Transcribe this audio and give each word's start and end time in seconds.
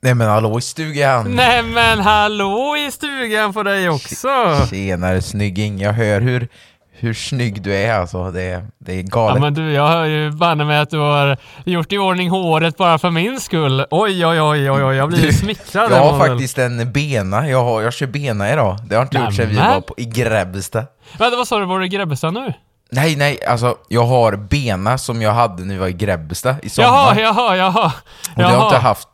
Nej 0.00 0.14
men 0.14 0.28
hallå 0.28 0.58
i 0.58 0.62
stugan! 0.62 1.34
Nej 1.34 1.62
men 1.62 1.98
hallå 2.00 2.76
i 2.88 2.90
stugan 2.90 3.52
på 3.52 3.62
dig 3.62 3.88
också! 3.90 4.28
Tjenare 4.70 5.22
snygging, 5.22 5.78
jag 5.80 5.92
hör 5.92 6.20
hur, 6.20 6.48
hur 6.92 7.14
snygg 7.14 7.62
du 7.62 7.74
är 7.76 7.94
alltså. 7.94 8.30
Det, 8.30 8.64
det 8.78 8.92
är 8.92 8.96
Ja 8.96 9.02
galet. 9.02 9.40
men 9.42 9.54
du, 9.54 9.72
jag 9.72 9.88
hör 9.88 10.04
ju 10.04 10.30
banne 10.30 10.64
med 10.64 10.82
att 10.82 10.90
du 10.90 10.98
har 10.98 11.36
gjort 11.64 11.92
i 11.92 11.98
ordning 11.98 12.30
håret 12.30 12.76
bara 12.76 12.98
för 12.98 13.10
min 13.10 13.40
skull. 13.40 13.86
Oj, 13.90 14.26
oj, 14.26 14.40
oj, 14.40 14.70
oj, 14.70 14.82
oj 14.84 14.96
jag 14.96 15.08
blir 15.08 15.22
Du, 15.22 15.32
smickrad. 15.32 15.90
jag 15.92 16.00
har 16.12 16.18
faktiskt 16.26 16.58
en 16.58 16.92
bena, 16.92 17.48
jag, 17.48 17.64
har, 17.64 17.82
jag 17.82 17.92
kör 17.92 18.06
bena 18.06 18.52
idag. 18.52 18.78
Det 18.88 18.94
har 18.94 19.02
inte 19.02 19.18
gjort 19.18 19.34
sedan 19.34 19.48
vi 19.48 19.56
var 19.56 19.80
på, 19.80 19.94
i 19.96 20.04
Grebbestad. 20.04 20.86
Vänta, 21.18 21.36
vad 21.36 21.48
sa 21.48 21.58
du? 21.58 21.64
Var 21.64 21.78
du 21.78 21.86
i 21.86 21.88
Grebbestad 21.88 22.34
nu? 22.34 22.52
Nej, 22.90 23.16
nej, 23.16 23.44
alltså 23.44 23.76
jag 23.88 24.04
har 24.06 24.36
bena 24.36 24.98
som 24.98 25.22
jag 25.22 25.32
hade 25.32 25.64
när 25.64 25.74
vi 25.74 25.80
var 25.80 25.86
i 25.88 25.92
Grebbestad 25.92 26.54
i 26.62 26.68
sommar. 26.68 26.88
Jaha, 26.88 27.20
jaha, 27.20 27.56
jaha. 27.56 27.92
Och 28.30 28.36
det 28.36 28.42
har 28.42 28.52
jag 28.52 28.62
inte 28.62 28.74
jaha. 28.74 28.82
haft 28.82 29.08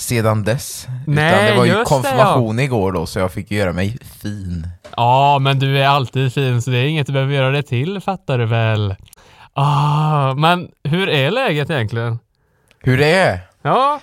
sedan 0.00 0.44
dess. 0.44 0.86
Nej, 1.06 1.32
Utan 1.34 1.44
det 1.44 1.54
var 1.54 1.64
ju 1.64 1.70
just 1.72 1.90
det, 1.90 1.94
konfirmation 1.94 2.58
igår 2.58 2.92
då, 2.92 3.06
så 3.06 3.18
jag 3.18 3.32
fick 3.32 3.50
göra 3.50 3.72
mig 3.72 3.98
fin. 4.22 4.68
Ja, 4.96 5.38
men 5.38 5.58
du 5.58 5.78
är 5.78 5.86
alltid 5.86 6.34
fin 6.34 6.62
så 6.62 6.70
det 6.70 6.78
är 6.78 6.84
inget 6.84 7.06
du 7.06 7.12
behöver 7.12 7.34
göra 7.34 7.50
det 7.50 7.62
till, 7.62 8.00
fattar 8.00 8.38
du 8.38 8.46
väl? 8.46 8.96
Ah, 9.52 10.34
men 10.34 10.68
hur 10.84 11.08
är 11.08 11.30
läget 11.30 11.70
egentligen? 11.70 12.18
Hur 12.82 12.98
det 12.98 13.12
är? 13.12 13.40
Ja, 13.62 14.00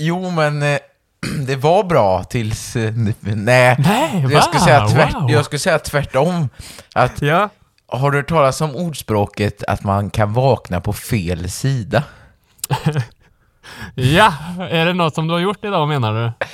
Jo, 0.00 0.30
men 0.30 0.62
eh, 0.62 0.78
det 1.46 1.56
var 1.56 1.84
bra 1.84 2.24
tills... 2.24 2.76
eh, 2.76 2.92
nej, 3.20 3.76
Nej, 3.78 4.26
jag, 4.30 4.44
skulle 4.44 4.60
säga 4.60 4.88
tvärt, 4.88 5.14
wow. 5.14 5.30
jag 5.30 5.44
skulle 5.44 5.60
säga 5.60 5.78
tvärtom. 5.78 6.48
Att, 6.94 7.22
ja. 7.22 7.48
har 7.86 8.10
du 8.10 8.18
hört 8.18 8.28
talas 8.28 8.60
om 8.60 8.76
ordspråket 8.76 9.64
att 9.64 9.84
man 9.84 10.10
kan 10.10 10.32
vakna 10.32 10.80
på 10.80 10.92
fel 10.92 11.50
sida? 11.50 12.02
Ja, 13.94 14.32
är 14.70 14.86
det 14.86 14.92
något 14.92 15.14
som 15.14 15.26
du 15.28 15.34
har 15.34 15.40
gjort 15.40 15.64
idag 15.64 15.88
menar 15.88 16.14
du? 16.14 16.46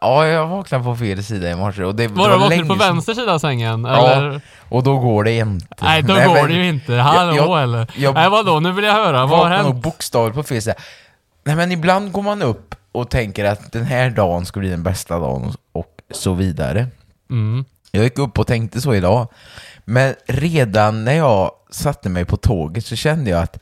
Ja, 0.00 0.26
jag 0.26 0.46
vaknade 0.46 0.84
på 0.84 0.96
fel 0.96 1.24
sida 1.24 1.50
i 1.50 1.54
morse 1.56 1.84
och 1.84 1.94
det, 1.94 2.06
det 2.06 2.14
Var 2.14 2.22
var 2.28 2.30
vaknat 2.30 2.50
länge 2.50 2.64
på 2.68 2.74
vänster 2.74 3.14
sida 3.14 3.32
av 3.34 3.38
sängen? 3.38 3.84
Ja, 3.84 4.10
Eller? 4.12 4.40
och 4.68 4.82
då 4.82 4.98
går 4.98 5.24
det 5.24 5.32
inte. 5.32 5.66
Nej, 5.82 6.02
då 6.02 6.14
Nej, 6.14 6.26
går 6.26 6.34
men 6.34 6.46
det 6.48 6.52
ju 6.54 6.68
inte. 6.68 6.94
Hallå 6.94 7.36
jag- 7.36 7.62
eller? 7.62 7.86
jag- 7.96 8.14
Nej, 8.14 8.30
vadå? 8.30 8.60
Nu 8.60 8.72
vill 8.72 8.84
jag 8.84 8.92
höra. 8.94 9.26
Vad 9.26 9.38
har 9.38 9.50
hänt? 9.50 9.82
bokstavligt 9.82 10.34
på 10.36 10.42
fel 10.42 10.62
sida. 10.62 10.74
Nej, 11.44 11.56
men 11.56 11.72
ibland 11.72 12.12
går 12.12 12.22
man 12.22 12.42
upp 12.42 12.74
och 12.92 13.10
tänker 13.10 13.44
att 13.44 13.72
den 13.72 13.84
här 13.84 14.10
dagen 14.10 14.46
ska 14.46 14.60
bli 14.60 14.70
den 14.70 14.82
bästa 14.82 15.18
dagen 15.18 15.54
och 15.72 15.86
så 16.10 16.34
vidare. 16.34 16.86
Mm. 17.30 17.64
Jag 17.92 18.04
gick 18.04 18.18
upp 18.18 18.38
och 18.38 18.46
tänkte 18.46 18.80
så 18.80 18.94
idag. 18.94 19.28
Men 19.84 20.14
redan 20.26 21.04
när 21.04 21.14
jag 21.14 21.50
satte 21.70 22.08
mig 22.08 22.24
på 22.24 22.36
tåget 22.36 22.86
så 22.86 22.96
kände 22.96 23.30
jag 23.30 23.42
att 23.42 23.58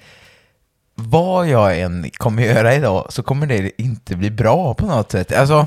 vad 1.00 1.48
jag 1.48 1.80
än 1.80 2.10
kommer 2.16 2.42
göra 2.42 2.74
idag 2.74 3.06
så 3.08 3.22
kommer 3.22 3.46
det 3.46 3.82
inte 3.82 4.16
bli 4.16 4.30
bra 4.30 4.74
på 4.74 4.86
något 4.86 5.12
sätt. 5.12 5.32
Alltså, 5.32 5.66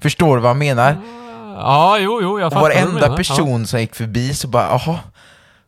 förstår 0.00 0.36
du 0.36 0.42
vad 0.42 0.50
jag 0.50 0.56
menar? 0.56 0.96
Ja, 1.56 1.98
jo, 1.98 2.20
jo, 2.22 2.40
jag 2.40 2.46
Och 2.46 2.52
fattar 2.52 2.68
du 2.68 2.74
varenda 2.74 3.16
person 3.16 3.66
som 3.66 3.80
gick 3.80 3.94
förbi 3.94 4.34
så 4.34 4.48
bara, 4.48 4.64
jaha, 4.68 4.98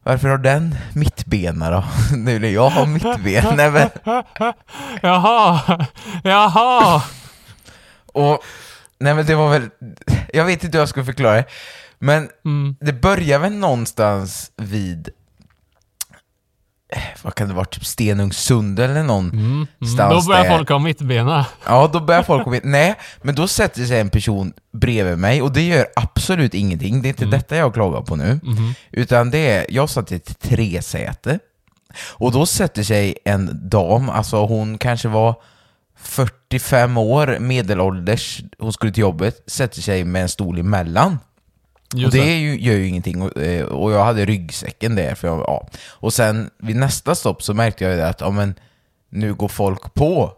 varför 0.03 0.28
har 0.28 0.38
den 0.38 0.76
mittbena 0.94 1.70
då? 1.70 1.84
Nu 2.16 2.38
vill 2.38 2.53
jag 2.54 2.70
ha 2.70 2.84
mittben. 2.86 3.56
Nej, 3.56 3.70
men, 3.70 3.91
Ja. 4.04 4.25
Jaha, 5.03 5.86
jaha. 6.25 7.03
och, 8.12 8.38
nej 8.98 9.14
men 9.14 9.26
det 9.26 9.34
var 9.34 9.50
väl, 9.50 9.69
jag 10.32 10.44
vet 10.44 10.64
inte 10.64 10.76
hur 10.76 10.82
jag 10.82 10.88
ska 10.88 11.04
förklara 11.04 11.34
det, 11.36 11.44
men 11.98 12.28
Mm. 12.44 12.76
det 12.80 12.92
börjar 12.92 13.38
väl 13.38 13.53
någonstans 13.53 14.50
vid 14.56 15.09
vad 17.23 17.34
kan 17.34 17.49
det 17.49 17.55
vara, 17.55 17.65
typ 17.65 17.84
Stenungsund 17.87 18.78
eller 18.81 19.03
någon 19.03 19.31
Mm. 19.31 19.67
stans 19.95 20.25
Då 20.25 20.28
börjar 20.33 20.45
där. 20.45 20.56
folk 20.56 20.69
ha 20.69 20.78
mittbena. 20.78 21.47
Ja, 21.67 21.91
då 21.93 22.01
börjar 22.01 22.23
folk 22.23 22.45
komma 22.45 22.61
Nej, 22.62 22.95
men 23.23 23.34
då 23.34 23.49
sätter 23.49 23.84
sig 23.84 24.01
en 24.01 24.11
person 24.11 24.53
bredvid 24.73 25.19
mig 25.19 25.43
och 25.43 25.53
det 25.53 25.62
gör 25.62 25.87
absolut 25.97 26.55
ingenting. 26.55 27.03
Det 27.03 27.09
är 27.09 27.11
inte 27.11 27.25
Mm. 27.25 27.31
detta 27.39 27.56
jag 27.56 27.75
klagar 27.75 28.01
på 28.01 28.17
nu. 28.17 28.41
Mhm. 28.43 28.75
Utan 28.91 29.31
det 29.31 29.51
är, 29.51 29.67
jag 29.69 29.91
satt 29.91 30.12
i 30.12 30.15
ett 30.15 30.39
tresäte 30.41 31.39
och 32.11 32.33
då 32.33 32.47
sätter 32.47 32.83
sig 32.83 33.15
en 33.25 33.69
dam, 33.71 34.09
alltså 34.11 34.47
hon 34.47 34.78
kanske 34.78 35.09
var 35.09 35.34
45 36.03 36.97
år, 36.97 37.37
medelålders, 37.41 38.41
hon 38.59 38.72
skulle 38.72 38.93
till 38.93 39.01
jobbet, 39.01 39.43
sätter 39.47 39.81
sig 39.83 40.05
med 40.05 40.22
en 40.22 40.28
stol 40.28 40.59
emellan. 40.59 41.19
Och 41.95 42.11
det 42.11 42.39
ju, 42.39 42.61
gör 42.61 42.75
ju 42.75 42.87
ingenting 42.87 43.23
och, 43.23 43.43
eh, 43.43 43.65
och 43.65 43.93
jag 43.93 44.05
hade 44.05 44.25
ryggsäcken 44.25 44.95
där. 44.95 45.15
För 45.15 45.28
jag, 45.28 45.39
ja. 45.39 45.69
Och 45.89 46.12
sen 46.12 46.51
vid 46.59 46.77
nästa 46.77 47.15
stopp 47.15 47.43
så 47.43 47.55
märkte 47.55 47.84
jag 47.84 47.95
ju 47.95 48.03
att 48.03 48.21
ja, 48.21 48.31
men, 48.31 48.55
nu 49.09 49.34
går 49.34 49.49
folk 49.49 49.95
på. 49.95 50.33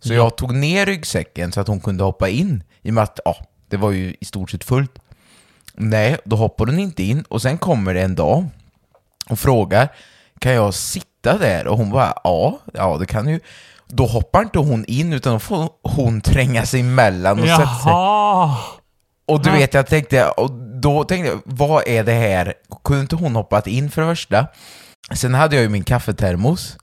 Så 0.00 0.14
jag 0.14 0.36
tog 0.36 0.54
ner 0.54 0.86
ryggsäcken 0.86 1.52
så 1.52 1.60
att 1.60 1.68
hon 1.68 1.80
kunde 1.80 2.04
hoppa 2.04 2.28
in. 2.28 2.62
I 2.82 2.90
och 2.90 2.94
med 2.94 3.04
att 3.04 3.20
ja, 3.24 3.36
det 3.68 3.76
var 3.76 3.90
ju 3.90 4.16
i 4.20 4.24
stort 4.24 4.50
sett 4.50 4.64
fullt. 4.64 4.98
Nej, 5.74 6.16
då 6.24 6.36
hoppar 6.36 6.66
hon 6.66 6.78
inte 6.78 7.02
in 7.02 7.22
och 7.22 7.42
sen 7.42 7.58
kommer 7.58 7.94
det 7.94 8.02
en 8.02 8.14
dam 8.14 8.50
och 9.30 9.38
frågar 9.38 9.88
kan 10.38 10.52
jag 10.52 10.74
sitta 10.74 11.38
där? 11.38 11.66
Och 11.66 11.78
hon 11.78 11.90
bara 11.90 12.14
ja, 12.24 12.58
ja 12.74 12.96
det 12.98 13.06
kan 13.06 13.26
du. 13.26 13.40
Då 13.86 14.06
hoppar 14.06 14.42
inte 14.42 14.58
hon 14.58 14.84
in 14.84 15.12
utan 15.12 15.32
då 15.32 15.38
får 15.38 15.70
hon 15.82 16.20
tränga 16.20 16.66
sig 16.66 16.80
emellan 16.80 17.40
och 17.40 17.48
sätta 17.48 17.58
sig. 17.58 17.92
Jaha. 17.92 18.56
Och 19.26 19.42
du 19.42 19.50
vet, 19.50 19.74
jag 19.74 19.86
tänkte, 19.86 20.28
och 20.28 20.50
då 20.80 21.04
tänkte 21.04 21.28
jag, 21.30 21.40
vad 21.44 21.82
är 21.88 22.04
det 22.04 22.12
här? 22.12 22.54
Kunde 22.84 23.00
inte 23.00 23.16
hon 23.16 23.36
hoppat 23.36 23.66
in 23.66 23.90
för 23.90 24.02
det 24.02 24.08
första? 24.08 24.46
Sen 25.12 25.34
hade 25.34 25.56
jag 25.56 25.62
ju 25.62 25.68
min 25.68 25.84
kaffetermos. 25.84 26.76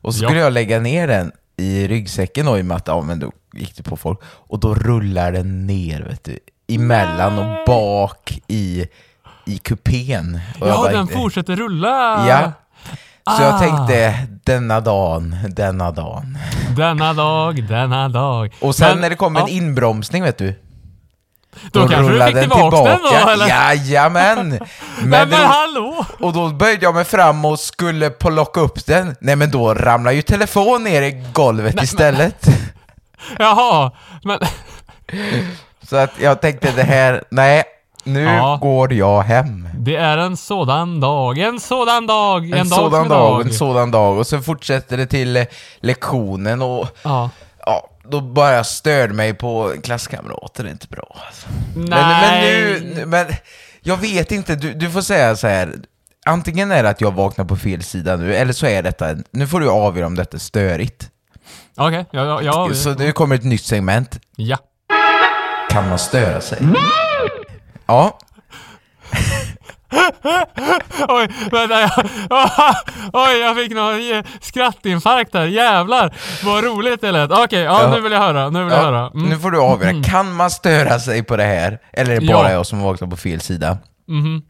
Och 0.00 0.14
så 0.14 0.24
Ja. 0.24 0.28
skulle 0.28 0.40
jag 0.40 0.52
lägga 0.52 0.78
ner 0.80 1.06
den 1.08 1.32
i 1.56 1.88
ryggsäcken 1.88 2.46
då 2.46 2.58
i 2.58 2.60
och 2.62 2.66
med 2.66 2.76
att, 2.76 2.86
ja 2.88 3.02
men 3.02 3.18
då 3.18 3.32
gick 3.52 3.76
det 3.76 3.82
på 3.82 3.96
folk. 3.96 4.20
Och 4.24 4.60
då 4.60 4.74
rullar 4.74 5.32
den 5.32 5.66
ner 5.66 6.02
vet 6.02 6.24
du, 6.24 6.38
emellan 6.68 7.38
och 7.38 7.56
bak 7.66 8.40
i, 8.48 8.86
i 9.46 9.58
kupén. 9.58 10.40
Och 10.60 10.68
jag 10.68 10.74
Ja, 10.74 10.82
bara 10.82 10.92
den 10.92 11.00
inte- 11.00 11.14
fortsätter 11.14 11.56
rulla. 11.56 12.26
Ja. 12.28 12.52
Så 13.36 13.42
jag 13.42 13.54
Ah. 13.54 13.58
tänkte, 13.58 14.26
denna 14.44 14.80
dagen, 14.80 15.36
denna 15.48 15.90
dagen. 15.90 16.38
Denna 16.76 17.12
dag, 17.14 17.62
denna 17.68 18.08
dag. 18.08 18.54
Och 18.60 18.74
sen 18.74 18.88
Men- 18.90 19.00
när 19.00 19.10
det 19.10 19.16
en 19.40 19.48
ja, 19.48 19.48
inbromsning 19.48 20.22
vet 20.22 20.38
du, 20.38 20.54
Då 21.72 21.88
kanske 21.88 22.12
du 22.12 22.24
fick 22.26 22.40
tillbaka 22.40 22.82
den 22.90 22.98
då, 23.02 23.30
eller? 23.30 23.48
Jajamän! 23.48 24.48
Men, 24.48 24.60
Men 25.10 25.28
men 25.28 25.30
då, 25.30 25.36
hallå! 25.36 26.04
och 26.20 26.32
då 26.32 26.48
böjde 26.48 26.84
jag 26.86 26.94
mig 26.94 27.04
fram 27.04 27.44
och 27.44 27.58
skulle 27.60 28.10
plocka 28.10 28.60
upp 28.60 28.86
den. 28.86 29.16
Nej 29.20 29.36
men 29.36 29.50
då 29.50 29.74
ramlar 29.74 30.12
ju 30.12 30.22
telefon 30.22 30.84
ner 30.84 31.02
i 31.02 31.24
golvet 31.32 31.82
istället. 31.82 32.46
Jaha, 33.38 33.90
men... 34.24 34.38
Så 35.88 35.96
att 35.96 36.10
jag 36.20 36.40
tänkte 36.40 36.72
det 36.76 36.82
här, 36.82 37.24
nej, 37.30 37.64
nu 38.04 38.22
Ja. 38.22 38.58
går 38.62 38.92
jag 38.92 39.22
hem. 39.22 39.68
Det 39.74 39.96
är 39.96 40.18
en 40.18 40.36
sådan 40.36 41.00
dag, 41.00 41.38
en 41.38 41.60
sådan 41.60 42.06
dag, 42.06 42.44
en, 42.50 42.58
En 42.58 42.68
dag 42.68 42.78
sådan 42.78 43.00
som 43.00 43.08
dag, 43.08 43.40
en 43.46 43.52
sådan 43.52 43.90
dag. 43.90 44.18
Och 44.18 44.26
sen 44.26 44.42
fortsätter 44.42 44.96
det 44.96 45.06
till 45.06 45.46
lektionen 45.80 46.62
och 46.62 46.88
Ja. 47.02 47.30
Då 48.10 48.20
bara 48.20 48.52
jag 48.52 48.66
störde 48.66 49.14
mig 49.14 49.34
på 49.34 49.74
klasskamrater, 49.82 50.62
det 50.64 50.68
är 50.70 50.72
inte 50.72 50.86
bra. 50.88 51.16
Alltså. 51.26 51.46
Men, 51.76 51.84
Nej. 51.90 52.22
men 52.22 52.40
nu, 52.84 52.94
nu- 52.94 53.06
men 53.06 53.26
jag 53.80 53.96
vet 53.96 54.32
inte, 54.32 54.56
du, 54.56 54.72
du 54.74 54.90
får 54.90 55.00
säga 55.02 55.36
så 55.36 55.46
här. 55.46 55.74
Antingen 56.26 56.72
är 56.72 56.82
det 56.82 56.88
att 56.88 57.00
jag 57.00 57.14
vaknar 57.14 57.44
på 57.44 57.56
fel 57.56 57.82
sida 57.82 58.16
nu, 58.16 58.34
eller 58.34 58.52
så 58.52 58.66
är 58.66 58.82
detta, 58.82 59.06
nu 59.30 59.46
får 59.46 59.60
du 59.60 59.68
avgöra 59.70 60.06
om 60.06 60.14
detta 60.14 60.36
är 60.36 60.40
störigt. 60.40 61.10
Okej, 61.76 62.06
ja, 62.10 62.24
ja, 62.24 62.42
ja. 62.68 62.74
Så 62.74 62.94
nu 62.94 63.12
kommer 63.12 63.34
ett 63.34 63.44
nytt 63.44 63.64
segment. 63.64 64.18
ja. 64.36 64.58
Kan 65.70 65.88
man 65.88 65.98
störa 65.98 66.40
sig? 66.40 66.58
Ja, 67.86 68.18
Oj, 71.08 71.28
vänta, 71.52 71.80
jag, 71.80 71.90
oj, 73.12 73.38
jag 73.38 73.56
fick 73.56 73.72
någon 73.74 74.22
skrattinfarkt 74.40 75.32
där. 75.32 75.44
Jävlar, 75.46 76.14
vad 76.44 76.64
roligt 76.64 77.00
det 77.00 77.12
lät. 77.12 77.30
Okej, 77.30 77.60
ja, 77.60 77.82
Ja. 77.82 77.90
nu 77.94 78.00
vill 78.00 78.12
jag 78.12 78.20
höra, 78.20 78.50
nu 78.50 78.64
vill 78.64 78.72
jag 78.72 78.82
höra. 78.82 79.06
Mm. 79.14 79.28
nu 79.28 79.38
får 79.38 79.50
du 79.50 79.58
avgöra. 79.60 80.02
Kan 80.02 80.32
man 80.34 80.50
störa 80.50 80.98
sig 80.98 81.22
på 81.22 81.36
det 81.36 81.44
här? 81.44 81.78
Eller 81.92 82.16
är 82.16 82.20
det 82.20 82.26
bara 82.26 82.48
Ja. 82.48 82.52
jag 82.52 82.66
som 82.66 82.80
vaknar 82.80 83.08
på 83.08 83.16
fel 83.16 83.40
sida? 83.40 83.78
Mhm. 84.08 84.42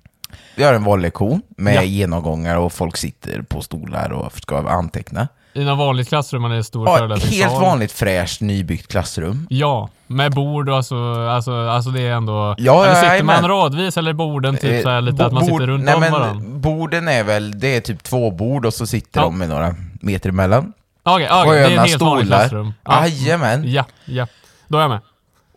Vi 0.57 0.65
har 0.65 0.75
en 0.75 0.85
vallektion 0.85 1.43
med 1.57 1.75
Ja. 1.75 1.83
genomgångar 1.83 2.57
och 2.57 2.73
folk 2.73 2.97
sitter 2.97 3.43
på 3.43 3.63
stolar 3.63 4.13
och 4.13 4.33
ska 4.33 4.69
anteckna. 4.69 5.29
I 5.59 5.65
något 5.65 5.79
vanligt 5.79 6.09
klassrum, 6.09 6.45
en 6.45 6.65
stor 6.65 6.89
Ja, 6.89 7.17
helt 7.17 7.53
vanligt 7.53 7.93
fräscht 7.93 8.41
nybyggt 8.41 8.89
klassrum. 8.91 9.47
Ja, 9.51 9.89
med 10.07 10.35
bord 10.35 10.69
och 10.69 10.77
alltså, 10.77 10.97
alltså, 11.15 11.53
alltså 11.53 11.91
det 11.91 12.01
är 12.01 12.13
ändå... 12.13 12.55
Ja, 12.59 12.85
eller 12.87 12.95
sitter 12.95 13.23
man 13.23 13.49
radvis 13.49 13.97
eller 13.97 14.13
borden 14.13 14.57
typ 14.57 14.73
Eh, 14.73 14.83
så 14.83 14.89
här, 14.89 15.01
lite 15.01 15.17
bo- 15.17 15.25
att 15.25 15.33
man 15.33 15.45
sitter 15.45 15.67
runt 15.67 15.85
nej, 15.85 15.95
om 15.95 16.01
men 16.01 16.13
varandra? 16.13 16.59
Borden 16.59 17.09
är 17.09 17.25
väl, 17.25 17.61
det 17.61 17.77
är 17.77 17.81
typ 17.81 18.03
två 18.03 18.31
bord 18.31 18.67
och 18.67 18.75
så 18.75 18.87
sitter 18.87 19.21
Ja. 19.21 19.25
de 19.25 19.39
med 19.39 19.49
några 19.49 19.75
meter 20.01 20.29
emellan. 20.29 20.73
Okej, 21.03 21.29
okej, 21.33 21.53
det 21.53 21.59
är 21.75 21.85
ett 21.85 21.91
helt 21.91 22.03
vanligt 22.03 22.27
klassrum. 22.29 22.73
Ja. 22.85 23.07
Jajamän. 23.07 23.63
Ja, 23.73 23.85
ja. 24.05 24.27
Då 24.69 24.79
är 24.79 24.83
jag 24.83 24.91
med. 24.91 25.01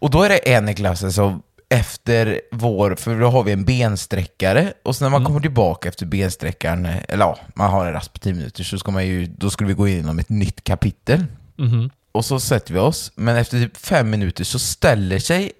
Och 0.02 0.10
då 0.10 0.24
är 0.24 0.30
det 0.30 0.38
en 0.54 0.70
i 0.70 0.74
klassen 0.76 1.12
som 1.12 1.42
efter 1.72 2.42
vår, 2.52 2.96
för 2.96 3.20
då 3.20 3.28
har 3.30 3.44
vi 3.44 3.52
en 3.52 3.66
bensträckare 3.66 4.74
och 4.84 4.96
sen 4.96 5.06
när 5.06 5.10
man 5.10 5.22
Mm. 5.22 5.26
kommer 5.28 5.40
tillbaka 5.40 5.90
efter 5.90 6.06
bensträckaren, 6.06 6.86
eller 6.86 7.26
ja, 7.26 7.38
man 7.56 7.70
har 7.72 7.86
en 7.86 7.94
rast 7.94 8.14
på 8.14 8.20
10 8.20 8.34
minuter, 8.34 8.64
så 8.64 8.78
ska 8.78 8.92
man 8.92 9.08
ju, 9.08 9.26
då 9.26 9.50
skulle 9.50 9.68
vi 9.68 9.74
gå 9.74 9.88
igenom 9.88 10.20
ett 10.20 10.30
nytt 10.30 10.64
kapitel. 10.64 11.26
Mhm. 11.58 11.90
Och 12.12 12.26
så 12.26 12.40
sätter 12.40 12.74
vi 12.74 12.80
oss, 12.80 13.12
men 13.16 13.36
efter 13.38 13.58
typ 13.60 13.78
fem 13.78 14.10
minuter 14.10 14.44
så 14.44 14.60
ställer 14.60 15.20
sig 15.20 15.52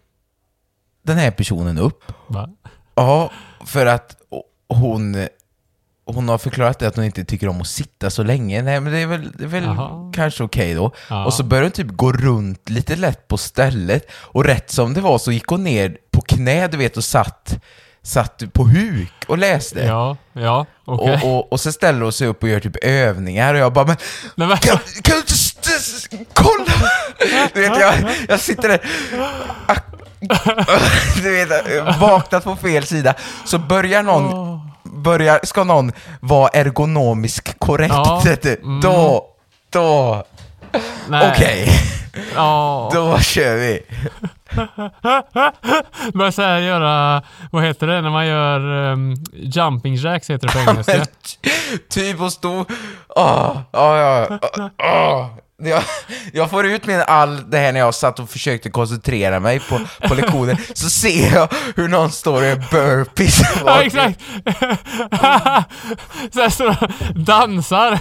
den 1.04 1.18
här 1.18 1.32
personen 1.32 1.78
upp. 1.78 2.04
Va? 2.28 2.50
Ja, 2.96 3.32
för 3.66 3.86
att 3.86 4.16
hon, 4.70 5.28
hon 6.06 6.30
har 6.30 6.38
förklarat 6.38 6.80
det 6.80 6.88
att 6.88 6.96
hon 6.96 7.06
inte 7.06 7.26
tycker 7.26 7.48
om 7.48 7.62
att 7.62 7.68
sitta 7.68 8.10
så 8.10 8.24
länge. 8.24 8.62
Nej, 8.62 8.80
men 8.80 8.94
det 8.94 9.00
är 9.00 9.08
väl, 9.08 9.32
det 9.38 9.44
är 9.44 9.48
väl 9.48 9.66
kanske 10.14 10.44
okej 10.44 10.74
då. 10.74 10.92
Ja. 11.10 11.26
Och 11.26 11.34
så 11.34 11.44
började 11.44 11.66
hon 11.66 11.72
typ 11.72 11.88
gå 11.88 12.12
runt 12.12 12.70
lite 12.70 12.96
lätt 12.96 13.28
på 13.28 13.38
stället. 13.38 14.12
Och 14.12 14.44
rätt 14.46 14.72
som 14.72 14.94
det 14.94 15.02
var 15.02 15.18
så 15.18 15.32
gick 15.32 15.48
hon 15.48 15.64
ner 15.64 15.98
på 16.12 16.22
knä, 16.22 16.68
du 16.68 16.78
vet, 16.78 16.98
och 16.98 17.04
satt, 17.04 17.64
satt 18.04 18.44
på 18.54 18.64
huk 18.64 19.14
och 19.28 19.38
läste. 19.38 19.80
Ja, 19.80 20.18
ja, 20.34 20.66
okej. 20.86 21.20
Och, 21.24 21.38
och, 21.38 21.52
och 21.52 21.60
så 21.60 21.72
ställer 21.72 22.02
hon 22.02 22.14
sig 22.14 22.28
upp 22.28 22.44
och 22.44 22.50
gör 22.50 22.60
typ 22.60 22.84
övningar 22.84 23.54
och 23.54 23.60
jag 23.60 23.74
bara 23.74 23.86
men 23.86 23.98
Nej, 24.36 24.48
men, 24.48 24.58
kan, 24.58 24.78
kan 25.04 25.16
du 25.16 25.22
inte 25.22 26.26
kolla? 26.34 26.74
Du 27.54 27.62
vet, 27.62 27.80
jag, 27.80 27.94
jag 28.30 28.40
sitter 28.40 28.70
där 28.70 28.82
Du 31.24 31.32
vet, 31.46 32.00
vaknat 32.00 32.44
på 32.44 32.56
fel 32.56 32.86
sida 32.86 33.14
Så 33.46 33.60
börjar 33.60 34.04
någon 34.04 34.71
börjar, 35.02 35.40
Ska 35.44 35.64
någon 35.64 35.92
vara 36.20 36.50
ergonomisk 36.50 37.60
korrekt 37.60 37.94
Ja, 37.94 38.24
mm. 38.46 38.82
Då, 38.82 39.26
då, 39.70 40.24
okej. 41.08 41.70
Ja, 42.36 42.90
Då 42.94 43.20
kör 43.20 43.56
vi. 43.56 43.82
Börja 46.14 46.32
så 46.32 46.42
här 46.42 46.60
göra, 46.60 47.24
vad 47.52 47.64
heter 47.64 47.88
det, 47.88 48.02
när 48.02 48.10
man 48.10 48.28
gör 48.28 48.60
um, 48.92 49.16
jumping 49.34 49.96
jacks 49.96 50.30
heter 50.30 50.48
det 50.48 50.54
på 50.54 50.72
engelska. 50.72 51.06
Typ 51.90 52.22
och 52.22 52.34
stå... 52.34 52.66
Åh, 53.16 53.58
ja, 53.72 53.98
ja, 53.98 54.40
åh, 54.58 54.68
åh. 54.78 55.28
Jag, 55.64 55.84
jag 56.34 56.50
får 56.50 56.66
ut 56.66 56.86
min 56.86 57.02
all 57.08 57.50
det 57.50 57.58
här 57.58 57.72
när 57.72 57.80
jag 57.80 57.96
satt 57.96 58.20
och 58.20 58.30
försökte 58.30 58.70
koncentrera 58.70 59.40
mig 59.40 59.60
på, 59.60 59.80
på 60.08 60.14
lektionen, 60.16 60.58
så 60.74 60.90
ser 60.90 61.34
jag 61.36 61.48
hur 61.76 61.88
någon 61.88 62.12
står 62.12 62.42
och 62.42 62.48
gör 62.48 62.64
burpees. 62.72 63.42
Ja, 63.66 63.84
exakt! 63.84 64.20
så 66.34 66.42
här 66.42 66.50
står 66.50 66.68
och 66.70 66.76
dansar, 67.16 68.00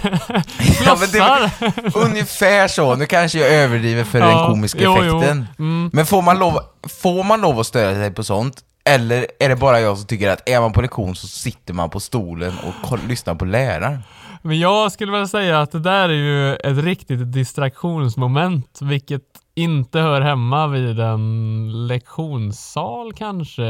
Ja, 0.85 0.95
flossar. 0.95 1.49
är 1.65 1.97
ungefär 1.97 2.67
så, 2.67 2.95
nu 2.95 3.05
kanske 3.05 3.39
jag 3.39 3.49
överdriver 3.49 4.03
för 4.03 4.19
Ja, 4.19 4.25
den 4.27 4.45
komiska 4.47 4.79
jo, 4.81 4.97
jo. 5.03 5.17
effekten. 5.17 5.47
Mm. 5.59 5.89
Men 5.93 6.05
får 6.05 6.21
man, 6.21 6.39
lov, 6.39 6.59
får 7.01 7.23
man 7.23 7.41
lov 7.41 7.59
att 7.59 7.67
störa 7.67 7.95
sig 7.95 8.11
på 8.11 8.23
sånt? 8.23 8.57
Eller 8.85 9.27
är 9.39 9.49
det 9.49 9.55
bara 9.55 9.79
jag 9.79 9.97
som 9.97 10.07
tycker 10.07 10.29
att 10.29 10.49
är 10.49 10.59
man 10.59 10.73
på 10.73 10.81
lektion 10.81 11.15
så 11.15 11.27
sitter 11.27 11.73
man 11.73 11.89
på 11.89 11.99
stolen 11.99 12.53
och 12.81 12.99
lyssnar 13.07 13.35
på 13.35 13.45
läraren? 13.45 14.03
Men 14.41 14.59
jag 14.59 14.91
skulle 14.91 15.11
väl 15.11 15.27
säga 15.27 15.61
att 15.61 15.71
det 15.71 15.79
där 15.79 16.09
är 16.09 16.13
ju 16.13 16.55
ett 16.55 16.83
riktigt 16.83 17.31
distraktionsmoment, 17.31 18.79
vilket 18.81 19.21
inte 19.55 19.99
hör 19.99 20.21
hemma 20.21 20.67
vid 20.67 20.99
en 20.99 21.87
lektionssal 21.87 23.13
kanske. 23.13 23.61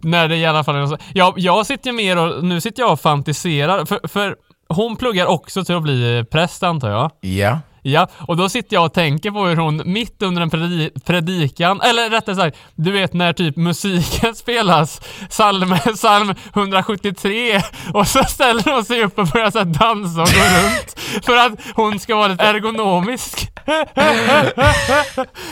När 0.00 0.28
det 0.28 0.36
i 0.36 0.46
alla 0.46 0.64
fall 0.64 0.76
är. 0.76 0.98
Jag, 1.14 1.34
jag 1.36 1.66
sitter 1.66 1.90
ju 1.90 1.96
mer 1.96 2.18
och, 2.18 2.44
nu 2.44 2.60
sitter 2.60 2.82
jag 2.82 2.92
och 2.92 3.00
fantiserar, 3.00 3.84
för, 3.84 4.08
för 4.08 4.36
hon 4.68 4.96
pluggar 4.96 5.26
också 5.26 5.64
till 5.64 5.74
att 5.74 5.82
bli 5.82 6.24
präst 6.30 6.62
antar 6.62 6.90
jag. 6.90 7.10
Ja. 7.20 7.58
Ja, 7.86 8.08
och 8.18 8.36
då 8.36 8.48
sitter 8.48 8.76
jag 8.76 8.84
och 8.84 8.92
tänker 8.92 9.30
på 9.30 9.46
hur 9.46 9.56
hon 9.56 9.82
mitt 9.84 10.22
under 10.22 10.42
en 10.42 10.50
predi- 10.50 11.00
predikan, 11.04 11.80
eller 11.80 12.10
rättare 12.10 12.36
sagt, 12.36 12.56
du 12.74 12.90
vet 12.90 13.12
när 13.12 13.32
typ 13.32 13.56
musiken 13.56 14.34
spelas, 14.34 15.00
psalm, 15.30 15.76
psalm 15.94 16.34
173, 16.54 17.62
och 17.94 18.08
så 18.08 18.24
ställer 18.24 18.74
hon 18.74 18.84
sig 18.84 19.04
upp 19.04 19.18
och 19.18 19.26
börjar 19.26 19.50
så 19.50 19.58
här 19.58 19.64
dansa 19.64 20.22
och 20.22 20.28
gå 20.28 20.40
runt 20.40 21.24
för 21.24 21.36
att 21.36 21.52
hon 21.74 21.98
ska 21.98 22.16
vara 22.16 22.28
lite 22.28 22.44
ergonomisk. 22.44 23.50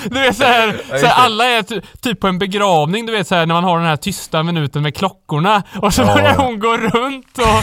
Du 0.04 0.20
vet 0.20 0.36
såhär, 0.36 0.98
så 1.00 1.06
alla 1.06 1.44
är 1.44 1.62
ty- 1.62 1.80
typ 2.00 2.20
på 2.20 2.26
en 2.28 2.38
begravning, 2.38 3.06
du 3.06 3.12
vet 3.12 3.28
såhär 3.28 3.46
när 3.46 3.54
man 3.54 3.64
har 3.64 3.78
den 3.78 3.86
här 3.86 3.96
tysta 3.96 4.42
minuten 4.42 4.82
med 4.82 4.96
klockorna, 4.96 5.62
och 5.82 5.94
så 5.94 6.02
Ja, 6.02 6.14
börjar 6.14 6.34
ja. 6.38 6.42
hon 6.42 6.58
gå 6.58 6.76
runt 6.76 7.38
och... 7.38 7.62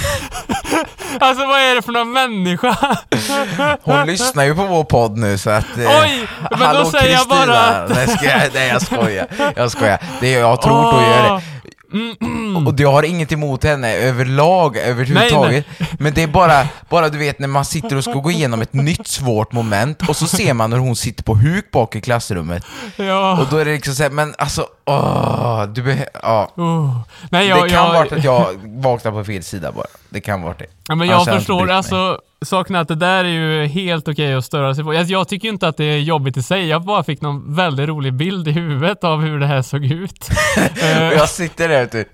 Alltså 1.19 1.45
vad 1.45 1.59
är 1.59 1.75
det 1.75 1.81
för 1.81 1.91
någon 1.91 2.11
människa? 2.11 2.77
Hon 3.83 4.05
lyssnar 4.05 4.43
ju 4.43 4.55
på 4.55 4.65
vår 4.65 4.83
podd 4.83 5.17
nu 5.17 5.37
så 5.37 5.49
att... 5.49 5.77
eh, 5.77 6.01
Oj, 6.01 6.27
men 6.49 6.59
då 6.59 6.65
hallå, 6.65 6.85
säger 6.85 7.11
jag 7.11 7.19
Kristina. 7.21 7.45
bara 7.45 7.59
att- 7.59 7.89
Nej, 7.95 8.07
ska 8.07 8.25
jag, 8.25 8.41
nej 8.53 8.67
jag 8.67 8.81
skojar. 8.81 9.27
Jag 9.55 9.71
skojar. 9.71 9.99
Det 10.19 10.35
är, 10.35 10.39
jag 10.39 10.61
tror 10.61 10.83
då 10.91 11.01
gör 11.01 11.23
det. 11.35 11.41
Och 12.67 12.79
jag 12.79 12.91
har 12.91 13.03
inget 13.03 13.31
emot 13.31 13.63
henne 13.63 13.93
överlag, 13.95 14.77
överhuvudtaget. 14.77 15.65
Men 15.99 16.13
det 16.13 16.23
är 16.23 16.27
bara, 16.27 16.67
bara 16.89 17.09
du 17.09 17.17
vet 17.17 17.39
när 17.39 17.47
man 17.47 17.65
sitter 17.65 17.95
och 17.95 18.03
ska 18.03 18.13
gå 18.13 18.31
igenom 18.31 18.61
ett 18.61 18.73
nytt 18.73 19.07
svårt 19.07 19.51
moment 19.51 20.09
och 20.09 20.15
så 20.15 20.27
ser 20.27 20.53
man 20.53 20.69
när 20.69 20.77
hon 20.77 20.95
sitter 20.95 21.23
på 21.23 21.35
huk 21.35 21.71
bak 21.71 21.95
i 21.95 22.01
klassrummet. 22.01 22.63
Ja. 22.95 23.39
Och 23.41 23.47
då 23.51 23.57
är 23.57 23.65
det 23.65 23.71
liksom 23.71 23.93
såhär, 23.95 24.09
men 24.09 24.35
alltså, 24.37 24.67
åh, 24.85 25.63
du 25.65 25.81
be- 25.83 26.09
ja. 26.23 26.51
Oh. 26.55 26.99
Nej, 27.29 27.47
jag, 27.47 27.57
Det 27.63 27.69
kan 27.69 27.85
jag, 27.85 27.93
vara 27.93 28.17
att 28.17 28.23
jag 28.23 28.45
vaknar 28.63 29.11
på 29.11 29.23
fel 29.23 29.43
sida 29.43 29.71
bara. 29.71 29.87
Det 30.09 30.21
kan 30.21 30.41
vara 30.41 30.53
det. 30.57 30.65
Ja, 30.89 30.95
men 30.95 31.07
jag 31.07 31.25
förstår, 31.25 31.69
alltså 31.71 32.19
saken 32.45 32.75
är 32.75 32.79
att 32.79 32.87
det 32.87 32.95
där 32.95 33.23
är 33.23 33.29
ju 33.29 33.65
helt 33.65 34.07
okej 34.07 34.33
att 34.33 34.45
störa 34.45 34.75
sig 34.75 34.83
på. 34.83 34.93
Jag, 34.93 35.05
jag 35.05 35.27
tycker 35.27 35.47
inte 35.47 35.67
att 35.67 35.77
det 35.77 35.83
är 35.85 35.97
jobbigt 35.97 36.37
i 36.37 36.43
sig, 36.43 36.67
jag 36.67 36.81
bara 36.81 37.03
fick 37.03 37.21
någon 37.21 37.55
väldigt 37.55 37.89
rolig 37.89 38.13
bild 38.13 38.47
i 38.47 38.51
huvudet 38.51 39.03
av 39.03 39.21
hur 39.21 39.39
det 39.39 39.45
här 39.45 39.61
såg 39.61 39.85
ut. 39.85 40.29
Eh, 40.81 41.03
Jag 41.13 41.29
sitter 41.29 41.69
där 41.69 41.85
typ. 41.85 42.07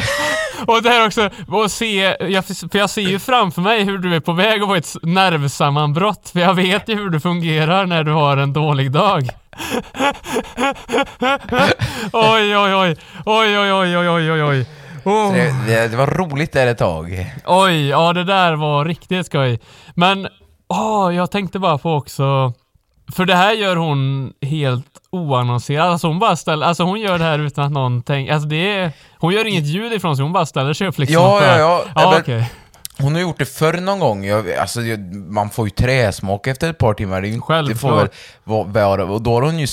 och 0.66 0.82
det 0.82 0.88
här 0.90 1.06
också, 1.06 1.30
och 1.48 1.70
se, 1.70 2.16
jag, 2.20 2.46
för 2.46 2.78
jag 2.78 2.90
ser 2.90 3.02
ju 3.02 3.18
framför 3.18 3.62
mig 3.62 3.84
hur 3.84 3.98
du 3.98 4.14
är 4.16 4.20
på 4.20 4.32
väg 4.32 4.62
att 4.62 4.68
få 4.68 4.74
ett 4.74 4.96
nervsammanbrott, 5.02 6.30
för 6.32 6.40
jag 6.40 6.54
vet 6.54 6.88
ju 6.88 6.94
hur 6.94 7.10
du 7.10 7.20
fungerar 7.20 7.86
när 7.86 8.04
du 8.04 8.12
har 8.12 8.36
en 8.36 8.52
dålig 8.52 8.92
dag. 8.92 9.28
oj, 12.12 12.56
oj, 12.56 12.74
oj, 12.74 12.96
oj, 13.24 13.58
oj, 13.58 13.72
oj, 13.72 13.96
oj, 13.96 14.08
oj, 14.08 14.32
oj, 14.32 14.42
oj. 14.42 14.66
Oh. 15.06 15.32
Det, 15.32 15.54
det, 15.66 15.88
det 15.88 15.96
var 15.96 16.06
roligt 16.06 16.52
där 16.52 16.66
ett 16.66 16.78
tag. 16.78 17.32
Oj, 17.46 17.88
ja 17.88 18.12
det 18.12 18.24
där 18.24 18.54
var 18.54 18.84
riktigt 18.84 19.26
skoj. 19.26 19.60
Men, 19.94 20.28
åh, 20.68 21.14
jag 21.14 21.30
tänkte 21.30 21.58
bara 21.58 21.78
på 21.78 21.92
också, 21.94 22.52
för 23.12 23.24
det 23.24 23.34
här 23.34 23.52
gör 23.52 23.76
hon 23.76 24.32
helt 24.42 24.86
oannonserat. 25.10 25.86
Alltså 25.86 26.06
hon 26.08 26.18
bara 26.18 26.36
ställer, 26.36 26.66
alltså 26.66 26.82
hon 26.82 27.00
gör 27.00 27.18
det 27.18 27.24
här 27.24 27.38
utan 27.38 27.64
att 27.64 27.72
någon 27.72 28.02
tänker, 28.02 28.32
alltså 28.32 28.48
det 28.48 28.76
är, 28.78 28.92
hon 29.18 29.32
gör 29.32 29.44
inget 29.46 29.64
ljud 29.66 29.92
ifrån 29.92 30.16
sig, 30.16 30.22
hon 30.22 30.32
bara 30.32 30.46
ställer 30.46 30.72
sig 30.74 30.86
upp 30.86 30.98
liksom. 30.98 31.14
Ja, 31.22 31.42
ja, 31.46 31.58
ja. 31.58 31.84
Ja, 31.94 32.10
Men- 32.10 32.20
okej. 32.20 32.50
Hon 32.98 33.14
har 33.14 33.20
gjort 33.22 33.38
det 33.38 33.44
förr 33.46 33.80
någon 33.80 33.98
gång. 33.98 34.24
Jag, 34.24 34.52
alltså, 34.52 34.80
man 35.28 35.50
får 35.50 35.66
ju 35.66 35.70
träsmak 35.70 36.46
efter 36.46 36.70
ett 36.70 36.78
par 36.78 36.94
timmar. 36.94 37.22
Det, 37.22 37.28
inte- 37.28 37.62
det 37.62 37.74
får 37.74 37.88
väl 37.96 37.98
Självklart. 37.98 38.74
vara, 38.74 39.04
och 39.04 39.22
då 39.22 39.34
har 39.34 39.42
hon 39.42 39.58
ju, 39.58 39.66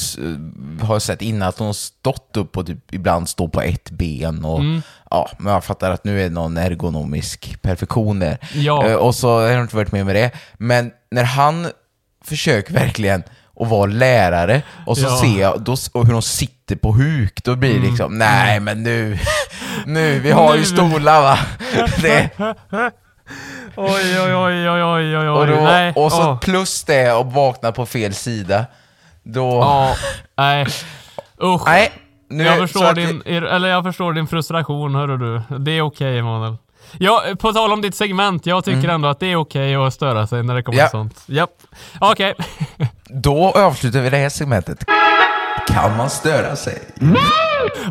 har 0.81 0.99
sett 0.99 1.21
innan 1.21 1.49
att 1.49 1.59
hon 1.59 1.73
stått 1.73 2.37
upp 2.37 2.57
och 2.57 2.65
typ 2.67 2.93
ibland 2.93 3.29
står 3.29 3.47
på 3.47 3.61
ett 3.61 3.89
ben. 3.91 4.45
Och, 4.45 4.59
Mm. 4.59 4.81
Ja, 5.13 5.29
men 5.37 5.53
jag 5.53 5.63
fattar 5.63 5.91
att 5.91 6.03
nu 6.03 6.19
är 6.19 6.23
det 6.23 6.29
någon 6.29 6.57
ergonomisk 6.57 7.61
perfektion 7.61 8.19
där. 8.19 8.37
Ja. 8.53 8.85
Eh, 8.85 8.95
och 8.95 9.15
så 9.15 9.29
har 9.39 9.41
jag 9.41 9.61
inte 9.61 9.75
varit 9.75 9.91
med 9.91 10.05
med 10.05 10.15
det. 10.15 10.31
Men 10.53 10.91
när 11.11 11.23
han 11.23 11.67
försöker 12.25 12.73
verkligen 12.73 13.23
att 13.59 13.67
vara 13.67 13.85
lärare 13.85 14.61
och 14.85 14.97
så 14.97 15.03
Ja. 15.05 15.21
ser 15.21 15.41
jag 15.41 15.61
då, 15.61 15.75
och 15.93 16.05
hur 16.05 16.13
de 16.13 16.21
sitter 16.21 16.75
på 16.75 16.91
huk, 16.91 17.43
då 17.43 17.55
blir 17.55 17.79
det 17.79 17.87
liksom, 17.89 18.17
nej 18.17 18.59
men 18.59 18.83
nu, 18.83 19.19
nu, 19.85 20.19
vi 20.19 20.31
har 20.31 20.53
ju 20.53 20.59
Nu. 20.59 20.65
stolar 20.65 21.21
va. 21.21 21.39
Det, 22.01 22.29
Oj, 23.75 24.19
oj, 24.21 24.35
oj, 24.35 24.69
oj, 24.69 24.83
oj, 24.83 25.17
oj, 25.17 25.29
och, 25.29 25.47
då, 25.47 25.55
Nej. 25.55 25.93
och 25.95 26.11
så 26.11 26.29
åh. 26.31 26.39
plus 26.39 26.83
det 26.83 27.11
och 27.13 27.33
vakna 27.33 27.71
på 27.71 27.85
fel 27.85 28.13
sida. 28.13 28.65
Då... 29.23 29.49
Ja, 29.59 29.95
nej. 30.37 30.65
Usch. 31.43 31.61
Nej, 31.65 31.91
nu 32.37 32.43
jag, 32.43 32.57
förstår 32.57 32.93
din, 32.93 33.21
eller 33.25 33.67
jag 33.69 33.83
förstår 33.83 34.13
din 34.13 34.27
frustration, 34.27 34.95
hörru 34.95 35.17
du. 35.17 35.57
Det 35.59 35.71
är 35.71 35.81
okej, 35.81 36.19
Emanuel. 36.19 36.55
Ja, 36.97 37.23
på 37.39 37.53
tal 37.53 37.73
om 37.73 37.81
ditt 37.81 37.95
segment, 37.95 38.45
jag 38.45 38.65
tycker 38.65 38.89
ändå 38.89 39.07
att 39.09 39.19
det 39.19 39.31
är 39.31 39.35
okej 39.35 39.75
att 39.75 39.93
störa 39.93 40.27
sig 40.27 40.43
när 40.43 40.55
det 40.55 40.63
kommer 40.63 40.77
Mm. 40.79 40.85
Ja. 40.85 40.89
sånt. 40.89 41.23
Japp. 41.25 41.49
Okej. 41.99 42.33
Då 43.09 43.51
avslutar 43.51 44.01
vi 44.01 44.09
det 44.09 44.17
här 44.17 44.29
segmentet. 44.29 44.85
Kan 45.67 45.97
man 45.97 46.09
störa 46.09 46.55
sig? 46.55 46.81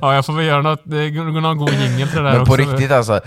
Ja, 0.00 0.14
jag 0.14 0.26
får 0.26 0.32
väl 0.32 0.46
göra 0.46 0.62
något, 0.62 0.84
går 0.84 1.40
någon 1.40 1.56
god 1.58 1.72
jingel 1.72 2.08
till 2.08 2.16
det 2.16 2.22
där 2.24 2.32
Men 2.32 2.40
också. 2.40 2.50
på 2.52 2.56
riktigt 2.56 2.92
alltså. 2.92 3.20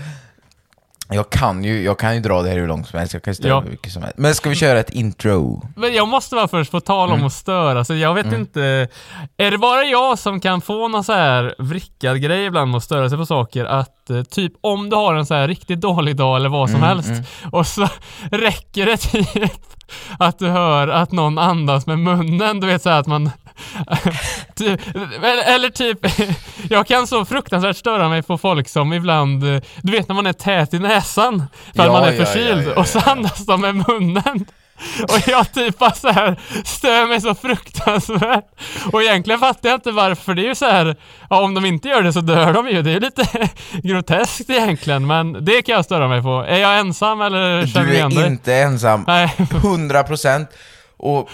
Jag 1.10 1.30
kan 1.30 1.64
ju, 1.64 1.82
jag 1.82 1.98
kan 1.98 2.14
ju 2.14 2.20
dra 2.20 2.42
det 2.42 2.48
här 2.48 2.56
hur 2.56 2.66
långt 2.68 2.88
som 2.88 2.98
helst, 2.98 3.14
jag 3.14 3.22
kan 3.22 3.30
ju 3.30 3.34
störa 3.34 3.48
Ja. 3.48 3.60
hur 3.60 3.70
mycket 3.70 3.92
som 3.92 4.02
helst. 4.02 4.18
Men 4.18 4.34
ska 4.34 4.48
vi 4.48 4.54
köra 4.56 4.78
ett 4.78 4.90
intro? 4.90 5.62
Men 5.76 5.94
jag 5.94 6.08
måste 6.08 6.34
bara 6.34 6.48
först 6.48 6.70
få 6.70 6.80
tala 6.80 7.12
Mm. 7.12 7.20
om 7.20 7.26
att 7.26 7.32
störa, 7.32 7.84
så 7.84 7.94
jag 7.94 8.14
vet 8.14 8.32
inte. 8.32 8.88
Är 9.36 9.50
det 9.50 9.58
bara 9.58 9.84
jag 9.84 10.18
som 10.18 10.40
kan 10.40 10.60
få 10.60 10.88
någon 10.88 11.04
så 11.04 11.12
här 11.12 11.54
vrickad 11.58 12.20
grej 12.22 12.44
ibland 12.44 12.70
med 12.70 12.78
att 12.78 12.84
störa 12.84 13.08
sig 13.08 13.18
på 13.18 13.26
saker? 13.26 13.64
Att 13.64 14.10
eh, 14.10 14.22
typ 14.22 14.52
om 14.60 14.90
du 14.90 14.96
har 14.96 15.14
en 15.14 15.26
så 15.26 15.34
här 15.34 15.48
riktigt 15.48 15.80
dålig 15.80 16.16
dag 16.16 16.36
eller 16.36 16.48
vad 16.48 16.70
som 16.70 16.76
Mm, 16.82 16.88
helst 16.88 17.10
och 17.52 17.66
så 17.66 17.88
räcker 18.30 18.86
det 18.86 18.96
typ 18.96 19.50
att 20.18 20.38
du 20.38 20.48
hör 20.48 20.88
att 20.88 21.12
någon 21.12 21.38
andas 21.38 21.86
med 21.86 21.98
munnen, 21.98 22.60
du 22.60 22.66
vet 22.66 22.82
så 22.82 22.90
här 22.90 23.00
att 23.00 23.06
man 23.06 23.30
Ty- 24.54 24.76
eller, 25.46 25.70
typ, 25.70 25.98
jag 26.70 26.86
kan 26.86 27.06
så 27.06 27.24
fruktansvärt 27.24 27.76
störa 27.76 28.08
mig 28.08 28.22
på 28.22 28.38
folk 28.38 28.68
som 28.68 28.92
ibland, 28.92 29.40
du 29.82 29.92
vet 29.92 30.08
när 30.08 30.14
man 30.14 30.26
är 30.26 30.32
tät 30.32 30.74
i 30.74 30.78
näsan 30.78 31.44
för 31.74 31.80
att 31.82 31.86
Ja, 31.86 31.92
man 31.92 32.02
är 32.02 32.12
ja, 32.12 32.18
ja, 32.18 32.24
förkyld 32.24 32.68
ja, 32.68 32.80
och 32.80 32.86
så 32.86 32.98
andas 33.00 33.46
de 33.46 33.60
med 33.60 33.74
munnen. 33.74 34.46
Och 35.02 35.28
jag 35.28 35.52
typ 35.52 35.78
bara 35.78 35.90
så 35.94 36.08
här 36.08 36.36
stör 36.64 37.06
mig 37.08 37.20
så 37.20 37.34
fruktansvärt. 37.34 38.44
Och 38.92 39.02
egentligen 39.02 39.40
fattar 39.40 39.68
jag 39.68 39.76
inte 39.76 39.90
varför. 39.90 40.34
Det 40.34 40.42
är 40.42 40.48
ju 40.48 40.54
så 40.54 40.64
här, 40.64 40.96
ja, 41.30 41.40
om 41.42 41.54
de 41.54 41.64
inte 41.64 41.88
gör 41.88 42.02
det 42.02 42.12
så 42.12 42.20
dör 42.20 42.52
de 42.52 42.68
ju. 42.68 42.82
Det 42.82 42.90
är 42.90 42.94
ju 42.94 43.00
lite 43.00 43.48
groteskt 43.82 44.50
egentligen, 44.50 45.06
men 45.06 45.44
det 45.44 45.62
kan 45.62 45.74
jag 45.74 45.84
störa 45.84 46.08
mig 46.08 46.22
på. 46.22 46.44
Är 46.48 46.58
jag 46.58 46.78
ensam 46.78 47.20
eller 47.20 47.66
känner 47.66 47.86
Du 47.86 47.92
du 47.92 47.96
igen 47.96 48.12
är 48.12 48.16
dig? 48.16 48.26
inte 48.26 48.54
ensam. 48.54 49.04
Nej. 49.06 49.34
100% 49.38 50.46
Och 50.96 51.28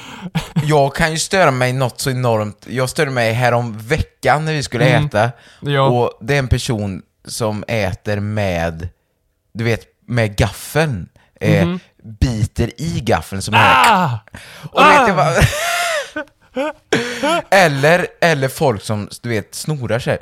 jag 0.65 0.95
kan 0.95 1.11
ju 1.11 1.19
störa 1.19 1.51
mig 1.51 1.73
något 1.73 2.01
så 2.01 2.11
enormt. 2.11 2.67
Jag 2.69 2.91
störde 2.91 3.11
mig 3.11 3.33
här 3.33 3.53
om 3.53 3.79
veckan 3.79 4.45
när 4.45 4.53
vi 4.53 4.63
skulle 4.63 4.85
Mm. 4.89 5.07
äta. 5.07 5.31
Ja. 5.61 5.83
Och 5.83 6.13
det 6.21 6.35
är 6.35 6.39
en 6.39 6.49
person 6.49 7.03
som 7.25 7.65
äter 7.69 8.21
med, 8.21 8.89
du 9.55 9.65
vet, 9.65 9.83
med 10.07 10.37
gaffeln. 10.37 11.09
Eh, 11.41 11.75
biter 12.21 12.81
i 12.81 13.01
gaffeln 13.01 13.43
som 13.43 13.55
är 13.55 13.59
Mhm. 13.59 13.95
Ah! 13.95 14.19
Och 14.73 14.83
vet 14.83 15.07
du 15.07 15.13
vad? 15.13 15.35
eller, 17.51 18.07
eller 18.21 18.49
folk 18.49 18.83
som, 18.83 19.09
du 19.23 19.29
vet, 19.29 19.55
snorar 19.55 19.99
sig. 19.99 20.19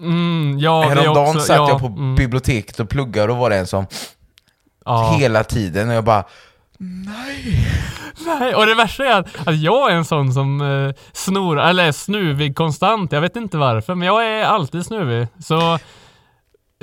Mm, 0.00 0.58
ja, 0.58 0.80
det 0.80 0.88
Häromdagen 0.88 1.28
också, 1.36 1.40
satt 1.46 1.56
ja, 1.56 1.68
jag 1.68 1.80
på 1.80 1.86
mm, 1.86 2.14
biblioteket 2.14 2.80
och 2.80 2.88
pluggade 2.88 3.32
och 3.32 3.38
var 3.38 3.50
det 3.50 3.56
en 3.56 3.66
som 3.66 3.86
ja. 4.84 5.16
hela 5.18 5.44
tiden 5.44 5.88
och 5.88 5.94
jag 5.94 6.04
bara 6.04 6.24
Nej, 6.80 7.68
Nej, 8.26 8.54
och 8.54 8.66
det 8.66 8.74
värsta 8.74 9.04
är 9.04 9.20
att, 9.20 9.48
att 9.48 9.58
jag 9.58 9.90
är 9.90 9.94
en 9.94 10.04
sån 10.04 10.32
som 10.32 10.60
eh, 10.60 10.94
snor, 11.12 11.60
eller 11.60 11.84
är 11.84 11.92
snuvig 11.92 12.56
konstant. 12.56 13.12
Jag 13.12 13.20
vet 13.20 13.36
inte 13.36 13.58
varför, 13.58 13.94
men 13.94 14.08
jag 14.08 14.26
är 14.26 14.44
alltid 14.44 14.86
snuvig. 14.86 15.26
Så... 15.38 15.78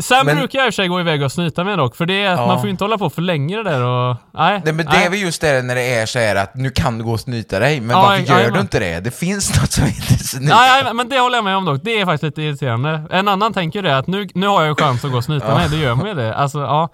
Sen 0.01 0.25
Men- 0.25 0.37
brukar 0.37 0.59
jag 0.59 0.65
i 0.67 0.69
och 0.69 0.73
för 0.73 0.81
sig 0.81 0.87
gå 0.87 0.99
iväg 0.99 1.21
och 1.23 1.31
snyta 1.31 1.63
mig 1.63 1.77
dock, 1.77 1.95
för 1.95 2.05
det 2.05 2.23
är 2.23 2.31
att 2.33 2.39
Ja. 2.39 2.47
man 2.47 2.57
får 2.57 2.65
ju 2.65 2.71
inte 2.71 2.83
hålla 2.83 2.97
på 2.97 3.09
för 3.09 3.21
länge 3.21 3.55
det 3.57 3.63
där 3.63 3.81
och... 3.83 4.15
Nej. 4.33 4.61
Nej 4.65 4.73
men 4.73 4.85
det 4.85 4.97
är 5.05 5.09
väl 5.09 5.19
just 5.19 5.41
det 5.41 5.61
när 5.61 5.75
det 5.75 5.81
är 5.95 6.05
så 6.05 6.19
här 6.19 6.35
att 6.35 6.55
nu 6.55 6.69
kan 6.69 6.97
du 6.97 7.03
gå 7.03 7.11
och 7.11 7.19
snyta 7.19 7.59
dig, 7.59 7.81
men 7.81 7.89
Ja, 7.97 8.01
varför 8.03 8.23
ja, 8.27 8.39
gör 8.39 8.45
ja. 8.47 8.51
du 8.53 8.59
inte 8.59 8.79
det? 8.79 8.99
Det 8.99 9.11
finns 9.11 9.55
något 9.61 9.71
som 9.71 9.83
heter 9.85 10.13
snyta. 10.23 10.55
Nej, 10.55 10.83
nej, 10.83 10.93
men 10.93 11.09
det 11.09 11.19
håller 11.19 11.37
jag 11.37 11.43
med 11.43 11.57
om 11.57 11.65
dock. 11.65 11.81
Det 11.83 11.99
är 12.01 12.05
faktiskt 12.05 12.23
lite 12.23 12.41
irriterande. 12.41 13.01
En 13.11 13.27
annan 13.27 13.53
tänker 13.53 13.81
det 13.81 13.97
att 13.97 14.07
nu, 14.07 14.27
nu 14.33 14.47
har 14.47 14.61
jag 14.61 14.69
ju 14.69 14.75
chans 14.75 15.05
att 15.05 15.11
gå 15.11 15.17
och 15.17 15.23
snyta 15.23 15.55
mig, 15.55 15.67
då 15.69 15.77
gör 15.77 15.95
man 15.95 16.07
ju 16.07 16.13
det. 16.13 16.35
Alltså, 16.35 16.59
ja. 16.59 16.89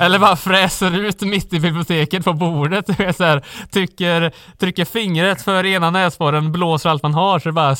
Eller 0.00 0.18
bara 0.18 0.36
fräser 0.36 0.98
ut 0.98 1.20
mitt 1.20 1.52
i 1.52 1.60
biblioteket 1.60 2.24
på 2.24 2.32
bordet, 2.32 2.86
så 3.16 3.24
här, 3.24 3.44
tycker, 3.70 4.32
trycker 4.58 4.84
fingret 4.84 5.42
för 5.42 5.66
ena 5.66 5.90
näsborren, 5.90 6.52
blåser 6.52 6.90
allt 6.90 7.02
man 7.02 7.14
har, 7.14 7.38
så 7.38 7.48
det 7.48 7.52
bara 7.52 7.76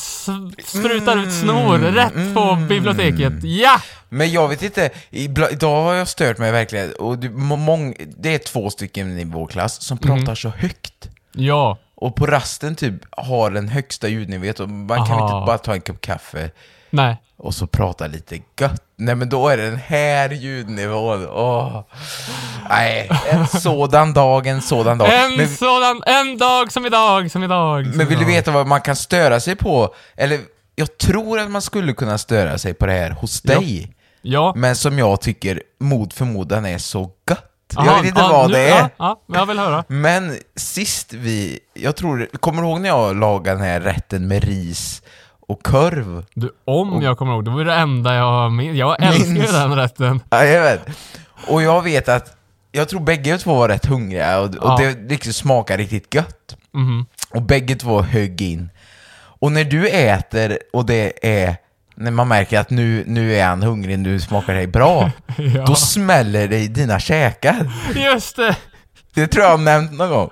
sprutar 0.65 1.17
ut 1.17 1.33
snor 1.33 1.77
rätt 1.77 2.33
på 2.35 2.55
biblioteket. 2.69 3.33
Ja! 3.43 3.79
Men 4.09 4.31
jag 4.31 4.47
vet 4.47 4.61
inte, 4.61 4.89
ibla- 5.11 5.51
idag 5.51 5.83
har 5.83 5.93
jag 5.93 6.07
stört 6.07 6.37
mig 6.37 6.51
verkligen, 6.51 6.93
och 6.93 7.17
det, 7.17 7.29
må- 7.29 7.55
mång, 7.55 7.95
det 8.17 8.33
är 8.35 8.37
två 8.39 8.69
stycken 8.69 9.19
i 9.19 9.23
vår 9.25 9.47
klass 9.47 9.81
som 9.81 9.97
Mhm. 10.03 10.17
pratar 10.17 10.35
så 10.35 10.49
högt. 10.49 11.09
Ja. 11.31 11.77
Och 11.95 12.15
på 12.15 12.25
rasten 12.25 12.75
typ 12.75 12.93
har 13.11 13.51
den 13.51 13.67
högsta 13.67 14.07
ljudnivån 14.07 14.53
och 14.59 14.69
man 14.69 15.05
kan 15.07 15.19
Aha. 15.19 15.37
inte 15.37 15.45
bara 15.45 15.57
ta 15.57 15.73
en 15.73 15.81
kopp 15.81 16.01
kaffe 16.01 16.49
Nej. 16.89 17.17
och 17.37 17.53
så 17.55 17.67
prata 17.67 18.07
lite 18.07 18.39
gött. 18.59 18.81
Nej 18.97 19.15
men 19.15 19.29
då 19.29 19.47
är 19.49 19.57
det 19.57 19.63
den 19.69 19.79
här 19.85 20.29
ljudnivån. 20.29 21.27
Åh. 21.29 21.81
Nej, 22.69 23.09
en 23.29 23.47
sådan 23.61 24.13
dag, 24.13 24.47
en 24.47 24.61
sådan 24.61 24.97
dag. 24.97 25.09
En 25.13 25.37
men, 25.37 25.49
sådan, 25.55 26.01
en 26.05 26.37
dag 26.37 26.71
som 26.71 26.85
idag, 26.85 27.31
som 27.31 27.43
idag. 27.43 27.85
som 27.85 27.97
men 27.97 28.07
vill 28.07 28.17
du 28.17 28.23
idag. 28.23 28.33
veta 28.35 28.51
vad 28.51 28.67
man 28.67 28.81
kan 28.81 28.95
störa 28.95 29.39
sig 29.39 29.55
på? 29.55 29.95
Eller 30.17 30.39
jag 30.75 30.97
tror 30.97 31.39
att 31.39 31.51
man 31.51 31.61
skulle 31.61 31.93
kunna 31.93 32.17
störa 32.17 32.57
sig 32.57 32.73
på 32.73 32.85
det 32.85 32.93
här 32.93 33.09
hos 33.11 33.41
dig. 33.41 33.94
Ja. 34.27 34.53
Men 34.55 34.75
som 34.75 34.99
jag 34.99 35.21
tycker 35.21 35.61
mot 35.79 36.13
förmodan 36.13 36.65
är 36.65 36.77
så 36.77 36.99
gött. 37.29 37.43
jag 37.75 37.87
Aha, 37.87 37.95
vet 37.97 38.05
inte 38.05 38.21
ja, 38.21 38.27
vad 38.31 38.47
nu- 38.51 38.53
det 38.57 38.69
är. 38.69 38.79
Ja, 38.81 38.89
ja, 38.97 39.19
jag 39.27 39.45
vill 39.45 39.59
höra. 39.59 39.83
Men 39.87 40.37
sist 40.55 41.13
vi, 41.13 41.59
jag 41.73 41.95
tror, 41.95 42.27
kommer 42.39 42.61
du 42.61 42.67
ihåg 42.67 42.81
när 42.81 42.89
jag 42.89 43.15
lagade 43.15 43.57
den 43.59 43.67
här 43.67 43.79
rätten 43.81 44.27
med 44.27 44.43
ris 44.43 45.01
och 45.47 45.63
korv? 45.63 46.25
Du, 46.33 46.51
om 46.65 47.01
jag 47.01 47.17
kommer 47.17 47.33
ihåg, 47.33 47.45
det 47.45 47.51
var 47.51 47.59
ju 47.59 47.65
det 47.65 47.73
enda 47.73 48.15
jag 48.15 48.51
minns. 48.51 48.77
Jag 48.77 49.03
älskar 49.03 49.25
ju 49.25 49.33
Minns. 49.33 49.51
den 49.51 49.75
rätten. 49.75 50.21
Ja, 50.29 50.45
jag 50.45 50.61
vet. 50.63 50.85
Och 51.47 51.61
jag 51.61 51.81
vet 51.81 52.09
att, 52.09 52.37
jag 52.71 52.89
tror 52.89 52.99
bägge 52.99 53.37
två 53.37 53.55
var 53.55 53.69
rätt 53.69 53.85
hungriga 53.85 54.39
och, 54.39 54.45
och 54.45 54.55
Ja. 54.55 54.77
det 54.77 55.09
liksom 55.09 55.33
smakar 55.33 55.77
riktigt 55.77 56.13
gött. 56.13 56.57
Mhm. 56.73 57.05
Och 57.29 57.41
bägge 57.41 57.75
två 57.75 58.01
högg 58.01 58.41
in. 58.41 58.69
Och 59.39 59.51
när 59.51 59.63
du 59.63 59.89
äter 59.89 60.59
och 60.73 60.85
det 60.85 61.27
är, 61.43 61.55
när 61.97 62.11
man 62.11 62.27
märker 62.27 62.59
att 62.59 62.69
nu, 62.69 63.03
nu 63.07 63.35
är 63.35 63.45
han 63.45 63.63
hungrig, 63.63 63.99
nu 63.99 64.19
smakar 64.19 64.53
det 64.53 64.67
bra, 64.67 65.11
Ja. 65.37 65.65
då 65.65 65.75
smäller 65.75 66.47
det 66.47 66.57
i 66.57 66.67
dina 66.67 66.99
käkar. 66.99 67.71
Just 67.95 68.35
det! 68.35 68.55
Det 69.13 69.27
tror 69.27 69.43
jag 69.45 69.51
har 69.51 69.57
nämnt 69.57 69.91
någon 69.91 70.09
gång. 70.09 70.29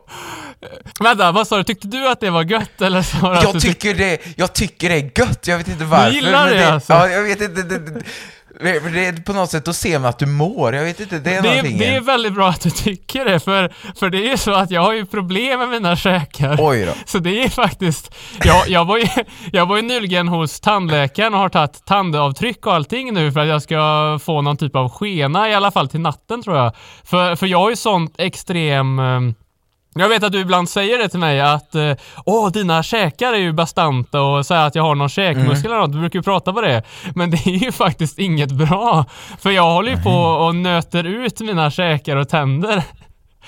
Vänta, 1.04 1.32
vad 1.32 1.48
sa 1.48 1.58
du? 1.58 1.64
Tyckte 1.64 1.88
du 1.88 2.10
att 2.10 2.20
det 2.20 2.30
var 2.30 2.44
gött 2.44 2.82
eller 2.82 3.22
du 3.22 3.28
att 3.28 3.44
Jag 3.44 3.54
du 3.54 3.60
tycker, 3.60 3.94
det, 3.96 4.22
jag 4.38 4.54
tycker 4.54 4.90
det 4.90 4.96
är 4.96 5.12
gött, 5.20 5.48
jag 5.48 5.58
vet 5.58 5.68
inte 5.68 5.86
varför. 5.86 6.12
gillar 6.12 6.46
men 6.46 6.58
det 6.58 6.72
alltså? 6.74 6.94
Ja, 6.94 7.08
jag 7.10 7.24
vet 7.24 7.42
inte. 7.42 7.62
Det, 7.64 7.80
det, 7.80 8.02
det, 8.60 8.80
det 8.80 9.06
är 9.06 9.14
på 9.14 9.34
något 9.34 9.52
sätt, 9.52 9.66
då 9.66 9.74
ser 9.74 10.00
man 10.00 10.10
att 10.10 10.20
du 10.20 10.26
mår. 10.26 10.76
Jag 10.76 10.84
vet 10.84 11.00
inte, 11.00 11.20
det 11.20 11.36
är 11.36 11.42
Det 11.42 11.50
någonting. 11.50 11.78
det 11.78 11.96
är 11.96 12.02
väldigt 12.02 12.34
bra 12.34 12.50
att 12.50 12.62
du 12.62 12.70
tycker 12.70 13.26
det, 13.26 13.40
för, 13.40 13.74
för 14.00 14.10
det 14.10 14.18
är 14.18 14.32
ju 14.32 14.38
så 14.38 14.54
att 14.54 14.72
jag 14.72 14.82
har 14.82 14.94
ju 14.94 15.06
problem 15.06 15.60
med 15.60 15.70
mina 15.70 15.96
käkar. 15.96 16.58
Oj 16.60 16.86
då. 16.86 16.92
Så 17.06 17.20
det 17.20 17.44
är 17.44 17.50
faktiskt, 17.50 18.16
jag, 18.44 18.70
jag, 18.70 18.86
var 18.86 18.98
ju, 18.98 19.08
jag 19.52 19.66
var 19.66 19.76
ju 19.76 19.82
nyligen 19.82 20.28
hos 20.28 20.60
tandläkaren 20.60 21.34
och 21.34 21.40
har 21.40 21.50
tagit 21.50 21.86
tandavtryck 21.86 22.66
och 22.66 22.74
allting 22.74 23.14
nu 23.14 23.32
för 23.32 23.40
att 23.40 23.48
jag 23.48 23.62
ska 23.62 24.20
få 24.24 24.42
någon 24.42 24.58
typ 24.58 24.76
av 24.76 24.90
skena 24.90 25.50
i 25.50 25.54
alla 25.54 25.72
fall 25.72 25.90
till 25.90 26.00
natten 26.00 26.44
tror 26.44 26.58
jag. 26.58 26.72
För, 27.04 27.36
för 27.36 27.48
jag 27.48 27.60
har 27.60 27.70
ju 27.70 27.76
sånt 27.76 28.16
extrem 28.18 29.00
ehm, 29.00 29.36
jag 30.02 30.10
vet 30.10 30.24
att 30.24 30.32
du 30.32 30.40
ibland 30.40 30.70
säger 30.70 30.98
det 30.98 31.10
till 31.10 31.20
mig 31.20 31.42
att 31.42 31.76
eh, 31.76 31.94
Åh, 32.26 32.52
dina 32.52 32.84
käkar 32.84 33.34
är 33.34 33.38
ju 33.38 33.54
bastanta 33.54 34.22
och 34.22 34.46
säger 34.46 34.68
att 34.68 34.76
jag 34.76 34.84
har 34.84 34.96
någon 34.96 35.10
käkmuskel 35.10 35.72
eller 35.72 35.82
något. 35.82 35.92
Du 35.92 36.00
brukar 36.00 36.20
ju 36.20 36.24
prata 36.24 36.54
på 36.54 36.62
det. 36.62 36.84
Men 37.16 37.32
det 37.32 37.48
är 37.48 37.64
ju 37.66 37.72
faktiskt 37.72 38.20
inget 38.20 38.52
bra. 38.52 39.06
För 39.40 39.52
jag 39.52 39.72
håller 39.72 39.92
ju 39.92 39.98
på 39.98 40.16
och 40.16 40.56
nöter 40.56 41.04
ut 41.04 41.40
mina 41.40 41.72
käkar 41.72 42.16
och 42.16 42.30
tänder. 42.30 42.84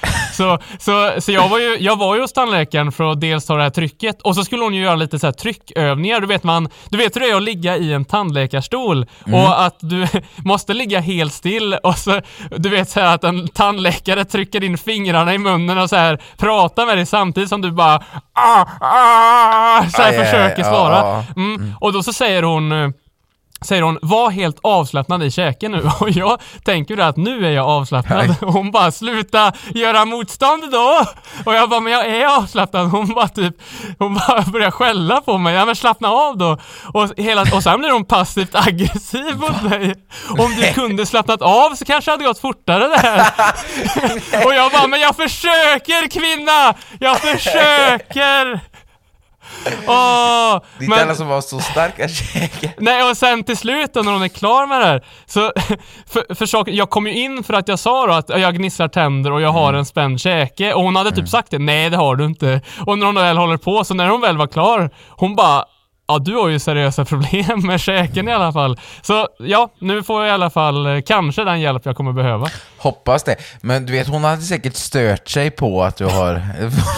Så, 0.34 0.60
så, 0.80 1.22
så 1.22 1.32
jag, 1.32 1.50
var 1.50 1.60
ju, 1.60 1.78
jag 1.80 1.96
var 1.96 2.16
ju 2.16 2.22
hos 2.22 2.34
tandläkaren 2.34 2.92
för 2.92 3.12
att 3.12 3.22
dels 3.22 3.46
ta 3.46 3.56
det 3.56 3.64
här 3.64 3.70
trycket 3.70 4.22
och 4.22 4.36
så 4.36 4.44
skulle 4.44 4.64
hon 4.64 4.74
ju 4.74 4.84
göra 4.84 4.96
lite 4.96 5.20
så 5.20 5.28
här 5.28 5.32
tryckövningar. 5.32 6.22
Du 6.22 6.28
vet, 6.28 6.44
man, 6.44 6.70
du 6.90 6.98
vet 6.98 7.16
hur 7.16 7.22
det 7.22 7.30
är 7.30 7.36
att 7.36 7.44
ligga 7.44 7.78
i 7.78 7.94
en 7.94 8.06
tandläkarstol 8.06 9.06
och 9.34 9.66
att 9.66 9.76
du 9.80 10.08
måste 10.36 10.74
ligga 10.74 11.00
helt 11.00 11.34
still 11.34 11.74
och 11.74 11.98
så, 11.98 12.22
du 12.58 12.70
vet 12.70 12.90
så 12.90 13.00
här 13.00 13.16
att 13.16 13.24
en 13.24 13.48
tandläkare 13.48 14.26
trycker 14.26 14.64
in 14.64 14.78
fingrarna 14.78 15.34
i 15.34 15.38
munnen 15.38 15.78
och 15.78 15.90
så 15.90 15.96
här 15.96 16.22
pratar 16.38 16.86
med 16.86 16.98
dig 16.98 17.06
samtidigt 17.06 17.50
som 17.50 17.62
du 17.62 17.72
bara 17.72 18.04
ah, 18.34 18.66
ah, 18.80 19.84
så 19.90 20.02
här 20.02 20.10
Aj, 20.12 20.18
aj, 20.18 20.26
försöker 20.26 20.64
aj, 20.64 20.70
svara. 20.70 20.96
ja, 20.96 21.24
ja. 21.36 21.42
Mm. 21.42 21.74
Och 21.80 21.94
då 21.94 22.04
så 22.04 22.14
säger 22.14 22.44
hon 22.44 22.94
säger 23.66 23.82
hon, 23.82 24.00
var 24.02 24.30
helt 24.30 24.58
avslappnad 24.62 25.24
i 25.24 25.32
käken 25.32 25.72
nu. 25.72 25.90
Och 26.00 26.10
jag 26.10 26.42
tänker 26.64 26.98
att 26.98 27.18
nu 27.18 27.46
är 27.46 27.52
jag 27.52 27.68
avslappnad. 27.68 28.28
Nej. 28.28 28.38
Hon 28.42 28.72
bara, 28.72 28.92
sluta 28.92 29.54
göra 29.74 30.06
motstånd 30.06 30.72
då! 30.72 31.06
Och 31.46 31.56
jag 31.56 31.70
bara, 31.70 31.80
men 31.80 31.94
jag 31.94 32.06
är 32.06 32.38
avslappnad. 32.38 32.88
Hon 32.88 33.14
bara 33.14 33.28
typ, 33.28 33.56
hon 34.00 34.14
bara 34.14 34.42
börjar 34.42 34.72
skälla 34.72 35.22
på 35.22 35.38
mig. 35.38 35.56
Ja 35.56 35.66
men 35.66 35.76
slappna 35.76 36.10
av 36.10 36.38
då. 36.38 36.58
Och, 36.94 37.10
hela, 37.18 37.42
och 37.42 37.64
sen 37.64 37.80
blir 37.80 37.92
hon 37.92 38.06
passivt 38.06 38.56
aggressiv 38.68 39.38
mot 39.38 39.62
mig. 39.62 39.96
Om 40.30 40.56
du 40.56 40.74
kunde 40.74 41.06
slappnat 41.06 41.42
av 41.42 41.76
så 41.76 41.86
kanske 41.86 42.12
det 42.12 42.14
hade 42.14 42.24
gått 42.24 42.40
fortare 42.40 42.88
det 42.88 42.98
här. 42.98 43.26
och 44.46 44.54
jag 44.54 44.72
bara, 44.72 44.88
men 44.88 45.00
jag 45.00 45.16
försöker 45.16 46.10
kvinna! 46.10 46.74
Jag 47.00 47.18
försöker! 47.20 48.62
Åh, 49.88 50.62
Det 50.80 50.86
är 50.86 50.88
inte 50.90 51.02
alla 51.04 51.16
som 51.16 51.28
har 51.28 51.42
så 51.42 51.60
starka 51.60 52.08
käkar. 52.08 52.72
Nej, 52.78 53.10
och 53.10 53.18
sen 53.18 53.44
till 53.44 53.58
slut 53.58 53.94
då 53.94 54.02
när 54.02 54.12
hon 54.12 54.24
är 54.24 54.28
klar 54.28 54.68
med 54.68 54.82
det 54.82 54.86
här, 54.86 55.06
så 55.26 55.52
för, 56.10 56.36
för 56.36 56.46
saken, 56.46 56.76
jag 56.76 56.90
kom 56.90 57.08
ju 57.08 57.14
in 57.14 57.44
för 57.44 57.54
att 57.54 57.68
jag 57.68 57.80
sa 57.80 58.08
då 58.08 58.14
att 58.14 58.30
jag 58.30 58.56
gnisslar 58.56 58.88
tänder 58.88 59.32
och 59.32 59.42
jag 59.42 59.50
har 59.52 59.70
Mm. 59.70 59.80
en 59.80 59.86
spänd 59.86 60.22
käke 60.22 60.74
och 60.74 60.84
hon 60.84 60.96
hade 60.96 61.12
typ 61.12 61.30
sagt 61.30 61.52
det, 61.52 61.60
nej 61.60 61.90
det 61.90 61.98
har 61.98 62.16
du 62.16 62.26
inte. 62.26 62.62
Och 62.86 62.98
när 63.00 63.06
hon 63.06 63.16
väl 63.16 63.38
håller 63.38 63.58
på, 63.58 63.84
så 63.84 63.94
när 63.94 64.08
hon 64.08 64.22
väl 64.22 64.38
var 64.38 64.48
klar, 64.48 64.90
hon 65.10 65.36
bara 65.36 65.66
ja, 66.08 66.20
du 66.20 66.36
har 66.36 66.48
ju 66.48 66.60
seriösa 66.60 67.06
problem 67.12 67.60
med 67.64 67.80
käken 67.80 68.28
i 68.28 68.34
alla 68.34 68.54
fall. 68.54 68.80
Så 69.02 69.28
ja, 69.40 69.70
nu 69.80 70.04
får 70.04 70.22
jag 70.22 70.30
i 70.30 70.34
alla 70.34 70.50
fall 70.50 70.86
eh, 70.86 71.02
kanske 71.02 71.44
den 71.44 71.62
hjälp 71.62 71.86
jag 71.86 71.96
kommer 71.96 72.12
behöva. 72.12 72.48
Hoppas 72.78 73.24
det. 73.24 73.36
Men 73.62 73.86
du 73.86 73.94
vet, 73.94 74.08
hon 74.08 74.24
hade 74.24 74.42
säkert 74.42 74.76
stört 74.76 75.28
sig 75.28 75.52
på 75.52 75.84
att 75.84 75.98
du 75.98 76.06
har... 76.06 76.34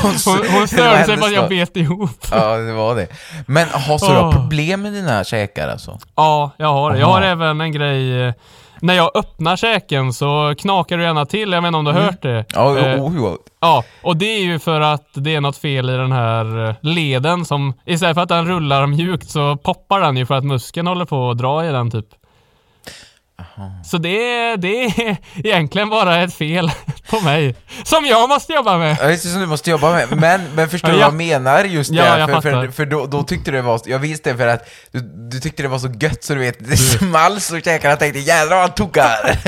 Hon, 0.01 0.11
hon 0.51 0.67
störde 0.67 1.05
sig 1.05 1.17
på 1.17 1.25
att 1.25 1.33
jag 1.33 1.49
bet 1.49 1.77
ihop. 1.77 2.27
Ja, 2.31 2.57
det 2.57 2.73
var 2.73 2.95
det. 2.95 3.07
Men 3.47 3.67
har 3.67 3.97
så 3.97 4.07
du 4.07 4.13
har 4.13 4.27
Åh. 4.27 4.33
problem 4.35 4.81
med 4.81 4.93
dina 4.93 5.23
käkar 5.23 5.67
alltså? 5.67 5.99
Ja, 6.15 6.51
jag 6.57 6.73
har 6.73 6.91
det. 6.91 6.99
Jag 6.99 7.07
har 7.07 7.21
även 7.21 7.61
en 7.61 7.71
grej. 7.71 8.33
När 8.81 8.93
jag 8.93 9.11
öppnar 9.15 9.55
käken 9.55 10.13
så 10.13 10.55
knakar 10.59 10.97
det 10.97 11.03
gärna 11.03 11.25
till. 11.25 11.51
Jag 11.51 11.61
vet 11.61 11.67
inte 11.67 11.77
om 11.77 11.85
du 11.85 11.91
har 11.91 12.01
hört 12.01 12.21
det? 12.21 12.31
Mm. 12.31 12.45
Ja, 12.53 12.77
Eh, 12.79 13.03
oh, 13.03 13.25
oh, 13.25 13.35
Ja, 13.61 13.83
och 14.01 14.17
det 14.17 14.25
är 14.25 14.39
ju 14.41 14.59
för 14.59 14.81
att 14.81 15.09
det 15.13 15.35
är 15.35 15.41
något 15.41 15.57
fel 15.57 15.89
i 15.89 15.93
den 15.93 16.11
här 16.11 16.69
eh, 16.69 16.75
leden 16.81 17.45
som 17.45 17.73
istället 17.85 18.15
för 18.15 18.21
att 18.21 18.29
den 18.29 18.47
rullar 18.47 18.87
mjukt 18.87 19.29
så 19.29 19.57
poppar 19.57 19.99
den 20.01 20.17
ju 20.17 20.25
för 20.25 20.35
att 20.35 20.43
muskeln 20.43 20.87
håller 20.87 21.05
på 21.05 21.29
att 21.29 21.37
dra 21.37 21.65
i 21.65 21.71
den 21.71 21.91
typ. 21.91 22.05
Så 23.85 23.97
det 23.97 24.09
är, 24.33 24.57
det 24.57 24.85
är 24.85 25.17
egentligen 25.35 25.89
bara 25.89 26.17
ett 26.23 26.33
fel 26.33 26.71
på 27.09 27.19
mig. 27.19 27.55
Som 27.83 28.05
jag 28.05 28.29
måste 28.29 28.53
jobba 28.53 28.77
med. 28.77 28.97
Ja, 29.01 29.09
just 29.09 29.23
det, 29.23 29.29
som 29.29 29.39
du 29.41 29.47
måste 29.47 29.69
jobba 29.69 29.91
med. 29.91 30.17
Men, 30.17 30.41
men 30.55 30.69
förstår 30.69 30.89
du 30.89 30.93
Ja, 30.93 30.99
vad 30.99 31.07
jag- 31.07 31.13
menar 31.41 31.63
just 31.63 31.91
Ja, 31.91 32.03
det? 32.15 32.19
jag 32.19 32.29
för 32.29 32.41
för, 32.41 32.67
för 32.71 32.85
då, 32.85 33.05
då 33.05 33.23
tyckte 33.23 33.51
du 33.51 33.57
det 33.57 33.63
var... 33.63 33.81
Jag 33.85 33.99
visste 33.99 34.31
det 34.31 34.37
för 34.37 34.47
att 34.47 34.69
du, 34.91 34.99
du 35.31 35.39
tyckte 35.39 35.63
det 35.63 35.69
var 35.69 35.79
så 35.79 35.89
gött 35.99 36.23
så 36.23 36.33
du 36.33 36.39
vet, 36.39 36.69
det 36.69 36.77
small 36.77 37.41
så 37.41 37.59
käkarna 37.59 37.95
tänkte 37.95 38.19
jädrar 38.19 38.49
vad 38.55 38.59
han 38.59 38.71
tuggar! 38.73 39.39